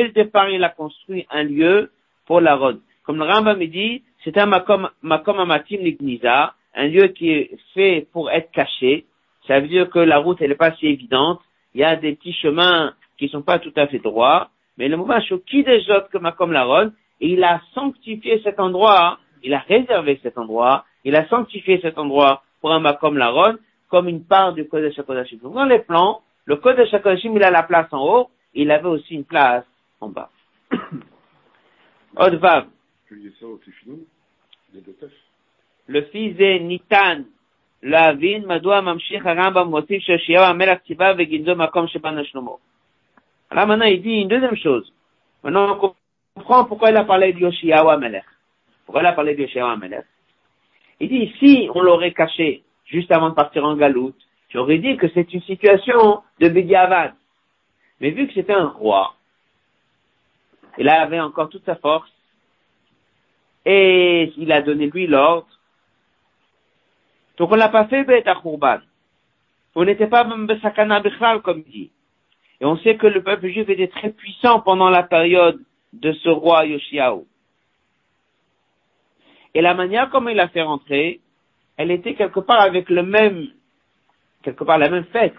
le 0.04 0.10
départ, 0.10 0.50
il 0.50 0.64
a 0.64 0.70
construit 0.70 1.26
un 1.30 1.44
lieu 1.44 1.92
pour 2.26 2.42
la 2.42 2.56
Rod. 2.56 2.80
Comme 3.04 3.18
le 3.18 3.26
Rambam 3.26 3.60
dit, 3.66 4.04
c'est 4.24 4.38
un 4.38 4.46
makom, 4.48 4.90
makom 5.02 5.40
amatim 5.40 5.82
l'igniza, 5.82 6.54
un 6.76 6.88
lieu 6.88 7.08
qui 7.10 7.32
est 7.32 7.52
fait 7.74 8.08
pour 8.12 8.32
être 8.32 8.52
caché. 8.52 9.06
Ça 9.48 9.60
veut 9.60 9.68
dire 9.68 9.90
que 9.90 10.00
la 10.00 10.18
route, 10.18 10.42
elle 10.42 10.50
n'est 10.50 10.56
pas 10.56 10.76
si 10.76 10.88
évidente. 10.88 11.42
Il 11.74 11.82
y 11.82 11.84
a 11.84 11.96
des 11.96 12.16
petits 12.16 12.34
chemins 12.34 12.94
qui 13.18 13.30
sont 13.30 13.44
pas 13.44 13.60
tout 13.60 13.74
à 13.76 13.88
fait 13.88 14.00
droits. 14.00 14.50
Mais 14.78 14.88
le 14.88 14.98
mouvement 14.98 15.20
qui 15.46 15.64
des 15.64 15.90
autres 15.92 16.10
que 16.10 16.18
Makom 16.18 16.52
la 16.52 16.90
et 17.22 17.30
il 17.30 17.44
a 17.44 17.62
sanctifié 17.74 18.42
cet 18.44 18.60
endroit, 18.60 19.20
il 19.44 19.54
a 19.54 19.60
réservé 19.60 20.20
cet 20.22 20.38
endroit, 20.38 20.86
il 21.04 21.16
a 21.16 21.28
sanctifié 21.28 21.80
cet 21.82 21.98
endroit 21.98 22.44
pour 22.60 22.74
un 22.74 22.80
Makom 22.80 23.18
la 23.18 23.56
comme 23.90 24.10
une 24.10 24.26
part 24.26 24.54
du 24.54 24.68
Kodesh 24.68 24.98
HaKodesh. 25.00 25.36
Dans 25.42 25.66
les 25.66 25.80
plans, 25.80 26.22
le 26.45 26.57
Kodesh 26.57 26.93
HaKodashim, 26.93 27.37
il 27.37 27.43
a 27.43 27.51
la 27.51 27.63
place 27.63 27.93
en 27.93 28.03
haut, 28.03 28.31
il 28.55 28.71
avait 28.71 28.89
aussi 28.89 29.15
une 29.15 29.25
place 29.25 29.65
en 30.01 30.09
bas. 30.09 30.31
Odvav. 32.17 32.67
Le 35.87 36.03
fils 36.03 36.37
de 36.37 36.59
Nitan, 36.59 37.25
להבין 37.83 38.49
מדוע 38.49 38.81
ממשיך 38.81 39.27
הרמב"ם 39.27 39.69
מוסיף 39.69 40.03
שיאשיהו 40.03 40.45
המלך 40.45 40.79
ציווה 40.87 41.13
וגנזו 41.19 41.55
מקום 41.57 41.87
שבנה 41.87 42.25
שלמה. 42.25 42.51
Alors 43.51 43.67
maintenant, 43.67 43.87
il 43.87 44.01
dit 44.01 44.21
une 44.21 44.29
deuxième 44.29 44.57
chose. 44.57 44.93
Maintenant, 45.43 45.77
on 45.83 45.95
comprend 46.37 46.65
pourquoi 46.67 46.91
il 46.91 46.97
a 46.97 47.05
parlé 47.05 47.33
de 47.33 47.41
Yoshiaou 47.41 47.89
Amelech. 47.89 48.25
Pourquoi 48.87 49.03
il 49.03 49.07
a 49.07 49.13
parlé 49.13 49.35
de 49.35 49.43
Yoshiaou 49.43 49.67
Amelech. 49.67 50.05
Il 51.01 51.09
dit, 51.09 51.33
si 51.41 51.69
on 51.75 51.81
l'aurait 51.81 52.13
caché 52.13 52.63
juste 52.85 53.11
avant 53.11 53.31
de 53.31 53.35
partir 53.35 53.65
en 53.65 53.75
galoute, 53.75 54.23
j'aurais 54.56 54.78
dit 54.78 54.96
que 54.96 55.10
c'est 55.14 55.34
une 55.34 55.42
situation 55.42 56.24
de 56.40 56.48
Bediavad. 56.48 57.14
Mais 58.00 58.12
vu 58.12 58.26
que 58.28 58.34
c'était 58.34 58.54
un 58.54 58.68
roi, 58.68 59.16
il 60.78 60.88
avait 60.88 61.20
encore 61.20 61.50
toute 61.50 61.66
sa 61.66 61.76
force, 61.76 62.10
et 63.66 64.32
il 64.38 64.52
a 64.54 64.62
donné 64.62 64.90
lui 64.90 65.08
l'ordre. 65.08 65.48
Donc 67.38 67.52
on 67.52 67.56
l'a 67.56 67.68
pas 67.68 67.86
fait 67.88 68.06
bête 68.06 68.28
à. 68.28 68.42
On 69.76 69.84
n'était 69.84 70.08
pas 70.08 70.24
même 70.24 70.48
Sakana 70.62 71.02
Bichal, 71.02 71.42
comme 71.42 71.64
dit. 71.64 71.92
Et 72.62 72.66
on 72.66 72.78
sait 72.78 72.96
que 72.96 73.08
le 73.08 73.22
peuple 73.22 73.50
juif 73.50 73.68
était 73.68 73.90
très 73.90 74.12
puissant 74.12 74.62
pendant 74.62 74.90
la 74.90 75.04
période 75.04 75.60
de 75.92 76.14
ce 76.14 76.30
roi 76.30 76.66
Yoshiao. 76.66 77.28
Et 79.54 79.62
la 79.62 79.74
manière 79.74 80.10
comme 80.12 80.30
il 80.30 80.40
a 80.40 80.48
fait 80.48 80.62
rentrer, 80.62 81.20
elle 81.76 81.92
était 81.92 82.16
quelque 82.16 82.40
part 82.40 82.62
avec 82.62 82.90
le 82.90 83.04
même, 83.04 83.48
quelque 84.46 84.64
part 84.64 84.78
la 84.78 84.90
même 84.90 85.06
fête, 85.06 85.36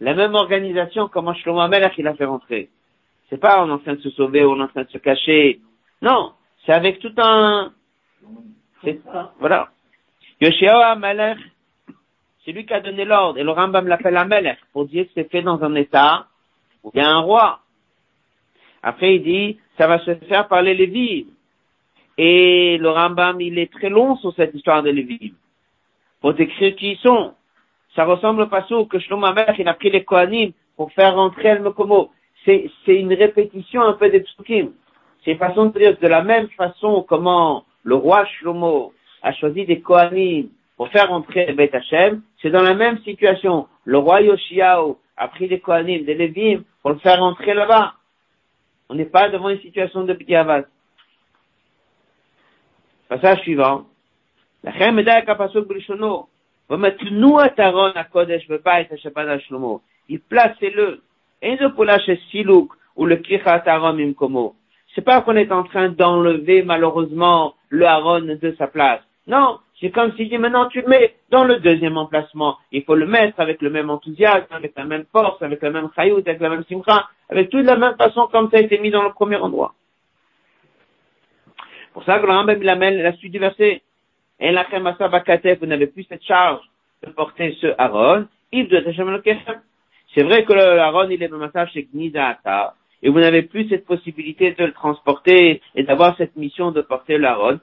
la 0.00 0.14
même 0.14 0.34
organisation 0.34 1.08
comment 1.08 1.32
Shlomo 1.32 1.60
Amelach 1.60 1.96
il 1.96 2.06
a 2.06 2.14
fait 2.14 2.26
rentrer. 2.26 2.68
C'est 3.30 3.38
pas 3.38 3.64
on 3.64 3.68
est 3.68 3.72
en 3.72 3.78
train 3.78 3.94
de 3.94 4.00
se 4.00 4.10
sauver, 4.10 4.44
on 4.44 4.58
est 4.60 4.64
en 4.64 4.68
train 4.68 4.82
de 4.82 4.90
se 4.90 4.98
cacher. 4.98 5.60
Non, 6.02 6.32
c'est 6.66 6.72
avec 6.72 6.98
tout 6.98 7.14
un... 7.16 7.72
Voilà. 9.40 9.70
Yoshiao 10.40 10.76
Amalek, 10.76 11.38
c'est 12.44 12.52
lui 12.52 12.66
qui 12.66 12.74
a 12.74 12.80
donné 12.80 13.06
l'ordre, 13.06 13.38
et 13.38 13.44
le 13.44 13.50
Rambam 13.50 13.86
l'appelle 13.88 14.16
Amalek, 14.16 14.58
pour 14.72 14.84
dire 14.84 15.04
que 15.06 15.10
c'est 15.14 15.30
fait 15.30 15.40
dans 15.40 15.62
un 15.62 15.74
état 15.76 16.26
où 16.82 16.90
il 16.92 17.00
y 17.00 17.02
a 17.02 17.08
un 17.08 17.20
roi. 17.20 17.60
Après, 18.82 19.16
il 19.16 19.22
dit, 19.22 19.58
ça 19.78 19.86
va 19.86 19.98
se 20.00 20.14
faire 20.26 20.46
par 20.48 20.60
les 20.60 20.74
Lévites. 20.74 21.28
Et 22.18 22.76
le 22.78 22.90
Rambam, 22.90 23.40
il 23.40 23.58
est 23.58 23.72
très 23.72 23.88
long 23.88 24.16
sur 24.16 24.34
cette 24.34 24.54
histoire 24.54 24.82
des 24.82 24.92
Lévites. 24.92 25.34
Pour 26.20 26.34
décrire 26.34 26.76
qui 26.76 26.92
ils 26.92 26.98
sont. 26.98 27.34
Ça 27.94 28.04
ressemble 28.04 28.48
pas 28.48 28.66
au 28.70 28.86
que 28.86 28.98
Shlomo 28.98 29.26
Amelch, 29.26 29.58
il 29.58 29.68
a 29.68 29.74
pris 29.74 29.90
les 29.90 30.04
Kohanim 30.04 30.52
pour 30.76 30.92
faire 30.92 31.14
rentrer 31.14 31.48
El 31.48 31.62
Mekomo. 31.62 32.10
C'est, 32.44 32.70
c'est 32.84 32.96
une 32.96 33.12
répétition 33.14 33.82
un 33.82 33.94
peu 33.94 34.10
des 34.10 34.20
P'sukim. 34.20 34.72
C'est 35.24 35.32
une 35.32 35.38
façon 35.38 35.66
de 35.66 35.78
dire, 35.78 35.96
de 35.98 36.08
la 36.08 36.22
même 36.22 36.48
façon 36.50 37.04
comment 37.08 37.64
le 37.84 37.94
roi 37.94 38.24
Shlomo 38.26 38.92
a 39.22 39.32
choisi 39.32 39.64
des 39.64 39.80
Kohanim 39.80 40.48
pour 40.76 40.88
faire 40.88 41.12
entrer 41.12 41.52
Beth 41.52 41.74
Hashem, 41.74 42.22
c'est 42.42 42.50
dans 42.50 42.62
la 42.62 42.74
même 42.74 42.98
situation. 43.04 43.68
Le 43.84 43.98
roi 43.98 44.22
Yoshiao 44.22 44.98
a 45.16 45.28
pris 45.28 45.46
des 45.48 45.60
Kohanim, 45.60 46.04
des 46.04 46.14
Lévim 46.14 46.64
pour 46.82 46.90
le 46.90 46.98
faire 46.98 47.22
entrer 47.22 47.54
là-bas. 47.54 47.94
On 48.88 48.94
n'est 48.94 49.04
pas 49.04 49.28
devant 49.28 49.48
une 49.50 49.60
situation 49.60 50.04
de 50.04 50.12
B'diavad. 50.14 50.66
Passage 53.08 53.40
suivant. 53.40 53.84
La 54.64 54.72
Chemedai 54.72 55.24
Kapasuk 55.24 55.68
Brishono. 55.68 56.28
Et 60.08 60.18
placez-le. 60.18 61.02
ou 62.96 63.06
le 63.06 63.22
C'est 64.94 65.02
pas 65.02 65.20
qu'on 65.22 65.36
est 65.36 65.52
en 65.52 65.64
train 65.64 65.88
d'enlever 65.90 66.62
malheureusement 66.62 67.54
le 67.68 67.86
haron 67.86 68.20
de 68.20 68.54
sa 68.56 68.66
place. 68.66 69.00
Non, 69.26 69.58
c'est 69.80 69.90
comme 69.90 70.14
s'il 70.16 70.28
dit 70.28 70.38
maintenant 70.38 70.66
tu 70.68 70.80
le 70.82 70.88
mets 70.88 71.14
dans 71.30 71.44
le 71.44 71.58
deuxième 71.60 71.96
emplacement. 71.96 72.58
Il 72.72 72.84
faut 72.84 72.94
le 72.94 73.06
mettre 73.06 73.40
avec 73.40 73.60
le 73.60 73.70
même 73.70 73.90
enthousiasme, 73.90 74.46
avec 74.50 74.72
la 74.76 74.84
même 74.84 75.04
force, 75.12 75.42
avec 75.42 75.62
la 75.62 75.70
même 75.70 75.90
chayout, 75.94 76.18
avec 76.18 76.40
la 76.40 76.50
même 76.50 76.64
simcha, 76.64 77.08
avec 77.28 77.50
toute 77.50 77.64
la 77.64 77.76
même 77.76 77.96
façon 77.96 78.28
comme 78.30 78.50
ça 78.50 78.58
a 78.58 78.60
été 78.60 78.78
mis 78.78 78.90
dans 78.90 79.02
le 79.02 79.12
premier 79.12 79.36
endroit. 79.36 79.74
Pour 81.92 82.04
ça, 82.04 82.18
Graham 82.18 82.54
il 82.60 82.68
amène 82.68 83.02
la 83.02 83.12
suite 83.14 83.32
du 83.32 83.38
verset. 83.38 83.82
Et 84.40 84.50
la 84.52 84.64
vous 84.64 85.66
n'avez 85.66 85.86
plus 85.86 86.04
cette 86.04 86.24
charge 86.24 86.62
de 87.04 87.10
porter 87.10 87.56
ce 87.60 87.68
Aaron. 87.78 88.26
C'est 88.52 90.22
vrai 90.22 90.44
que 90.44 90.52
le 90.52 90.80
Aaron 90.80 91.08
il 91.10 91.22
est 91.22 91.28
le 91.28 91.38
massage 91.38 91.72
chez 91.72 91.88
Gnizata 91.92 92.74
et 93.02 93.10
vous 93.10 93.20
n'avez 93.20 93.42
plus 93.42 93.68
cette 93.68 93.84
possibilité 93.84 94.52
de 94.52 94.64
le 94.64 94.72
transporter 94.72 95.60
et 95.74 95.82
d'avoir 95.82 96.16
cette 96.16 96.36
mission 96.36 96.70
de 96.72 96.80
porter 96.80 97.18
l'Aaron. 97.18 97.60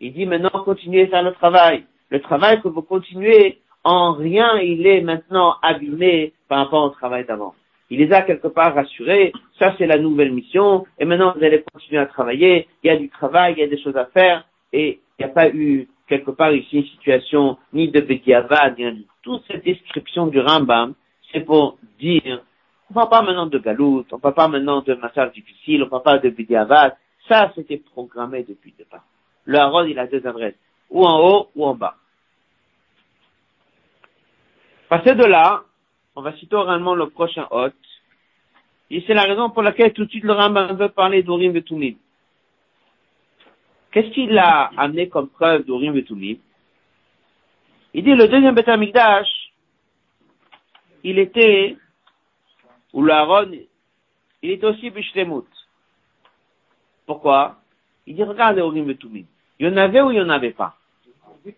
Il 0.00 0.12
dit 0.12 0.26
maintenant 0.26 0.50
continuez 0.64 1.06
faire 1.08 1.22
le 1.22 1.32
travail. 1.32 1.84
Le 2.08 2.20
travail 2.20 2.62
que 2.62 2.68
vous 2.68 2.82
continuez, 2.82 3.58
en 3.84 4.14
rien 4.14 4.58
il 4.60 4.86
est 4.86 5.02
maintenant 5.02 5.56
abîmé 5.62 6.32
par 6.48 6.58
rapport 6.58 6.84
au 6.84 6.90
travail 6.90 7.26
d'avant. 7.26 7.54
Il 7.90 7.98
les 8.00 8.12
a 8.12 8.22
quelque 8.22 8.48
part 8.48 8.74
rassurés, 8.74 9.32
ça 9.58 9.74
c'est 9.78 9.86
la 9.86 9.98
nouvelle 9.98 10.32
mission, 10.32 10.86
et 10.98 11.04
maintenant 11.04 11.34
vous 11.36 11.44
allez 11.44 11.62
continuer 11.72 12.00
à 12.00 12.06
travailler, 12.06 12.68
il 12.82 12.88
y 12.88 12.90
a 12.90 12.96
du 12.96 13.08
travail, 13.08 13.54
il 13.56 13.60
y 13.60 13.62
a 13.62 13.68
des 13.68 13.80
choses 13.80 13.96
à 13.96 14.06
faire, 14.06 14.44
et 14.72 15.00
il 15.18 15.24
n'y 15.24 15.30
a 15.30 15.32
pas 15.32 15.48
eu 15.48 15.88
quelque 16.08 16.30
part 16.32 16.52
ici 16.52 16.78
une 16.78 16.86
situation 16.86 17.58
ni 17.72 17.88
de 17.90 18.00
Bediavad, 18.00 18.76
ni 18.78 18.84
de 18.84 19.04
toute 19.22 19.44
cette 19.46 19.64
description 19.64 20.26
du 20.26 20.40
Rambam, 20.40 20.94
c'est 21.32 21.40
pour 21.40 21.78
dire, 21.98 22.42
on 22.90 22.94
parle 22.94 23.08
pas 23.08 23.22
maintenant 23.22 23.46
de 23.46 23.58
galoute, 23.58 24.12
on 24.12 24.18
parle 24.18 24.34
pas 24.34 24.48
maintenant 24.48 24.80
de 24.82 24.94
massage 24.94 25.32
difficile, 25.32 25.82
on 25.82 25.88
parle 25.88 26.02
pas 26.02 26.18
de 26.18 26.30
bidiavad. 26.30 26.96
Ça, 27.28 27.52
c'était 27.54 27.78
programmé 27.78 28.44
depuis 28.44 28.72
le 28.78 28.84
départ. 28.84 29.04
Le 29.44 29.58
Haron, 29.58 29.84
il 29.84 29.98
a 29.98 30.06
deux 30.06 30.24
adresses, 30.26 30.54
ou 30.90 31.04
en 31.04 31.18
haut 31.20 31.48
ou 31.56 31.66
en 31.66 31.74
bas. 31.74 31.96
Passer 34.88 35.14
de 35.16 35.24
là, 35.24 35.64
on 36.16 36.22
va 36.22 36.34
citer 36.38 36.56
oralement 36.56 36.94
le 36.94 37.10
prochain 37.10 37.46
hôte. 37.50 37.74
Et 38.90 39.04
c'est 39.06 39.14
la 39.14 39.24
raison 39.24 39.50
pour 39.50 39.62
laquelle 39.62 39.92
tout 39.92 40.06
de 40.06 40.10
suite 40.10 40.24
le 40.24 40.32
Rambam 40.32 40.76
veut 40.76 40.88
parler 40.88 41.22
d'Urim 41.22 41.54
et 41.54 41.62
Tumim. 41.62 41.96
Qu'est-ce 43.92 44.08
qu'il 44.08 44.36
a 44.38 44.70
amené 44.76 45.08
comme 45.08 45.28
preuve 45.28 45.64
d'Urim 45.64 45.96
et 45.96 46.04
Tumim 46.04 46.38
Il 47.94 48.04
dit 48.04 48.14
le 48.14 48.28
deuxième 48.28 48.54
Beth 48.54 48.68
il 51.04 51.20
était, 51.20 51.76
ou 52.92 53.04
l'Aaron, 53.04 53.52
il 54.42 54.50
était 54.50 54.66
aussi 54.66 54.90
Bishlemut. 54.90 55.46
Pourquoi? 57.06 57.56
Il 58.06 58.16
dit 58.16 58.24
regarde 58.24 58.58
Urim 58.58 58.90
et 58.90 58.96
Tumim. 58.96 59.26
Il 59.58 59.68
y 59.68 59.70
en 59.70 59.76
avait 59.76 60.00
ou 60.00 60.10
il 60.10 60.14
n'y 60.14 60.20
en 60.20 60.30
avait 60.30 60.52
pas? 60.52 60.76
Il 61.44 61.52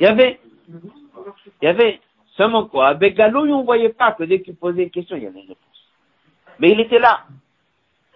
y 0.00 0.06
avait. 0.06 0.40
Il 0.68 1.64
y 1.64 1.66
avait. 1.66 2.00
Seulement 2.40 2.64
quoi 2.64 2.86
Avec 2.86 3.16
Galou, 3.16 3.40
on 3.40 3.58
ne 3.58 3.64
voyait 3.64 3.90
pas 3.90 4.12
que 4.12 4.22
dès 4.22 4.40
qu'il 4.40 4.56
posait 4.56 4.84
une 4.84 4.90
question, 4.90 5.14
il 5.14 5.24
y 5.24 5.26
avait 5.26 5.40
une 5.40 5.48
réponse. 5.48 5.90
Mais 6.58 6.70
il 6.70 6.80
était 6.80 6.98
là. 6.98 7.24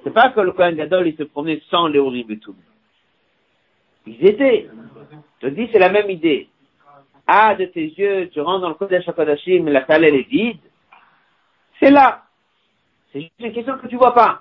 C'est 0.03 0.15
pas 0.15 0.31
que 0.31 0.41
le 0.41 0.53
Kohen 0.53 0.75
Gadol, 0.77 1.09
il 1.09 1.15
se 1.15 1.25
promenait 1.25 1.61
sans 1.69 1.89
les 1.89 2.01
et 2.01 2.39
tout. 2.39 2.57
Ils 4.07 4.27
étaient. 4.27 4.71
Je 5.43 5.47
te 5.47 5.53
dis, 5.53 5.69
c'est 5.71 5.79
la 5.79 5.91
même 5.91 6.09
idée. 6.09 6.49
Ah, 7.27 7.55
de 7.55 7.67
tes 7.67 7.85
yeux, 7.85 8.31
tu 8.33 8.41
rentres 8.41 8.63
dans 8.63 8.71
le 8.71 8.77
Kodesh 8.77 9.07
HaKodashim, 9.07 9.69
la 9.69 9.85
salle, 9.85 10.05
elle 10.05 10.15
est 10.15 10.29
vide. 10.29 10.61
C'est 11.79 11.91
là. 11.91 12.23
C'est 13.13 13.21
juste 13.21 13.35
une 13.41 13.53
question 13.53 13.77
que 13.77 13.89
tu 13.89 13.97
vois 13.97 14.15
pas. 14.15 14.41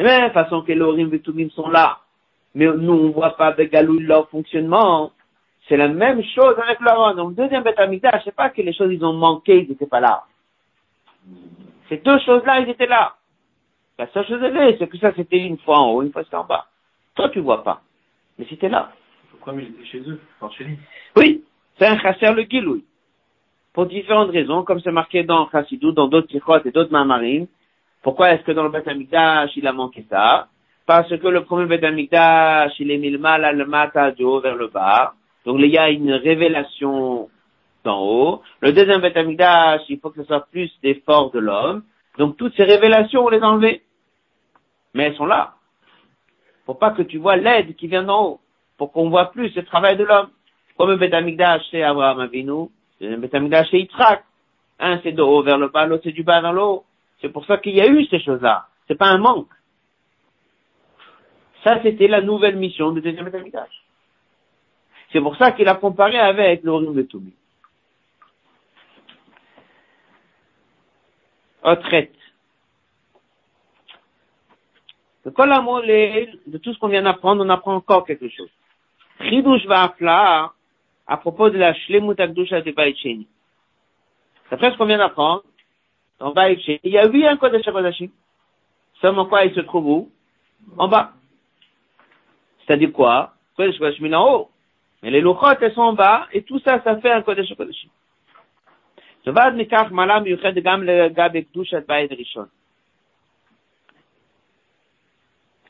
Et 0.00 0.02
même 0.02 0.30
de 0.30 0.32
façon 0.32 0.62
que 0.62 0.72
les 0.72 0.80
Orim 0.80 1.14
et 1.14 1.48
sont 1.50 1.68
là. 1.68 2.00
Mais 2.56 2.66
nous, 2.66 2.92
on 2.92 3.10
voit 3.10 3.36
pas 3.36 3.46
avec 3.46 3.70
Galou 3.70 4.00
leur 4.00 4.28
fonctionnement. 4.30 5.12
C'est 5.68 5.76
la 5.76 5.88
même 5.88 6.22
chose 6.34 6.54
avec 6.58 6.80
l'Aaron. 6.80 7.14
Donc, 7.14 7.34
deuxième 7.34 7.62
bête 7.62 7.76
je 7.78 8.24
sais 8.24 8.32
pas 8.32 8.50
que 8.50 8.62
les 8.62 8.72
choses, 8.72 8.92
ils 8.92 9.04
ont 9.04 9.12
manqué, 9.12 9.62
ils 9.62 9.68
n'étaient 9.68 9.86
pas 9.86 10.00
là. 10.00 10.24
Ces 11.88 11.98
deux 11.98 12.18
choses-là, 12.20 12.60
ils 12.60 12.70
étaient 12.70 12.86
là. 12.86 13.14
La 13.98 14.06
seule 14.08 14.26
chose, 14.26 14.40
c'est 14.78 14.88
que 14.88 14.98
ça, 14.98 15.12
c'était 15.14 15.38
une 15.38 15.58
fois 15.58 15.78
en 15.78 15.90
haut, 15.90 16.02
une 16.02 16.12
fois 16.12 16.24
c'était 16.24 16.36
en 16.36 16.44
bas. 16.44 16.66
Toi, 17.14 17.28
tu 17.30 17.40
vois 17.40 17.64
pas. 17.64 17.82
Mais 18.38 18.46
c'était 18.48 18.68
là. 18.68 18.92
Pourquoi 19.30 19.54
il 19.54 19.68
était 19.68 19.84
chez 19.84 20.00
eux, 20.08 20.20
pas 20.40 20.48
chez 20.50 20.64
lui? 20.64 20.78
Oui, 21.16 21.44
c'est 21.78 21.86
un 21.86 21.98
chasser 21.98 22.32
le 22.32 22.42
giloui. 22.42 22.84
Pour 23.72 23.86
différentes 23.86 24.30
raisons, 24.30 24.62
comme 24.62 24.80
c'est 24.80 24.92
marqué 24.92 25.24
dans 25.24 25.48
Chassidou, 25.50 25.92
dans 25.92 26.08
d'autres 26.08 26.28
tichotes 26.28 26.64
et 26.66 26.70
d'autres 26.70 26.92
mamarines. 26.92 27.46
Pourquoi 28.02 28.30
est-ce 28.30 28.42
que 28.42 28.52
dans 28.52 28.62
le 28.62 28.70
Beth 28.70 28.88
il 29.56 29.66
a 29.66 29.72
manqué 29.72 30.06
ça? 30.08 30.48
Parce 30.86 31.08
que 31.08 31.28
le 31.28 31.44
premier 31.44 31.66
Beth 31.66 31.84
il 32.78 32.90
est 32.90 32.98
mis 32.98 33.10
le 33.10 33.18
mal 33.18 33.44
à 33.44 33.52
le 33.52 34.14
du 34.14 34.24
haut 34.24 34.40
vers 34.40 34.56
le 34.56 34.68
bas. 34.68 35.14
Donc 35.48 35.60
il 35.60 35.70
y 35.70 35.78
a 35.78 35.88
une 35.88 36.12
révélation 36.12 37.30
d'en 37.82 38.02
haut. 38.02 38.42
Le 38.60 38.74
deuxième 38.74 39.00
Beth 39.00 39.16
il 39.88 39.98
faut 39.98 40.10
que 40.10 40.20
ce 40.20 40.26
soit 40.26 40.46
plus 40.50 40.70
d'efforts 40.82 41.30
de 41.30 41.38
l'homme. 41.38 41.84
Donc 42.18 42.36
toutes 42.36 42.54
ces 42.54 42.64
révélations, 42.64 43.24
on 43.24 43.30
les 43.30 43.40
a 43.40 43.48
enlevées. 43.48 43.80
Mais 44.92 45.04
elles 45.04 45.16
sont 45.16 45.24
là. 45.24 45.54
Pour 46.66 46.78
pas 46.78 46.90
que 46.90 47.00
tu 47.00 47.16
vois 47.16 47.36
l'aide 47.36 47.76
qui 47.76 47.86
vient 47.86 48.02
d'en 48.02 48.24
haut. 48.26 48.40
Pour 48.76 48.92
qu'on 48.92 49.08
voit 49.08 49.30
plus 49.30 49.56
le 49.56 49.64
travail 49.64 49.96
de 49.96 50.04
l'homme. 50.04 50.28
Comme 50.76 50.94
Beth 50.96 51.14
Amikdash 51.14 51.62
c'est 51.70 51.82
Abraham 51.82 52.20
Avinu, 52.20 52.68
le 53.00 53.16
Beth 53.16 53.34
Amikdash 53.34 53.68
c'est 53.70 53.78
Yitzhak. 53.78 54.24
Un 54.78 55.00
c'est 55.02 55.12
de 55.12 55.22
haut 55.22 55.42
vers 55.42 55.56
le 55.56 55.68
bas, 55.68 55.86
l'autre 55.86 56.02
c'est 56.04 56.12
du 56.12 56.24
bas 56.24 56.42
vers 56.42 56.52
le 56.52 56.60
haut. 56.60 56.84
C'est 57.22 57.30
pour 57.30 57.46
ça 57.46 57.56
qu'il 57.56 57.74
y 57.74 57.80
a 57.80 57.88
eu 57.88 58.04
ces 58.04 58.20
choses-là. 58.20 58.66
C'est 58.86 58.98
pas 58.98 59.08
un 59.08 59.16
manque. 59.16 59.48
Ça, 61.64 61.80
c'était 61.82 62.06
la 62.06 62.20
nouvelle 62.20 62.56
mission 62.56 62.92
du 62.92 63.00
deuxième 63.00 63.30
Beth 63.30 63.34
c'est 65.12 65.20
pour 65.20 65.36
ça 65.36 65.52
qu'il 65.52 65.68
a 65.68 65.74
comparé 65.74 66.18
avec 66.18 66.62
l'Orim 66.62 66.94
de 66.94 67.02
Toumi. 67.02 67.32
Retraite. 71.62 72.14
De 75.24 76.50
de 76.50 76.58
tout 76.58 76.72
ce 76.72 76.78
qu'on 76.78 76.88
vient 76.88 77.02
d'apprendre, 77.02 77.44
on 77.44 77.48
apprend 77.48 77.74
encore 77.74 78.06
quelque 78.06 78.28
chose. 78.28 78.50
Chidush 79.20 79.66
Va'afla, 79.66 80.52
à 81.06 81.16
propos 81.16 81.50
de 81.50 81.58
la 81.58 81.74
Shlemut 81.74 82.18
Akdusha 82.18 82.60
de 82.62 82.70
Baïcheni. 82.70 83.26
D'après 84.50 84.72
ce 84.72 84.76
qu'on 84.78 84.86
vient 84.86 84.98
d'apprendre, 84.98 85.42
dans 86.18 86.32
Baïcheni, 86.32 86.80
il 86.84 86.92
y 86.92 86.98
a 86.98 87.06
eu 87.06 87.24
un 87.24 87.36
Kodesh 87.36 87.66
HaKodashim. 87.66 88.10
Seulement 89.00 89.26
quoi, 89.26 89.44
il 89.44 89.54
se 89.54 89.60
trouve 89.60 89.86
où? 89.86 90.12
En 90.76 90.88
bas. 90.88 91.12
C'est-à-dire 92.66 92.92
quoi? 92.92 93.34
Kodesh 93.56 93.76
HaKodashim, 93.76 94.04
est 94.06 94.14
en 94.14 94.34
haut? 94.34 94.50
Mais 95.02 95.10
les 95.10 95.20
louchotes, 95.20 95.58
elles 95.60 95.74
sont 95.74 95.82
en 95.82 95.92
bas, 95.92 96.26
et 96.32 96.42
tout 96.42 96.58
ça, 96.60 96.82
ça 96.82 96.96
fait 96.96 97.10
un 97.10 97.22
Kodesh 97.22 97.54
Kodeshim. 97.54 97.90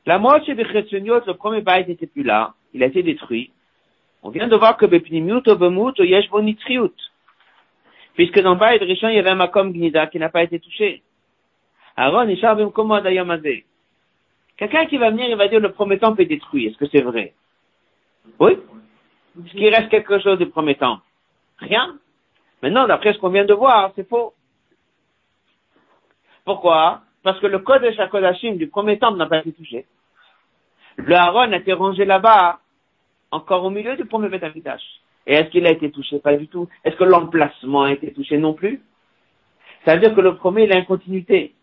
La 0.07 0.18
moitié 0.18 0.55
des 0.55 0.64
chrétiens, 0.64 1.01
le 1.01 1.33
premier 1.35 1.61
bail 1.61 1.87
n'était 1.87 2.07
plus 2.07 2.22
là, 2.22 2.55
il 2.72 2.83
a 2.83 2.87
été 2.87 3.03
détruit. 3.03 3.51
On 4.22 4.31
vient 4.31 4.49
de 4.49 4.57
voir 4.57 4.76
que 4.76 4.87
Bepnimiut, 4.87 5.43
Obemut, 5.47 5.99
Yesh 5.99 6.29
Bonitriut. 6.31 6.95
Puisque 8.14 8.41
dans 8.41 8.57
Baïd 8.57 8.83
Rishon, 8.83 9.09
il 9.09 9.16
y 9.16 9.18
avait 9.18 9.31
un 9.31 9.37
Makom 9.37 9.72
Gnida 9.72 10.07
qui 10.09 10.18
n'a 10.18 10.29
pas 10.29 10.43
été 10.43 10.59
touché. 10.59 11.03
Aaron, 11.97 12.29
Ishar, 12.29 12.57
Bemkomod, 12.57 13.07
Ayamazé. 13.07 13.64
Quelqu'un 14.57 14.87
qui 14.87 14.99
va 14.99 15.11
venir, 15.11 15.29
il 15.29 15.37
va 15.37 15.47
dire 15.47 15.61
le 15.61 15.70
premier 15.70 15.99
temple 15.99 16.22
est 16.22 16.26
détruit. 16.26 16.66
Est-ce 16.66 16.76
que 16.76 16.87
c'est 16.91 17.03
vrai? 17.03 17.33
Oui? 18.41 18.59
Est-ce 19.45 19.53
qu'il 19.53 19.74
reste 19.74 19.89
quelque 19.89 20.18
chose 20.20 20.39
du 20.39 20.47
premier 20.47 20.74
temps 20.74 21.01
Rien. 21.59 21.97
Maintenant, 22.62 22.86
d'après 22.86 23.12
ce 23.12 23.18
qu'on 23.18 23.28
vient 23.28 23.45
de 23.45 23.55
voir, 23.55 23.93
c'est 23.95 24.09
faux. 24.09 24.34
Pourquoi? 26.45 27.03
Parce 27.22 27.39
que 27.41 27.47
le 27.47 27.59
code 27.59 27.82
de 27.82 27.91
Shakodashim 27.93 28.57
du 28.57 28.68
premier 28.68 28.99
temple 28.99 29.18
n'a 29.18 29.26
pas 29.26 29.39
été 29.39 29.53
touché. 29.53 29.86
Le 30.97 31.14
Haron 31.14 31.53
a 31.53 31.57
été 31.57 31.72
rangé 31.72 32.05
là-bas, 32.05 32.59
encore 33.30 33.64
au 33.64 33.70
milieu 33.70 33.97
du 33.97 34.05
premier 34.05 34.28
Betamitash. 34.28 34.82
Et 35.26 35.34
est-ce 35.34 35.51
qu'il 35.51 35.66
a 35.66 35.70
été 35.70 35.91
touché? 35.91 36.18
Pas 36.18 36.36
du 36.36 36.49
tout. 36.49 36.68
Est-ce 36.84 36.97
que 36.97 37.05
l'emplacement 37.05 37.82
a 37.82 37.93
été 37.93 38.12
touché 38.12 38.39
Non 38.39 38.55
plus? 38.55 38.80
Ça 39.84 39.95
veut 39.95 40.01
dire 40.01 40.14
que 40.14 40.20
le 40.20 40.36
premier, 40.36 40.64
il 40.64 40.72
a 40.72 40.78
une 40.78 40.86
continuité. 40.86 41.55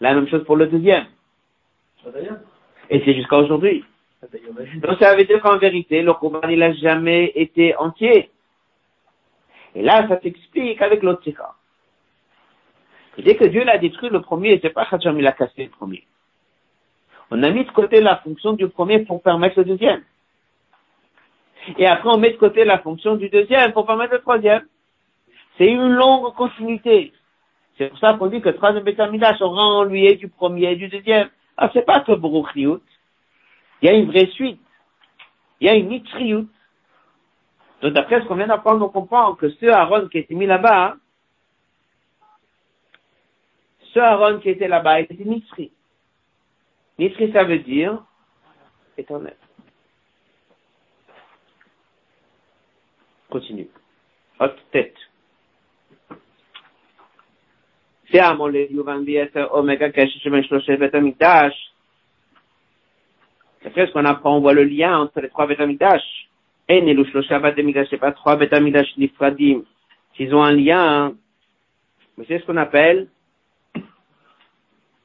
La 0.00 0.14
même 0.14 0.28
chose 0.28 0.44
pour 0.44 0.56
le 0.56 0.66
deuxième. 0.66 1.06
Et 2.90 3.02
c'est 3.04 3.14
jusqu'à 3.14 3.38
aujourd'hui. 3.38 3.84
Donc 4.22 4.98
ça 5.00 5.16
veut 5.16 5.24
dire 5.24 5.40
qu'en 5.40 5.58
vérité, 5.58 6.02
le 6.02 6.12
Khouban, 6.12 6.48
il 6.48 6.60
n'a 6.60 6.72
jamais 6.74 7.32
été 7.34 7.76
entier. 7.76 8.30
Et 9.74 9.82
là, 9.82 10.06
ça 10.08 10.20
s'explique 10.20 10.80
avec 10.80 11.02
l'autre 11.02 11.24
sikha. 11.24 11.54
Dès 13.18 13.36
que 13.36 13.44
Dieu 13.44 13.64
l'a 13.64 13.78
détruit 13.78 14.10
le 14.10 14.20
premier, 14.20 14.58
c'est 14.62 14.70
pas 14.70 14.88
il 14.92 15.26
a 15.26 15.32
cassé 15.32 15.64
le 15.64 15.70
premier. 15.70 16.04
On 17.30 17.42
a 17.42 17.50
mis 17.50 17.64
de 17.64 17.70
côté 17.70 18.00
la 18.00 18.16
fonction 18.18 18.52
du 18.52 18.68
premier 18.68 19.00
pour 19.00 19.22
permettre 19.22 19.58
le 19.58 19.64
deuxième. 19.64 20.02
Et 21.78 21.86
après, 21.86 22.08
on 22.08 22.18
met 22.18 22.30
de 22.30 22.36
côté 22.36 22.64
la 22.64 22.78
fonction 22.78 23.16
du 23.16 23.28
deuxième 23.28 23.72
pour 23.72 23.86
permettre 23.86 24.14
le 24.14 24.20
troisième. 24.20 24.64
C'est 25.58 25.66
une 25.66 25.92
longue 25.92 26.34
continuité. 26.34 27.12
C'est 27.76 27.88
pour 27.88 27.98
ça 27.98 28.14
qu'on 28.14 28.26
dit 28.26 28.40
que 28.40 28.48
le 28.48 28.56
troisième 28.56 28.84
bétamidash 28.84 29.40
aura 29.40 29.62
en 29.62 29.84
lui 29.84 30.14
du 30.16 30.28
premier 30.28 30.72
et 30.72 30.76
du 30.76 30.88
deuxième. 30.88 31.28
Ah, 31.56 31.70
c'est 31.72 31.84
pas 31.84 32.00
que 32.00 32.12
Baruch 32.12 32.56
il 33.82 33.86
y 33.86 33.88
a 33.88 33.94
une 33.94 34.06
vraie 34.06 34.26
suite. 34.28 34.60
Il 35.60 35.66
y 35.66 35.70
a 35.70 35.74
une 35.74 35.88
mitriout. 35.88 36.48
Donc 37.82 37.92
d'après 37.92 38.20
ce 38.20 38.26
qu'on 38.26 38.36
vient 38.36 38.46
d'apprendre, 38.46 38.86
on 38.86 38.88
comprend 38.88 39.34
que 39.34 39.50
ce 39.50 39.66
Aaron 39.66 40.08
qui 40.08 40.18
était 40.18 40.34
mis 40.34 40.46
là-bas, 40.46 40.96
ce 43.92 43.98
Aaron 43.98 44.38
qui 44.38 44.50
était 44.50 44.68
là-bas 44.68 45.00
était 45.00 45.24
mitri. 45.24 45.72
Mitri, 46.98 47.32
ça 47.32 47.42
veut 47.42 47.58
dire 47.58 48.04
éternel. 48.96 49.36
Continue. 53.28 53.68
Haute 54.38 54.62
tête. 54.70 54.96
Après 63.64 63.86
ce 63.86 63.92
qu'on 63.92 64.04
apprend, 64.04 64.36
on 64.36 64.40
voit 64.40 64.54
le 64.54 64.64
lien 64.64 64.98
entre 64.98 65.20
les 65.20 65.28
trois 65.28 65.46
Betamidash. 65.46 66.02
Et 66.68 66.80
Nelushlosha 66.82 67.38
Betamidash, 67.38 67.88
c'est 67.90 67.98
pas 67.98 68.12
trois 68.12 68.36
Betamidash 68.36 68.96
Nifradim. 68.96 69.62
S'ils 70.16 70.34
ont 70.34 70.42
un 70.42 70.52
lien, 70.52 71.14
mais 72.16 72.24
c'est 72.28 72.38
ce 72.38 72.46
qu'on 72.46 72.56
appelle 72.56 73.08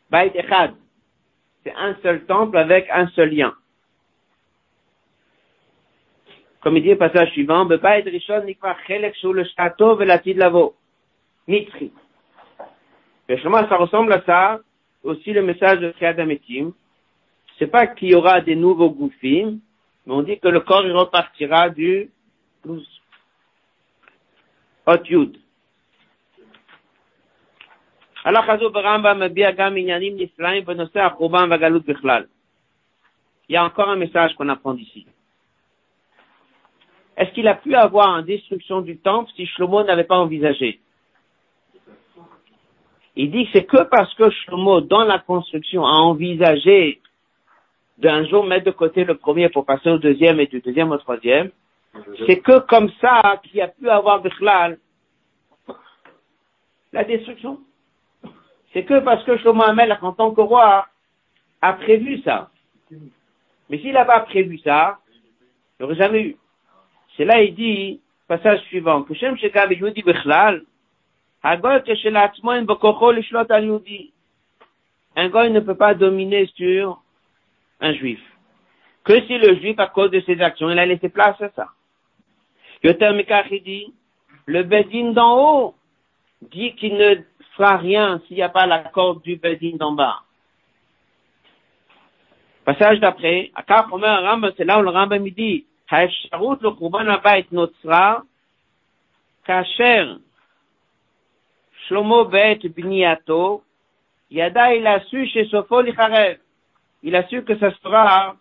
Bait 0.09 0.31
Echad. 0.35 0.73
C'est 1.63 1.73
un 1.75 1.95
seul 2.01 2.25
temple 2.25 2.57
avec 2.57 2.89
un 2.89 3.07
seul 3.09 3.29
lien. 3.29 3.53
Comme 6.61 6.77
il 6.77 6.83
dit 6.83 6.89
le 6.89 6.97
passage 6.97 7.31
suivant, 7.31 7.65
Bebait 7.65 8.03
Rishon 8.05 8.43
Nikva 8.43 8.75
Chelek 8.87 9.15
Shou 9.15 9.33
le 9.33 9.43
Shato 9.45 9.95
Velatid 9.95 10.37
Lavo. 10.37 10.75
Mitri. 11.47 11.91
Et 13.29 13.37
ça 13.37 13.77
ressemble 13.77 14.13
à 14.13 14.21
ça, 14.25 14.59
aussi 15.03 15.31
le 15.33 15.43
message 15.43 15.79
de 15.79 15.91
Triadametim 15.91 16.71
C'est 17.58 17.66
pas 17.66 17.86
qu'il 17.86 18.10
y 18.10 18.14
aura 18.14 18.40
des 18.40 18.56
nouveaux 18.56 18.90
gouffins, 18.90 19.58
mais 20.06 20.14
on 20.14 20.22
dit 20.22 20.38
que 20.38 20.48
le 20.48 20.60
corps 20.60 20.84
il 20.84 20.92
repartira 20.92 21.70
du 21.70 22.10
12. 22.64 22.86
Hot 24.86 25.04
Yud. 25.08 25.38
הלך 28.24 28.48
הזו 28.48 28.70
ברמב"ם 28.70 29.22
מביע 29.22 29.50
גם 29.50 29.76
עניינים 29.76 30.16
נפלאים 30.16 30.64
בנושא 30.64 31.00
החורבן 31.00 31.50
והגלות 31.50 31.84
בכלל. 31.84 32.24
Il 33.48 33.54
y 33.54 33.56
a 33.56 33.64
encore 33.64 33.88
un 33.88 33.96
message 33.96 34.34
qu'on 34.34 34.48
apprend 34.48 34.74
d'ici. 34.74 35.06
Est-ce 37.16 37.32
qu'il 37.32 37.46
a 37.48 37.56
pu 37.56 37.74
avoir 37.74 38.16
une 38.18 38.24
destruction 38.24 38.80
du 38.80 38.98
temple 38.98 39.30
si 39.36 39.46
Shlomo 39.46 39.82
n'avait 39.84 40.04
pas 40.04 40.16
envisagé 40.16 40.80
Il 43.16 43.30
dit 43.30 43.44
que 43.44 43.50
c'est 43.52 43.64
que 43.64 43.82
parce 43.82 44.14
que 44.14 44.30
Shlomo, 44.30 44.80
dans 44.80 45.04
la 45.04 45.18
construction, 45.18 45.84
a 45.84 45.90
envisagé 45.90 47.00
d'un 47.97 48.25
jour 48.25 48.45
mettre 48.45 48.65
de 48.65 48.71
côté 48.71 49.03
le 49.03 49.15
premier 49.15 49.49
pour 49.49 49.65
passer 49.65 49.89
au 49.89 49.97
deuxième 49.97 50.39
et 50.39 50.47
du 50.47 50.61
deuxième 50.61 50.91
au 50.91 50.97
troisième, 50.97 51.51
c'est 52.25 52.39
que 52.39 52.59
comme 52.59 52.91
ça 53.01 53.41
qu'il 53.43 53.61
a 53.61 53.67
pu 53.67 53.89
avoir 53.89 54.21
Bichlal 54.21 54.77
la 56.93 57.03
destruction. 57.03 57.59
C'est 58.73 58.83
que 58.83 58.99
parce 58.99 59.23
que 59.23 59.37
Shlomo 59.37 59.63
Amel, 59.63 59.97
en 60.01 60.13
tant 60.13 60.31
que 60.31 60.41
roi, 60.41 60.87
a 61.61 61.73
prévu 61.73 62.21
ça. 62.21 62.49
Mais 63.69 63.79
s'il 63.79 63.93
n'a 63.93 64.05
pas 64.05 64.21
prévu 64.21 64.57
ça, 64.59 64.99
il 65.09 65.83
n'aurait 65.83 65.95
jamais 65.95 66.21
eu. 66.21 66.37
C'est 67.15 67.25
là, 67.25 67.41
il 67.41 67.55
dit, 67.55 67.99
passage 68.27 68.61
suivant, 68.61 69.03
que 69.03 69.13
Shem 69.13 69.37
Shekab 69.37 69.69
Bichlal, 69.69 70.63
un 71.43 71.57
goy 71.57 71.81
ne 75.49 75.59
peut 75.59 75.75
pas 75.75 75.93
dominer 75.93 76.45
sur 76.55 77.01
un 77.79 77.93
juif, 77.93 78.19
que 79.03 79.21
si 79.25 79.37
le 79.37 79.55
juif, 79.55 79.79
à 79.79 79.87
cause 79.87 80.11
de 80.11 80.21
ses 80.21 80.41
actions, 80.41 80.69
il 80.69 80.79
a 80.79 80.85
laissé 80.85 81.09
place 81.09 81.39
à 81.41 81.49
ça. 81.51 81.67
Yoter 82.83 83.11
dit, 83.63 83.93
le 84.45 84.63
Bédine 84.63 85.13
d'en 85.13 85.37
haut 85.37 85.75
dit 86.41 86.75
qu'il 86.75 86.95
ne 86.95 87.15
fera 87.55 87.77
rien 87.77 88.21
s'il 88.27 88.37
n'y 88.37 88.43
a 88.43 88.49
pas 88.49 88.65
l'accord 88.65 89.19
du 89.19 89.35
Bédine 89.35 89.77
d'en 89.77 89.93
bas. 89.93 90.21
Passage 92.65 92.99
d'après, 92.99 93.51
Akar 93.55 93.89
Rambam, 93.89 94.51
c'est 94.57 94.65
là 94.65 94.79
où 94.79 94.81
le 94.81 94.89
Rambam 94.89 95.27
dit, 95.29 95.65
Haefsharut 95.89 96.57
le 96.61 96.71
Kurban 96.71 97.07
Abba 97.07 97.39
et 97.39 97.47
Notzra, 97.51 98.23
Kacher, 99.45 100.17
Shlomo 101.87 102.25
Bet 102.25 102.59
Bniato, 102.75 103.63
Yada 104.29 104.73
il 104.75 104.85
a 104.85 104.99
su 105.05 105.25
chez 105.27 105.45
Sofo 105.45 105.81
Licharev 105.81 106.39
il 107.03 107.15
a 107.15 107.19
assure 107.19 107.45
que 107.45 107.57
ça 107.57 107.71
sera 107.81 108.35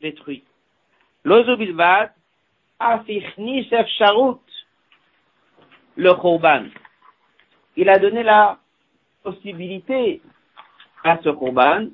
détruit. 0.00 0.44
L'ozu 1.24 1.56
bilvat, 1.56 2.10
afichni 2.78 3.68
chef 3.68 3.88
charut, 3.98 4.40
le 5.96 6.12
korban. 6.14 6.66
Il 7.76 7.88
a 7.88 7.98
donné 7.98 8.22
la 8.22 8.58
possibilité 9.22 10.20
à 11.02 11.18
ce 11.22 11.30
korban. 11.30 11.88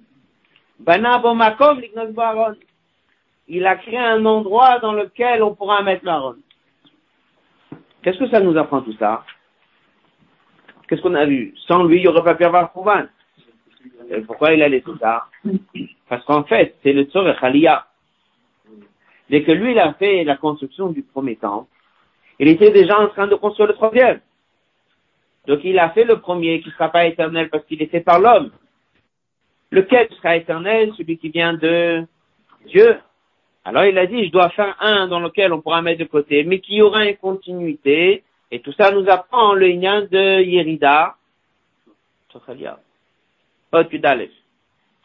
Il 3.49 3.67
a 3.67 3.77
créé 3.77 3.99
un 3.99 4.27
endroit 4.27 4.79
dans 4.81 4.93
lequel 4.93 5.43
on 5.43 5.55
pourra 5.55 5.83
mettre 5.83 6.05
l'aron. 6.05 6.37
Qu'est-ce 8.03 8.19
que 8.19 8.29
ça 8.29 8.41
nous 8.41 8.57
apprend 8.59 8.83
tout 8.83 8.97
ça? 8.99 9.25
Qu'est-ce 10.89 11.01
qu'on 11.01 11.15
a 11.15 11.25
vu? 11.25 11.55
Sans 11.69 11.85
lui, 11.85 11.99
il 11.99 12.03
n'y 12.03 12.09
aurait 12.09 12.25
pas 12.25 12.35
pu 12.35 12.45
avoir 12.45 12.73
korban. 12.73 13.05
Pourquoi 14.27 14.53
il 14.53 14.63
a 14.63 14.69
laissé 14.69 14.91
ça 15.01 15.27
Parce 16.09 16.25
qu'en 16.25 16.45
fait, 16.45 16.77
c'est 16.83 16.93
le 16.93 17.05
Tzorech 17.05 17.43
Aliyah. 17.43 17.87
Dès 19.31 19.43
que 19.43 19.53
lui, 19.53 19.73
il 19.73 19.79
a 19.79 19.95
fait 19.95 20.25
la 20.25 20.37
construction 20.37 20.91
du 20.91 21.03
premier 21.03 21.37
temple, 21.37 21.69
il 22.39 22.49
était 22.49 22.71
déjà 22.71 22.99
en 22.99 23.09
train 23.09 23.27
de 23.27 23.35
construire 23.35 23.69
le 23.69 23.75
troisième. 23.75 24.21
Donc 25.47 25.61
il 25.65 25.79
a 25.79 25.91
fait 25.91 26.05
le 26.05 26.21
premier 26.21 26.61
qui 26.61 26.69
ne 26.69 26.73
sera 26.75 26.89
pas 26.89 27.07
éternel 27.07 27.49
parce 27.51 27.65
qu'il 27.65 27.83
est 27.83 27.87
fait 27.87 28.01
par 28.01 28.21
l'homme. 28.21 28.51
Lequel 29.71 30.09
sera 30.11 30.37
éternel 30.37 30.93
Celui 30.97 31.19
qui 31.19 31.31
vient 31.31 31.55
de 31.55 32.05
Dieu. 32.67 32.99
Alors 33.65 33.85
il 33.85 33.97
a 33.97 34.07
dit, 34.07 34.27
je 34.27 34.33
dois 34.33 34.51
faire 34.51 34.77
un 34.81 35.09
dans 35.09 35.21
lequel 35.21 35.53
on 35.53 35.61
pourra 35.61 35.83
mettre 35.83 36.01
de 36.01 36.05
côté, 36.05 36.45
mais 36.45 36.61
qui 36.61 36.83
aura 36.83 37.07
une 37.07 37.17
continuité. 37.17 38.23
Et 38.51 38.61
tout 38.61 38.73
ça 38.73 38.91
nous 38.91 39.09
apprend 39.09 39.55
le 39.55 39.69
lien 39.69 40.03
de 40.03 40.43
Yerida. 40.43 41.17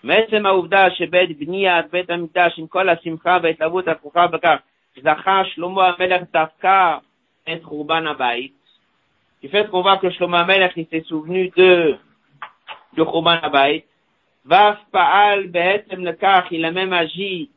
מעצם 0.04 0.46
העובדה 0.46 0.90
שבית 0.90 1.38
בניית 1.38 1.86
בית 1.92 2.10
המקדש 2.10 2.58
עם 2.58 2.66
כל 2.66 2.88
השמחה 2.88 3.38
וההתלהבות 3.42 3.88
הכרוכה 3.88 4.26
בכך 4.26 4.56
זכה 5.02 5.42
שלמה 5.44 5.88
המלך 5.88 6.22
דווקא 6.32 6.96
את 7.52 7.64
חורבן 7.64 8.06
הבית, 8.06 8.52
du 9.42 9.48
fait 9.48 9.68
qu'on 9.70 9.82
voit 9.82 9.98
que 9.98 10.10
Shlomo 10.10 10.36
Amelech 10.36 10.72
il 10.76 10.86
s'est 10.86 11.02
souvenu 11.08 11.50
de, 11.56 11.96
de 12.96 13.02
Khurban 13.02 13.38
Abayit, 13.42 13.84
Vaf 14.44 14.78
Pa'al 14.92 15.48
Be'etem 15.48 16.04
Lekach, 16.04 16.46
il 16.52 16.64
a 16.64 16.70
même 16.70 16.92
agi 16.92 17.50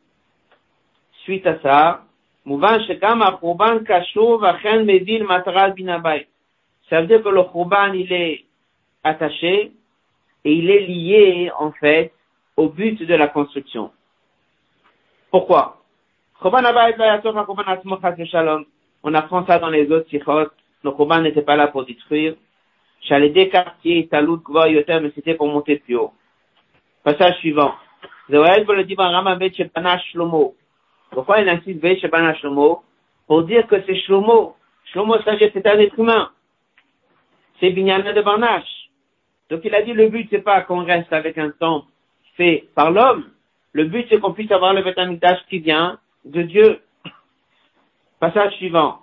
suite 1.24 1.46
à 1.46 1.60
ça, 1.62 2.00
מובן 2.46 2.78
שגם 2.88 3.22
החורבן 3.22 3.78
קשור 3.86 4.40
ואכן 4.42 4.82
מביא 4.82 5.20
למטרת 5.20 5.76
בניין 5.76 5.90
הבית. 5.90 6.28
Ça 6.90 7.02
veut 7.02 7.08
dire 7.08 7.24
que 7.24 7.30
le 7.30 7.44
khurban, 7.44 7.94
il 7.94 8.14
est 8.14 8.46
attaché 9.04 9.72
et 10.45 10.53
il 10.53 10.71
est 10.71 10.87
lié, 10.87 11.51
en 11.59 11.73
fait, 11.73 12.13
au 12.57 12.69
but 12.69 13.03
de 13.03 13.15
la 13.15 13.29
construction. 13.29 13.91
Pourquoi? 15.31 15.79
On 16.43 16.53
apprend 19.15 19.47
ça 19.47 19.59
dans 19.59 19.69
les 19.69 19.91
autres 19.91 20.09
sikhot. 20.09 20.49
Le 20.83 20.91
khurban 20.93 21.21
n'était 21.21 21.43
pas 21.43 21.57
là 21.57 21.69
pour 21.69 21.85
détruire. 21.85 22.35
J'allais 23.03 23.31
des 23.31 23.49
quartiers, 23.49 24.09
Talut, 24.09 24.39
Yoter, 24.49 25.01
mais 25.01 25.13
c'était 25.15 25.35
pour 25.35 25.49
monter 25.49 25.77
plus 25.77 25.97
haut. 25.97 26.13
Passage 27.05 27.37
suivant. 27.39 27.75
Pourquoi 31.11 31.41
il 31.41 31.49
insiste 31.49 31.81
Veishabana 31.81 32.35
Shlomo? 32.35 32.83
Pour 33.27 33.43
dire 33.45 33.67
que 33.67 33.83
c'est 33.87 33.97
Shlomo. 33.97 34.57
Shlomo, 34.87 35.17
c'est 35.25 35.67
un 35.67 35.79
être 35.79 35.99
humain. 35.99 36.31
C'est 37.59 37.71
Binyana 37.71 38.13
de 38.13 38.23
Barnache. 38.23 38.80
Donc 39.51 39.61
il 39.65 39.75
a 39.75 39.83
dit 39.83 39.93
le 39.93 40.09
but 40.09 40.29
c'est 40.31 40.43
pas 40.43 40.63
qu'on 40.63 40.85
reste 40.85 41.13
avec 41.13 41.37
un 41.37 41.51
temple 41.51 41.89
fait 42.37 42.69
par 42.75 42.91
l'homme. 42.91 43.25
Le 43.73 43.85
but 43.85 44.07
c'est 44.09 44.21
qu'on 44.21 44.33
puisse 44.33 44.51
avoir 44.53 44.73
le 44.75 44.83
Betamikdash 44.83 45.41
qui 45.49 45.59
vient 45.59 45.99
de 46.25 46.43
Dieu. 46.43 46.81
Passage 48.21 48.55
suivant. 48.55 49.01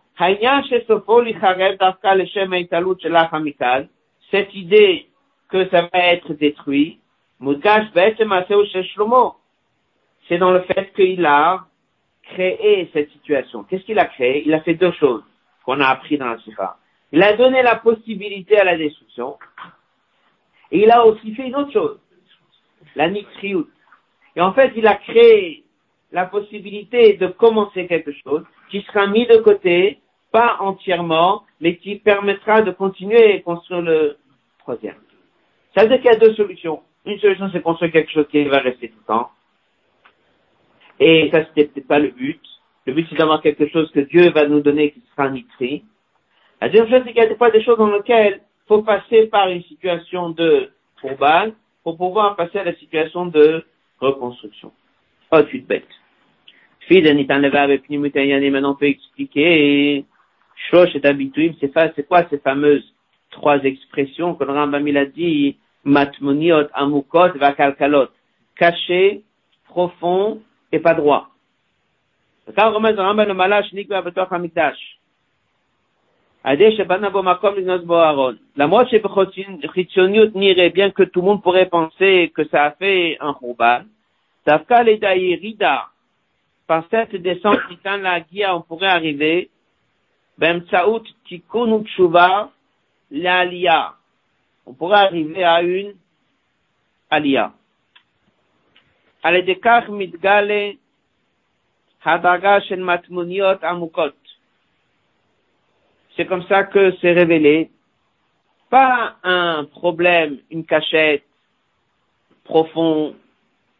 Cette 4.32 4.54
idée 4.56 5.08
que 5.50 5.70
ça 5.70 5.82
va 5.94 6.00
être 6.00 6.34
détruit, 6.34 7.00
c'est 10.28 10.38
dans 10.38 10.52
le 10.52 10.62
fait 10.62 10.92
qu'il 10.96 11.26
a 11.26 11.66
créé 12.24 12.90
cette 12.94 13.12
situation. 13.12 13.64
Qu'est-ce 13.64 13.84
qu'il 13.84 14.00
a 14.00 14.06
créé? 14.06 14.44
Il 14.46 14.54
a 14.54 14.62
fait 14.62 14.74
deux 14.74 14.92
choses 14.94 15.24
qu'on 15.64 15.80
a 15.80 15.88
appris 15.88 16.18
dans 16.18 16.28
la 16.28 16.40
Sikha. 16.40 16.78
Il 17.12 17.22
a 17.22 17.34
donné 17.34 17.62
la 17.62 17.76
possibilité 17.76 18.58
à 18.58 18.64
la 18.64 18.78
destruction. 18.78 19.38
Et 20.72 20.84
il 20.84 20.92
a 20.92 21.06
aussi 21.06 21.34
fait 21.34 21.48
une 21.48 21.56
autre 21.56 21.72
chose, 21.72 22.00
la 22.96 23.10
Nikriyut. 23.10 23.68
Et 24.36 24.42
en 24.42 24.54
fait, 24.54 24.72
il 24.76 24.86
a 24.88 24.96
créé 24.96 25.64
la 26.12 26.26
possibilité 26.26 27.14
de 27.14 27.28
commencer 27.28 27.88
quelque 27.88 28.12
chose 28.24 28.44
qui 28.70 28.82
sera 28.82 29.08
mis 29.08 29.26
de 29.28 29.38
côté, 29.38 30.00
pas 30.32 30.58
entièrement, 30.60 31.44
mais 31.60 31.78
qui 31.78 31.96
permettra 31.96 32.62
de 32.62 32.72
continuer 32.72 33.36
et 33.36 33.42
construire 33.42 33.82
le 33.82 34.18
troisième. 34.60 34.96
Ça 35.76 35.84
veut 35.84 35.90
dire 35.90 35.98
qu'il 35.98 36.12
y 36.12 36.16
a 36.16 36.20
deux 36.20 36.34
solutions. 36.36 36.82
Une 37.06 37.20
solution, 37.20 37.50
c'est 37.52 37.62
construire 37.62 37.92
quelque 37.92 38.12
chose 38.12 38.28
qui 38.30 38.44
va 38.46 38.60
rester 38.60 38.90
tout 38.90 38.98
le 39.00 39.06
temps. 39.06 39.32
Et 41.00 41.30
ça, 41.32 41.46
c'était 41.46 41.66
peut-être 41.66 41.88
pas 41.88 42.00
le 42.00 42.10
but. 42.10 42.42
Le 42.86 42.94
but, 42.94 43.08
c'est 43.10 43.16
d'avoir 43.16 43.42
quelque 43.42 43.68
chose 43.68 43.90
que 43.92 44.00
Dieu 44.00 44.30
va 44.32 44.48
nous 44.48 44.62
donner 44.62 44.92
qui 44.92 45.02
sera 45.16 45.30
nitri. 45.30 45.84
La 46.62 46.70
deuxième 46.70 46.90
chose, 46.90 47.02
c'est 47.06 47.14
qu'il 47.14 47.24
y 47.24 47.26
a 47.26 47.28
des 47.28 47.52
des 47.52 47.64
choses 47.64 47.78
dans 47.78 47.92
lesquelles 47.92 48.42
faut 48.68 48.82
passer 48.82 49.28
par 49.28 49.50
une 49.50 49.64
situation 49.64 50.30
de 50.32 50.70
urbaine 51.04 51.54
pour 51.84 51.98
pouvoir 51.98 52.36
passer 52.36 52.60
à 52.60 52.64
la 52.64 52.76
situation 52.76 53.28
de 53.28 53.66
reconstruction. 54.00 54.72
Oh, 55.32 55.42
tu 55.44 55.64
te 55.64 55.68
bête. 55.68 55.88
Avec 56.90 57.90
maintenant 57.90 58.72
on 58.72 58.76
peut 58.76 58.86
expliquer, 58.86 60.06
Shosh 60.70 60.96
et 60.96 61.06
Abituim, 61.06 61.54
c'est 61.60 61.72
c'est 61.96 62.08
quoi 62.08 62.26
ces 62.30 62.38
fameuses 62.40 62.94
trois 63.32 63.60
expressions 63.64 64.36
que 64.36 64.44
le 64.44 64.54
Rambam 64.54 64.88
il 64.88 64.98
a 64.98 65.06
dit, 65.06 65.58
matmoniot, 65.84 66.68
amukot, 66.74 67.38
vakalkalot. 67.38 68.10
Caché, 68.56 69.24
profond 69.66 70.42
et 70.72 70.80
pas 70.80 70.94
droit. 70.94 71.30
La 76.50 76.56
n'irait 80.34 80.70
bien 80.70 80.92
que 80.92 81.04
tout 81.04 81.20
le 81.20 81.26
monde 81.26 81.44
pourrait 81.44 81.66
penser 81.66 82.32
que 82.34 82.48
ça 82.48 82.64
a 82.64 82.72
fait 82.72 83.18
un 83.20 83.32
rouban. 83.32 83.82
Par 84.46 84.62
cette 86.90 87.18
descente, 87.18 87.60
la 87.84 88.22
guia, 88.22 88.56
on 88.56 88.62
pourrait 88.62 88.88
arriver. 88.88 89.50
Ben. 90.38 90.64
On 94.66 94.74
pourrait 94.74 95.00
arriver 95.00 95.44
à 95.44 95.62
une 95.64 95.96
matmuniot 102.78 103.58
amukot. 103.62 104.14
C'est 106.18 106.26
comme 106.26 106.44
ça 106.48 106.64
que 106.64 106.96
c'est 107.00 107.14
révélé. 107.14 107.70
Pas 108.72 109.16
un 109.24 109.66
problème, 109.66 110.40
une 110.50 110.66
cachette 110.66 111.24
profond, 112.44 113.16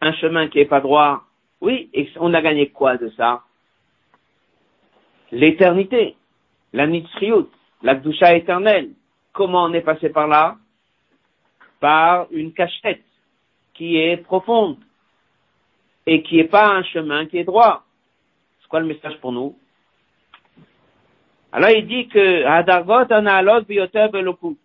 un 0.00 0.12
chemin 0.12 0.48
qui 0.48 0.60
est 0.60 0.64
pas 0.64 0.80
droit. 0.80 1.24
Oui, 1.60 1.90
et 1.92 2.08
on 2.16 2.32
a 2.32 2.40
gagné 2.40 2.70
quoi 2.70 2.96
de 2.96 3.10
ça? 3.10 3.42
L'éternité, 5.32 6.16
la 6.72 6.86
nitzriout, 6.86 7.50
la 7.82 7.96
doucha 7.96 8.34
éternelle. 8.36 8.90
Comment 9.32 9.64
on 9.64 9.72
est 9.72 9.82
passé 9.82 10.08
par 10.08 10.28
là? 10.28 10.56
Par 11.80 12.28
une 12.30 12.52
cachette 12.52 13.04
qui 13.74 13.96
est 13.96 14.16
profonde 14.16 14.78
et 16.06 16.22
qui 16.22 16.36
n'est 16.36 16.44
pas 16.44 16.68
un 16.68 16.84
chemin 16.84 17.26
qui 17.26 17.38
est 17.38 17.44
droit. 17.44 17.84
C'est 18.60 18.68
quoi 18.68 18.80
le 18.80 18.86
message 18.86 19.18
pour 19.20 19.32
nous? 19.32 19.58
Alors 21.52 21.70
il 21.70 21.86
dit 21.86 22.08
que 22.08 22.44
Hadargot 22.44 23.10
analog 23.12 23.64
belokut, 23.66 24.58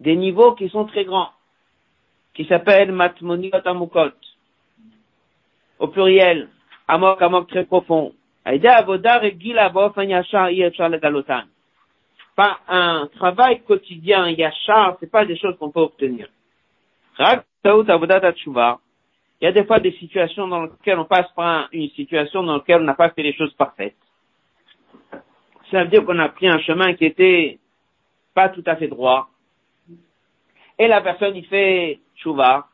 des 0.00 0.16
niveaux 0.16 0.54
qui 0.54 0.68
sont 0.68 0.84
très 0.84 1.04
grands, 1.04 1.30
qui 2.34 2.44
s'appellent 2.44 2.92
matmoniot 2.92 3.66
amukot, 3.66 4.12
au 5.78 5.88
pluriel, 5.88 6.48
amok 6.88 7.22
amok 7.22 7.48
très 7.48 7.64
profond. 7.64 8.12
Pas 12.36 12.58
un 12.68 13.08
travail 13.14 13.60
quotidien 13.62 14.28
yachar, 14.30 14.96
c'est 15.00 15.10
pas 15.10 15.24
des 15.24 15.36
choses 15.36 15.56
qu'on 15.58 15.70
peut 15.70 15.80
obtenir. 15.80 16.28
Il 17.18 17.34
y 19.42 19.46
a 19.46 19.52
des 19.52 19.64
fois 19.64 19.80
des 19.80 19.92
situations 19.92 20.48
dans 20.48 20.62
lesquelles 20.62 20.98
on 20.98 21.04
passe 21.04 21.30
par 21.34 21.68
une 21.72 21.90
situation 21.90 22.42
dans 22.42 22.54
laquelle 22.54 22.80
on 22.80 22.84
n'a 22.84 22.94
pas 22.94 23.10
fait 23.10 23.22
les 23.22 23.34
choses 23.34 23.52
parfaites. 23.54 23.96
Ça 25.70 25.84
veut 25.84 25.90
dire 25.90 26.04
qu'on 26.04 26.18
a 26.18 26.28
pris 26.28 26.48
un 26.48 26.58
chemin 26.60 26.94
qui 26.94 27.04
était 27.04 27.58
pas 28.34 28.48
tout 28.48 28.64
à 28.66 28.76
fait 28.76 28.88
droit. 28.88 29.28
Et 30.78 30.88
la 30.88 31.00
personne, 31.00 31.36
il 31.36 31.46
fait 31.46 32.00
chouva. 32.16 32.66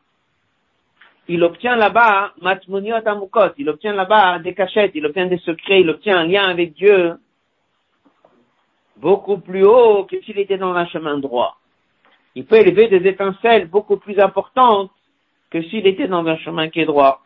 Il 1.27 1.43
obtient 1.43 1.75
là-bas, 1.75 2.33
matmoniot 2.41 3.05
amukot, 3.05 3.53
il 3.57 3.69
obtient 3.69 3.93
là-bas 3.93 4.39
des 4.39 4.53
cachettes, 4.53 4.91
il 4.95 5.05
obtient 5.05 5.25
des 5.25 5.39
secrets, 5.39 5.81
il 5.81 5.89
obtient 5.89 6.19
un 6.19 6.25
lien 6.25 6.43
avec 6.47 6.73
Dieu 6.73 7.17
beaucoup 8.95 9.37
plus 9.37 9.65
haut 9.65 10.05
que 10.05 10.21
s'il 10.21 10.39
était 10.39 10.57
dans 10.57 10.73
un 10.73 10.87
chemin 10.87 11.17
droit. 11.17 11.57
Il 12.33 12.45
peut 12.45 12.55
élever 12.55 12.87
des 12.87 13.07
étincelles 13.07 13.67
beaucoup 13.67 13.97
plus 13.97 14.19
importantes 14.19 14.89
que 15.49 15.61
s'il 15.63 15.85
était 15.85 16.07
dans 16.07 16.25
un 16.25 16.37
chemin 16.37 16.69
qui 16.69 16.79
est 16.79 16.85
droit. 16.85 17.21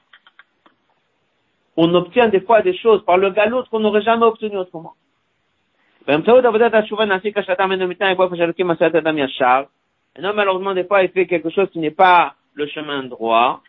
On 1.78 1.94
obtient 1.94 2.28
des 2.28 2.42
fois 2.42 2.62
des 2.62 2.76
choses 2.78 3.04
par 3.06 3.18
le 3.18 3.30
galop 3.30 3.64
qu'on 3.70 3.80
n'aurait 3.80 4.02
jamais 4.02 4.26
obtenu 4.26 4.58
autrement. 4.58 4.96
Un 6.09 6.23
homme, 10.25 10.37
malheureusement, 10.37 10.75
des 10.75 10.85
fois, 10.85 11.03
il 11.03 11.11
fait 11.11 11.27
quelque 11.27 11.51
chose 11.51 11.69
qui 11.73 11.81
n'est 11.81 11.91
pas 11.91 12.35
le 12.55 12.67
chemin 12.69 13.03
droit. 13.03 13.61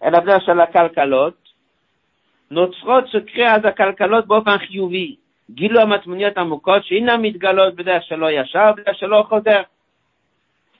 Elle 0.00 0.14
a 0.14 0.18
à 0.18 0.54
la 0.54 0.66
kalkalot. 0.66 1.34
Notre 2.50 2.86
route 2.86 3.06
se 3.08 3.18
crée 3.18 3.44
à 3.44 3.58
la 3.58 3.72
kalkalot 3.72 4.26
באופן 4.26 4.58
חיובי. 4.58 5.16
גילו 5.50 5.80
המטמוניות 5.80 6.38
עמוקות 6.38 6.84
שאינן 6.84 7.22
מתגלות 7.22 7.74
בדרך 7.74 8.02
שלא 8.02 8.30
ישר, 8.30 8.72
בדרך 8.76 8.96
שלא 8.96 9.24
חוזר 9.28 9.62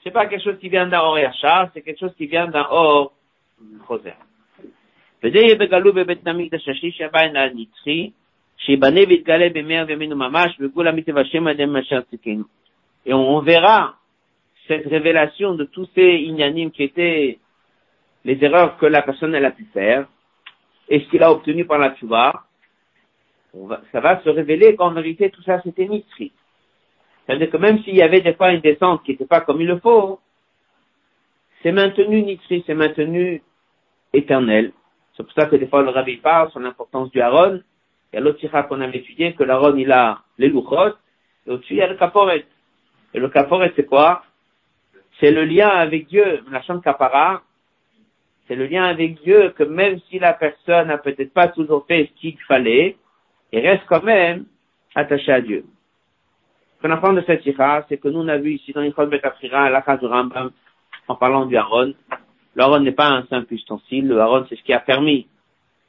c'est 0.03 0.11
pas 0.11 0.25
quelque 0.25 0.43
chose 0.43 0.59
qui 0.59 0.69
vient 0.69 0.87
d'un 0.87 0.99
or 0.99 1.19
yachar, 1.19 1.69
c'est 1.73 1.81
quelque 1.81 1.99
chose 1.99 2.15
qui 2.15 2.25
vient 2.25 2.47
d'un 2.47 2.65
or 2.69 3.11
choser. 3.87 4.13
וזה 5.23 5.37
יהיה 5.37 5.55
בגלוי 5.55 5.91
בבית 5.91 6.27
המקדש 6.27 6.69
השלישי 6.69 7.03
הבא 7.03 7.19
הנצחי, 7.19 7.51
שיבנה 7.51 8.09
et 13.06 13.14
on 13.14 13.40
verra 13.40 13.94
cette 14.66 14.86
révélation 14.86 15.54
de 15.54 15.64
tous 15.64 15.88
ces 15.94 16.16
ignanimes 16.16 16.70
qui 16.70 16.82
étaient 16.82 17.38
les 18.24 18.42
erreurs 18.42 18.76
que 18.78 18.86
la 18.86 19.02
personne 19.02 19.34
elle 19.34 19.44
a 19.44 19.52
pu 19.52 19.66
faire 19.72 20.06
et 20.88 21.00
ce 21.00 21.08
qu'il 21.08 21.22
a 21.22 21.30
obtenu 21.30 21.64
par 21.64 21.78
la 21.78 21.94
tchouva. 21.94 22.44
Ça 23.92 24.00
va 24.00 24.22
se 24.22 24.28
révéler 24.28 24.74
qu'en 24.76 24.90
vérité 24.90 25.30
tout 25.30 25.42
ça 25.42 25.60
c'était 25.62 25.86
mitri. 25.86 26.32
C'est-à-dire 27.24 27.50
que 27.50 27.56
même 27.56 27.82
s'il 27.82 27.96
y 27.96 28.02
avait 28.02 28.20
des 28.20 28.34
fois 28.34 28.52
une 28.52 28.60
descente 28.60 29.02
qui 29.04 29.12
n'était 29.12 29.26
pas 29.26 29.40
comme 29.40 29.60
il 29.60 29.66
le 29.66 29.78
faut, 29.78 30.20
c'est 31.62 31.72
maintenu 31.72 32.22
nitri, 32.22 32.62
c'est 32.66 32.74
maintenu 32.74 33.42
éternel. 34.12 34.72
C'est 35.16 35.22
pour 35.22 35.32
ça 35.32 35.46
que 35.46 35.56
des 35.56 35.66
fois 35.66 35.82
le 35.82 35.90
rabbi 35.90 36.16
parle 36.16 36.50
sur 36.50 36.60
l'importance 36.60 37.10
du 37.10 37.20
haron, 37.20 37.62
il 38.16 38.20
y 38.20 38.22
a 38.22 38.24
l'autre 38.24 38.38
tira 38.38 38.62
qu'on 38.62 38.80
a 38.80 38.88
étudié, 38.88 39.34
que 39.34 39.44
l'haron 39.44 39.76
il 39.76 39.92
a 39.92 40.20
les 40.38 40.48
louchot, 40.48 40.94
et 41.46 41.50
au-dessus 41.50 41.74
il 41.74 41.76
y 41.76 41.82
a 41.82 41.86
le 41.86 41.96
kaporet. 41.96 42.46
Et 43.12 43.20
le 43.20 43.28
kaporet 43.28 43.72
c'est 43.76 43.84
quoi? 43.84 44.24
C'est 45.20 45.30
le 45.30 45.44
lien 45.44 45.68
avec 45.68 46.06
Dieu, 46.08 46.42
la 46.50 46.62
chambre 46.62 46.82
kapara, 46.82 47.42
c'est 48.48 48.56
le 48.56 48.66
lien 48.66 48.84
avec 48.84 49.22
Dieu 49.22 49.52
que 49.56 49.64
même 49.64 50.00
si 50.08 50.18
la 50.18 50.32
personne 50.32 50.88
n'a 50.88 50.98
peut-être 50.98 51.32
pas 51.34 51.48
toujours 51.48 51.86
fait 51.86 52.06
ce 52.06 52.20
qu'il 52.20 52.38
fallait, 52.48 52.96
il 53.52 53.60
reste 53.60 53.84
quand 53.86 54.02
même 54.02 54.46
attaché 54.94 55.32
à 55.32 55.40
Dieu 55.42 55.64
qu'on 56.80 56.90
apprend 56.90 57.12
de 57.12 57.22
cette 57.26 57.42
sikha, 57.42 57.84
c'est 57.88 57.98
que 57.98 58.08
nous, 58.08 58.20
on 58.20 58.28
a 58.28 58.36
vu 58.36 58.54
ici 58.54 58.72
dans 58.72 58.80
l'Ikhot 58.80 59.06
Betafrira, 59.06 59.70
la 59.70 59.82
case 59.82 60.00
du 60.00 60.06
Rambam, 60.06 60.50
en 61.08 61.14
parlant 61.14 61.46
du 61.46 61.56
Haron. 61.56 61.94
Le 62.54 62.78
n'est 62.78 62.92
pas 62.92 63.08
un 63.08 63.26
simple 63.26 63.54
ustensile. 63.54 64.08
Le 64.08 64.20
Haron, 64.20 64.46
c'est 64.48 64.56
ce 64.56 64.62
qui 64.62 64.72
a 64.72 64.80
permis 64.80 65.26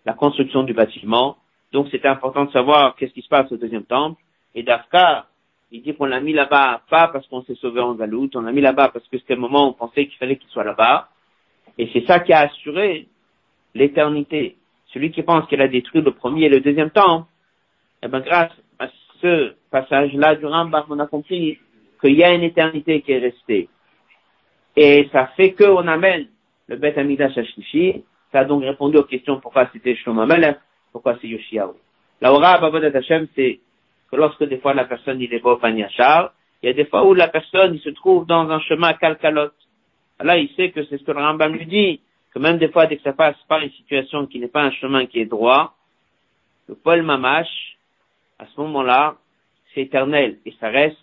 la 0.06 0.14
construction 0.14 0.64
du 0.64 0.74
bâtiment. 0.74 1.38
Donc, 1.74 1.88
c'était 1.92 2.08
important 2.08 2.46
de 2.46 2.52
savoir 2.52 2.96
qu'est-ce 2.96 3.14
qui 3.14 3.22
se 3.22 3.28
passe 3.28 3.52
au 3.52 3.58
deuxième 3.58 3.84
temple. 3.84 4.22
Et 4.56 4.64
Dafka, 4.64 5.28
il 5.72 5.82
dit 5.82 5.94
qu'on 5.96 6.06
l'a 6.06 6.20
mis 6.20 6.34
là-bas, 6.34 6.82
pas 6.90 7.10
parce 7.10 7.28
qu'on 7.28 7.44
s'est 7.44 7.56
sauvé 7.56 7.82
en 7.82 7.94
Galoute, 7.94 8.36
on 8.36 8.42
l'a 8.42 8.52
mis 8.52 8.62
là-bas 8.62 8.90
parce 8.90 9.08
que 9.08 9.18
c'était 9.18 9.36
le 9.36 9.42
moment 9.42 9.68
où 9.68 9.70
on 9.70 9.74
pensait 9.74 10.08
qu'il 10.08 10.18
fallait 10.18 10.38
qu'il 10.38 10.50
soit 10.50 10.64
là-bas. 10.64 11.10
Et 11.78 11.90
c'est 11.94 12.06
ça 12.06 12.20
qui 12.20 12.34
a 12.34 12.40
assuré 12.42 13.08
l'éternité. 13.76 14.56
Celui 14.94 15.12
qui 15.12 15.22
pense 15.24 15.46
qu'il 15.48 15.62
a 15.62 15.68
détruit 15.68 16.02
le 16.02 16.12
premier 16.12 16.46
et 16.46 16.50
le 16.50 16.62
deuxième 16.62 16.90
temple, 16.90 17.28
eh 18.02 18.08
ben, 18.08 18.22
grâce 18.22 18.52
à 18.80 18.88
ce 19.22 19.54
passage-là 19.70 20.36
du 20.36 20.46
Rambam, 20.46 20.86
on 20.90 21.00
a 21.00 21.08
compris 21.08 21.60
qu'il 22.00 22.16
y 22.16 22.24
a 22.24 22.34
une 22.34 22.44
éternité 22.44 23.02
qui 23.02 23.12
est 23.12 23.20
restée. 23.20 23.70
Et 24.76 25.10
ça 25.12 25.28
fait 25.36 25.54
qu'on 25.54 25.88
amène 25.88 26.28
le 26.68 26.78
Beth 26.78 26.98
Amidash 26.98 27.38
Ashlishi. 27.38 28.04
Ça 28.32 28.40
a 28.40 28.46
donc 28.46 28.64
répondu 28.64 28.98
aux 28.98 29.04
questions 29.04 29.40
pourquoi 29.40 29.70
c'était 29.74 29.96
Shlomo 29.96 30.26
pourquoi 30.92 31.18
c'est 31.22 31.28
Yoshiaou. 31.28 31.76
La 32.22 32.34
Ora 32.34 32.54
Ababodat 32.54 32.98
Hashem, 32.98 33.28
c'est 33.36 33.60
que 34.10 34.16
lorsque 34.16 34.44
des 34.44 34.58
fois 34.58 34.74
la 34.74 34.86
personne 34.86 35.22
il 35.22 35.34
est 35.34 35.40
beau 35.40 35.60
Yachar, 35.62 36.34
il 36.62 36.68
y 36.68 36.70
a 36.70 36.74
des 36.74 36.86
fois 36.86 37.06
où 37.06 37.14
la 37.14 37.28
personne 37.28 37.76
il 37.76 37.82
se 37.82 37.90
trouve 37.90 38.26
dans 38.26 38.50
un 38.50 38.60
chemin 38.62 38.94
calcalote. 38.94 39.54
Là, 40.20 40.38
il 40.38 40.50
sait 40.56 40.72
que 40.72 40.84
c'est 40.86 40.98
ce 40.98 41.04
que 41.04 41.12
le 41.12 41.20
Rambam 41.20 41.54
lui 41.54 41.68
dit, 41.68 42.02
que 42.34 42.40
même 42.40 42.58
des 42.58 42.70
fois, 42.70 42.88
dès 42.88 42.98
que 42.98 43.04
ça 43.04 43.14
passe 43.14 43.36
par 43.48 43.60
une 43.60 43.70
situation 43.72 44.26
qui 44.26 44.40
n'est 44.40 44.48
pas 44.48 44.64
un 44.64 44.72
chemin 44.72 45.06
qui 45.06 45.20
est 45.20 45.26
droit, 45.26 45.76
le 46.68 46.76
Paul 46.76 47.04
Mamash, 47.04 47.78
à 48.40 48.46
ce 48.48 48.60
moment-là, 48.62 49.16
c'est 49.74 49.82
éternel 49.82 50.40
et 50.46 50.54
ça 50.60 50.70
reste. 50.70 50.98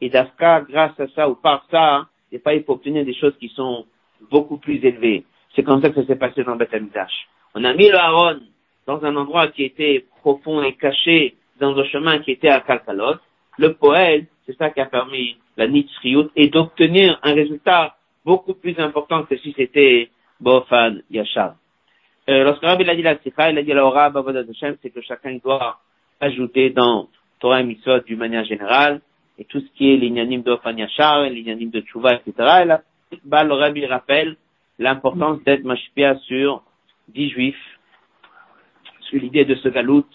Et 0.00 0.10
d'Afka, 0.10 0.62
grâce 0.68 0.98
à 0.98 1.06
ça 1.14 1.28
ou 1.28 1.36
par 1.36 1.64
ça, 1.70 2.06
des 2.32 2.40
fois 2.40 2.54
il 2.54 2.64
faut 2.64 2.74
obtenir 2.74 3.04
des 3.04 3.14
choses 3.14 3.36
qui 3.38 3.48
sont 3.50 3.86
beaucoup 4.30 4.58
plus 4.58 4.84
élevées. 4.84 5.24
C'est 5.54 5.62
comme 5.62 5.80
ça 5.80 5.90
que 5.90 6.00
ça 6.00 6.06
s'est 6.06 6.16
passé 6.16 6.44
dans 6.44 6.56
Beth 6.56 6.74
On 7.54 7.64
a 7.64 7.72
mis 7.72 7.88
le 7.88 7.96
Aaron 7.96 8.40
dans 8.86 9.04
un 9.04 9.16
endroit 9.16 9.48
qui 9.48 9.64
était 9.64 10.04
profond 10.20 10.62
et 10.62 10.74
caché, 10.74 11.34
dans 11.60 11.76
un 11.76 11.84
chemin 11.84 12.18
qui 12.18 12.32
était 12.32 12.48
à 12.48 12.60
Kalkalot. 12.60 13.16
Le 13.58 13.74
poète, 13.74 14.26
c'est 14.44 14.56
ça 14.56 14.70
qui 14.70 14.80
a 14.80 14.86
permis 14.86 15.36
la 15.56 15.66
Nitzriyut 15.66 16.28
et 16.36 16.48
d'obtenir 16.48 17.18
un 17.22 17.34
résultat 17.34 17.96
beaucoup 18.24 18.54
plus 18.54 18.78
important 18.78 19.24
que 19.24 19.36
si 19.38 19.54
c'était 19.56 20.10
Bofan 20.40 20.98
Yachar. 21.10 21.54
Euh, 22.28 22.44
lorsque 22.44 22.62
Rabbi 22.62 22.88
a 22.88 22.94
dit 22.94 23.02
la 23.02 23.18
Sikha, 23.18 23.50
il 23.50 23.58
a 23.58 23.62
dit 23.62 23.72
la 23.72 23.86
Ora 23.86 24.12
c'est 24.82 24.90
que 24.90 25.00
chacun 25.00 25.38
doit 25.42 25.78
ajouter 26.20 26.70
dans 26.70 27.08
Torah 27.40 27.60
et 27.60 27.64
Mitzvot 27.64 28.00
d'une 28.00 28.18
manière 28.18 28.44
générale, 28.44 29.00
et 29.38 29.44
tout 29.44 29.60
ce 29.60 29.66
qui 29.76 29.92
est 29.92 29.96
l'ignanim 29.96 30.42
d'Ofan 30.42 30.76
Yachar, 30.76 31.22
l'ignanim 31.24 31.70
de 31.70 31.80
Tchouva, 31.80 32.14
etc. 32.14 32.32
Et 32.62 32.64
là, 32.64 32.82
bah, 33.24 33.44
le 33.44 33.54
Rabbi 33.54 33.86
rappelle 33.86 34.36
l'importance 34.78 35.42
d'être 35.44 35.64
mashpia 35.64 36.16
sur 36.20 36.62
dix 37.08 37.30
juifs, 37.30 37.75
l'idée 39.12 39.44
de 39.44 39.54
ce 39.56 39.68
galout. 39.68 40.06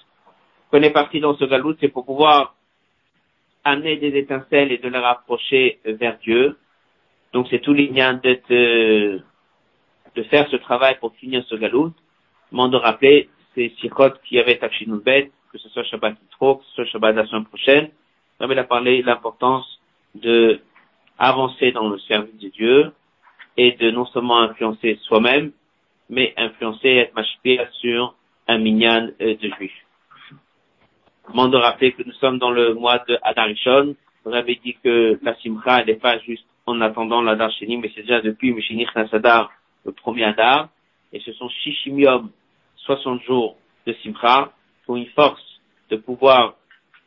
Qu'on 0.70 0.82
est 0.82 0.92
parti 0.92 1.20
dans 1.20 1.36
ce 1.36 1.46
galout, 1.46 1.76
c'est 1.80 1.89
pour 1.89 2.06
pouvoir 2.06 2.56
amener 3.64 3.98
des 3.98 4.18
étincelles 4.18 4.72
et 4.72 4.78
de 4.78 4.89
les 4.89 4.98
rapprocher 4.98 5.80
vers 5.86 6.18
Dieu. 6.20 6.58
Donc 7.34 7.48
c'est 7.50 7.60
tout 7.60 7.74
l'ignan 7.74 8.20
d'être, 8.22 8.50
de 8.50 10.24
faire 10.30 10.48
ce 10.50 10.56
travail 10.58 10.98
pour 11.00 11.14
finir 11.16 11.44
ce 11.48 11.56
galout. 11.56 11.94
Mais 12.52 12.68
de 12.70 12.78
rappeler 12.78 13.30
ces 13.56 13.70
sikhot 13.80 14.12
qui 14.26 14.39
avaient 14.39 14.58
Tafshinubet, 14.58 15.32
que 15.52 15.58
ce 15.58 15.70
soit 15.70 15.84
Shabbat 15.84 16.16
Yitro, 16.22 16.58
que 16.58 16.66
ce 16.66 16.72
soit 16.76 16.86
Shabbat 16.86 17.16
la 17.16 17.26
semaine 17.28 17.46
prochaine. 17.46 17.89
il 18.42 18.60
a 18.60 18.64
parlé 18.64 19.02
de 19.02 19.08
l'importance 19.08 19.80
de 20.16 20.60
avancer 21.18 21.72
dans 21.72 21.88
le 21.88 22.00
service 22.00 22.38
de 22.39 22.50
Dieu 22.50 22.92
et 23.58 23.74
de 23.74 23.92
non 23.92 24.06
seulement 24.08 24.39
influencer 24.39 25.00
soi-même, 25.04 25.52
mais 26.10 26.34
influencer 26.38 26.88
et 26.88 26.98
être 26.98 27.16
machpia 27.16 27.70
sur 27.74 28.16
un 28.52 28.60
minyan 28.60 29.12
de 29.20 29.49
juifs. 29.58 29.86
Comment 31.24 31.47
de 31.47 31.58
rappeler 31.58 31.93
que 31.93 32.04
nous 32.04 32.14
sommes 32.14 32.39
dans 32.39 32.52
le 32.52 32.74
mois 32.74 32.99
de 33.08 33.18
Adarishon. 33.24 33.95
Vous 34.26 34.34
avez 34.34 34.56
dit 34.64 34.76
que 34.84 35.20
la 35.24 35.36
simcha, 35.36 35.84
n'est 35.86 35.95
pas 35.95 36.20
juste 36.20 36.45
en 36.66 36.82
attendant 36.82 37.22
l'Adar 37.22 37.52
Sheni, 37.52 37.78
mais 37.78 37.91
c'est 37.95 38.02
déjà 38.02 38.22
depuis 38.22 38.54
Mishinich 38.54 38.93
Nasadar, 38.95 39.52
le 39.86 39.91
premier 39.93 40.26
Adar. 40.26 40.70
Et 41.14 41.20
ce 41.22 41.32
sont 41.34 41.49
Shishimium, 41.49 42.30
60 42.78 43.24
jours 43.24 43.58
de 43.88 43.93
simcha, 44.04 44.52
pour 44.86 44.97
une 44.97 45.08
force 45.08 45.43
de 45.89 45.95
pouvoir 45.95 46.56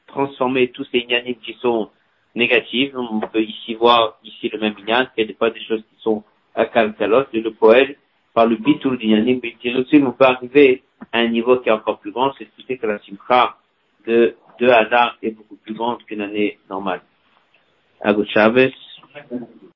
transformer 0.07 0.69
tous 0.69 0.87
ces 0.91 0.99
inyanim 0.99 1.37
qui 1.37 1.55
sont 1.55 1.91
négatives. 2.35 2.97
On 2.97 3.21
peut 3.21 3.43
ici 3.43 3.75
voir 3.75 4.19
ici 4.25 4.49
le 4.49 4.59
même 4.59 4.75
inyan, 4.79 5.07
qu'il 5.07 5.23
y 5.23 5.25
a 5.25 5.27
des 5.27 5.35
fois 5.35 5.51
des 5.51 5.63
choses 5.65 5.83
qui 5.83 6.03
sont 6.03 6.25
à 6.55 6.67
kalkalot, 6.67 7.27
et 7.33 7.41
le 7.41 7.53
poète, 7.53 7.99
par 8.35 8.47
le 8.47 8.57
bitul 8.57 8.99
d'inyanim, 8.99 9.41
aussi 9.77 10.03
on 10.05 10.13
peut 10.13 10.25
arriver 10.25 10.83
à 11.13 11.19
un 11.19 11.29
niveau 11.29 11.59
qui 11.59 11.69
est 11.69 11.73
encore 11.73 12.01
plus 12.01 12.11
grand, 12.11 12.33
c'est 12.37 12.45
ce 12.45 12.51
qui 12.57 12.65
fait 12.65 12.79
que 12.79 12.87
la 12.87 12.99
simcha 12.99 13.57
de, 14.07 14.35
de 14.61 14.69
Hadar 14.69 15.17
est 15.23 15.31
beaucoup 15.31 15.57
plus 15.57 15.75
grande 15.75 16.03
qu'une 16.05 16.21
année 16.21 16.59
normale. 16.69 17.01
Chavez. 18.35 18.75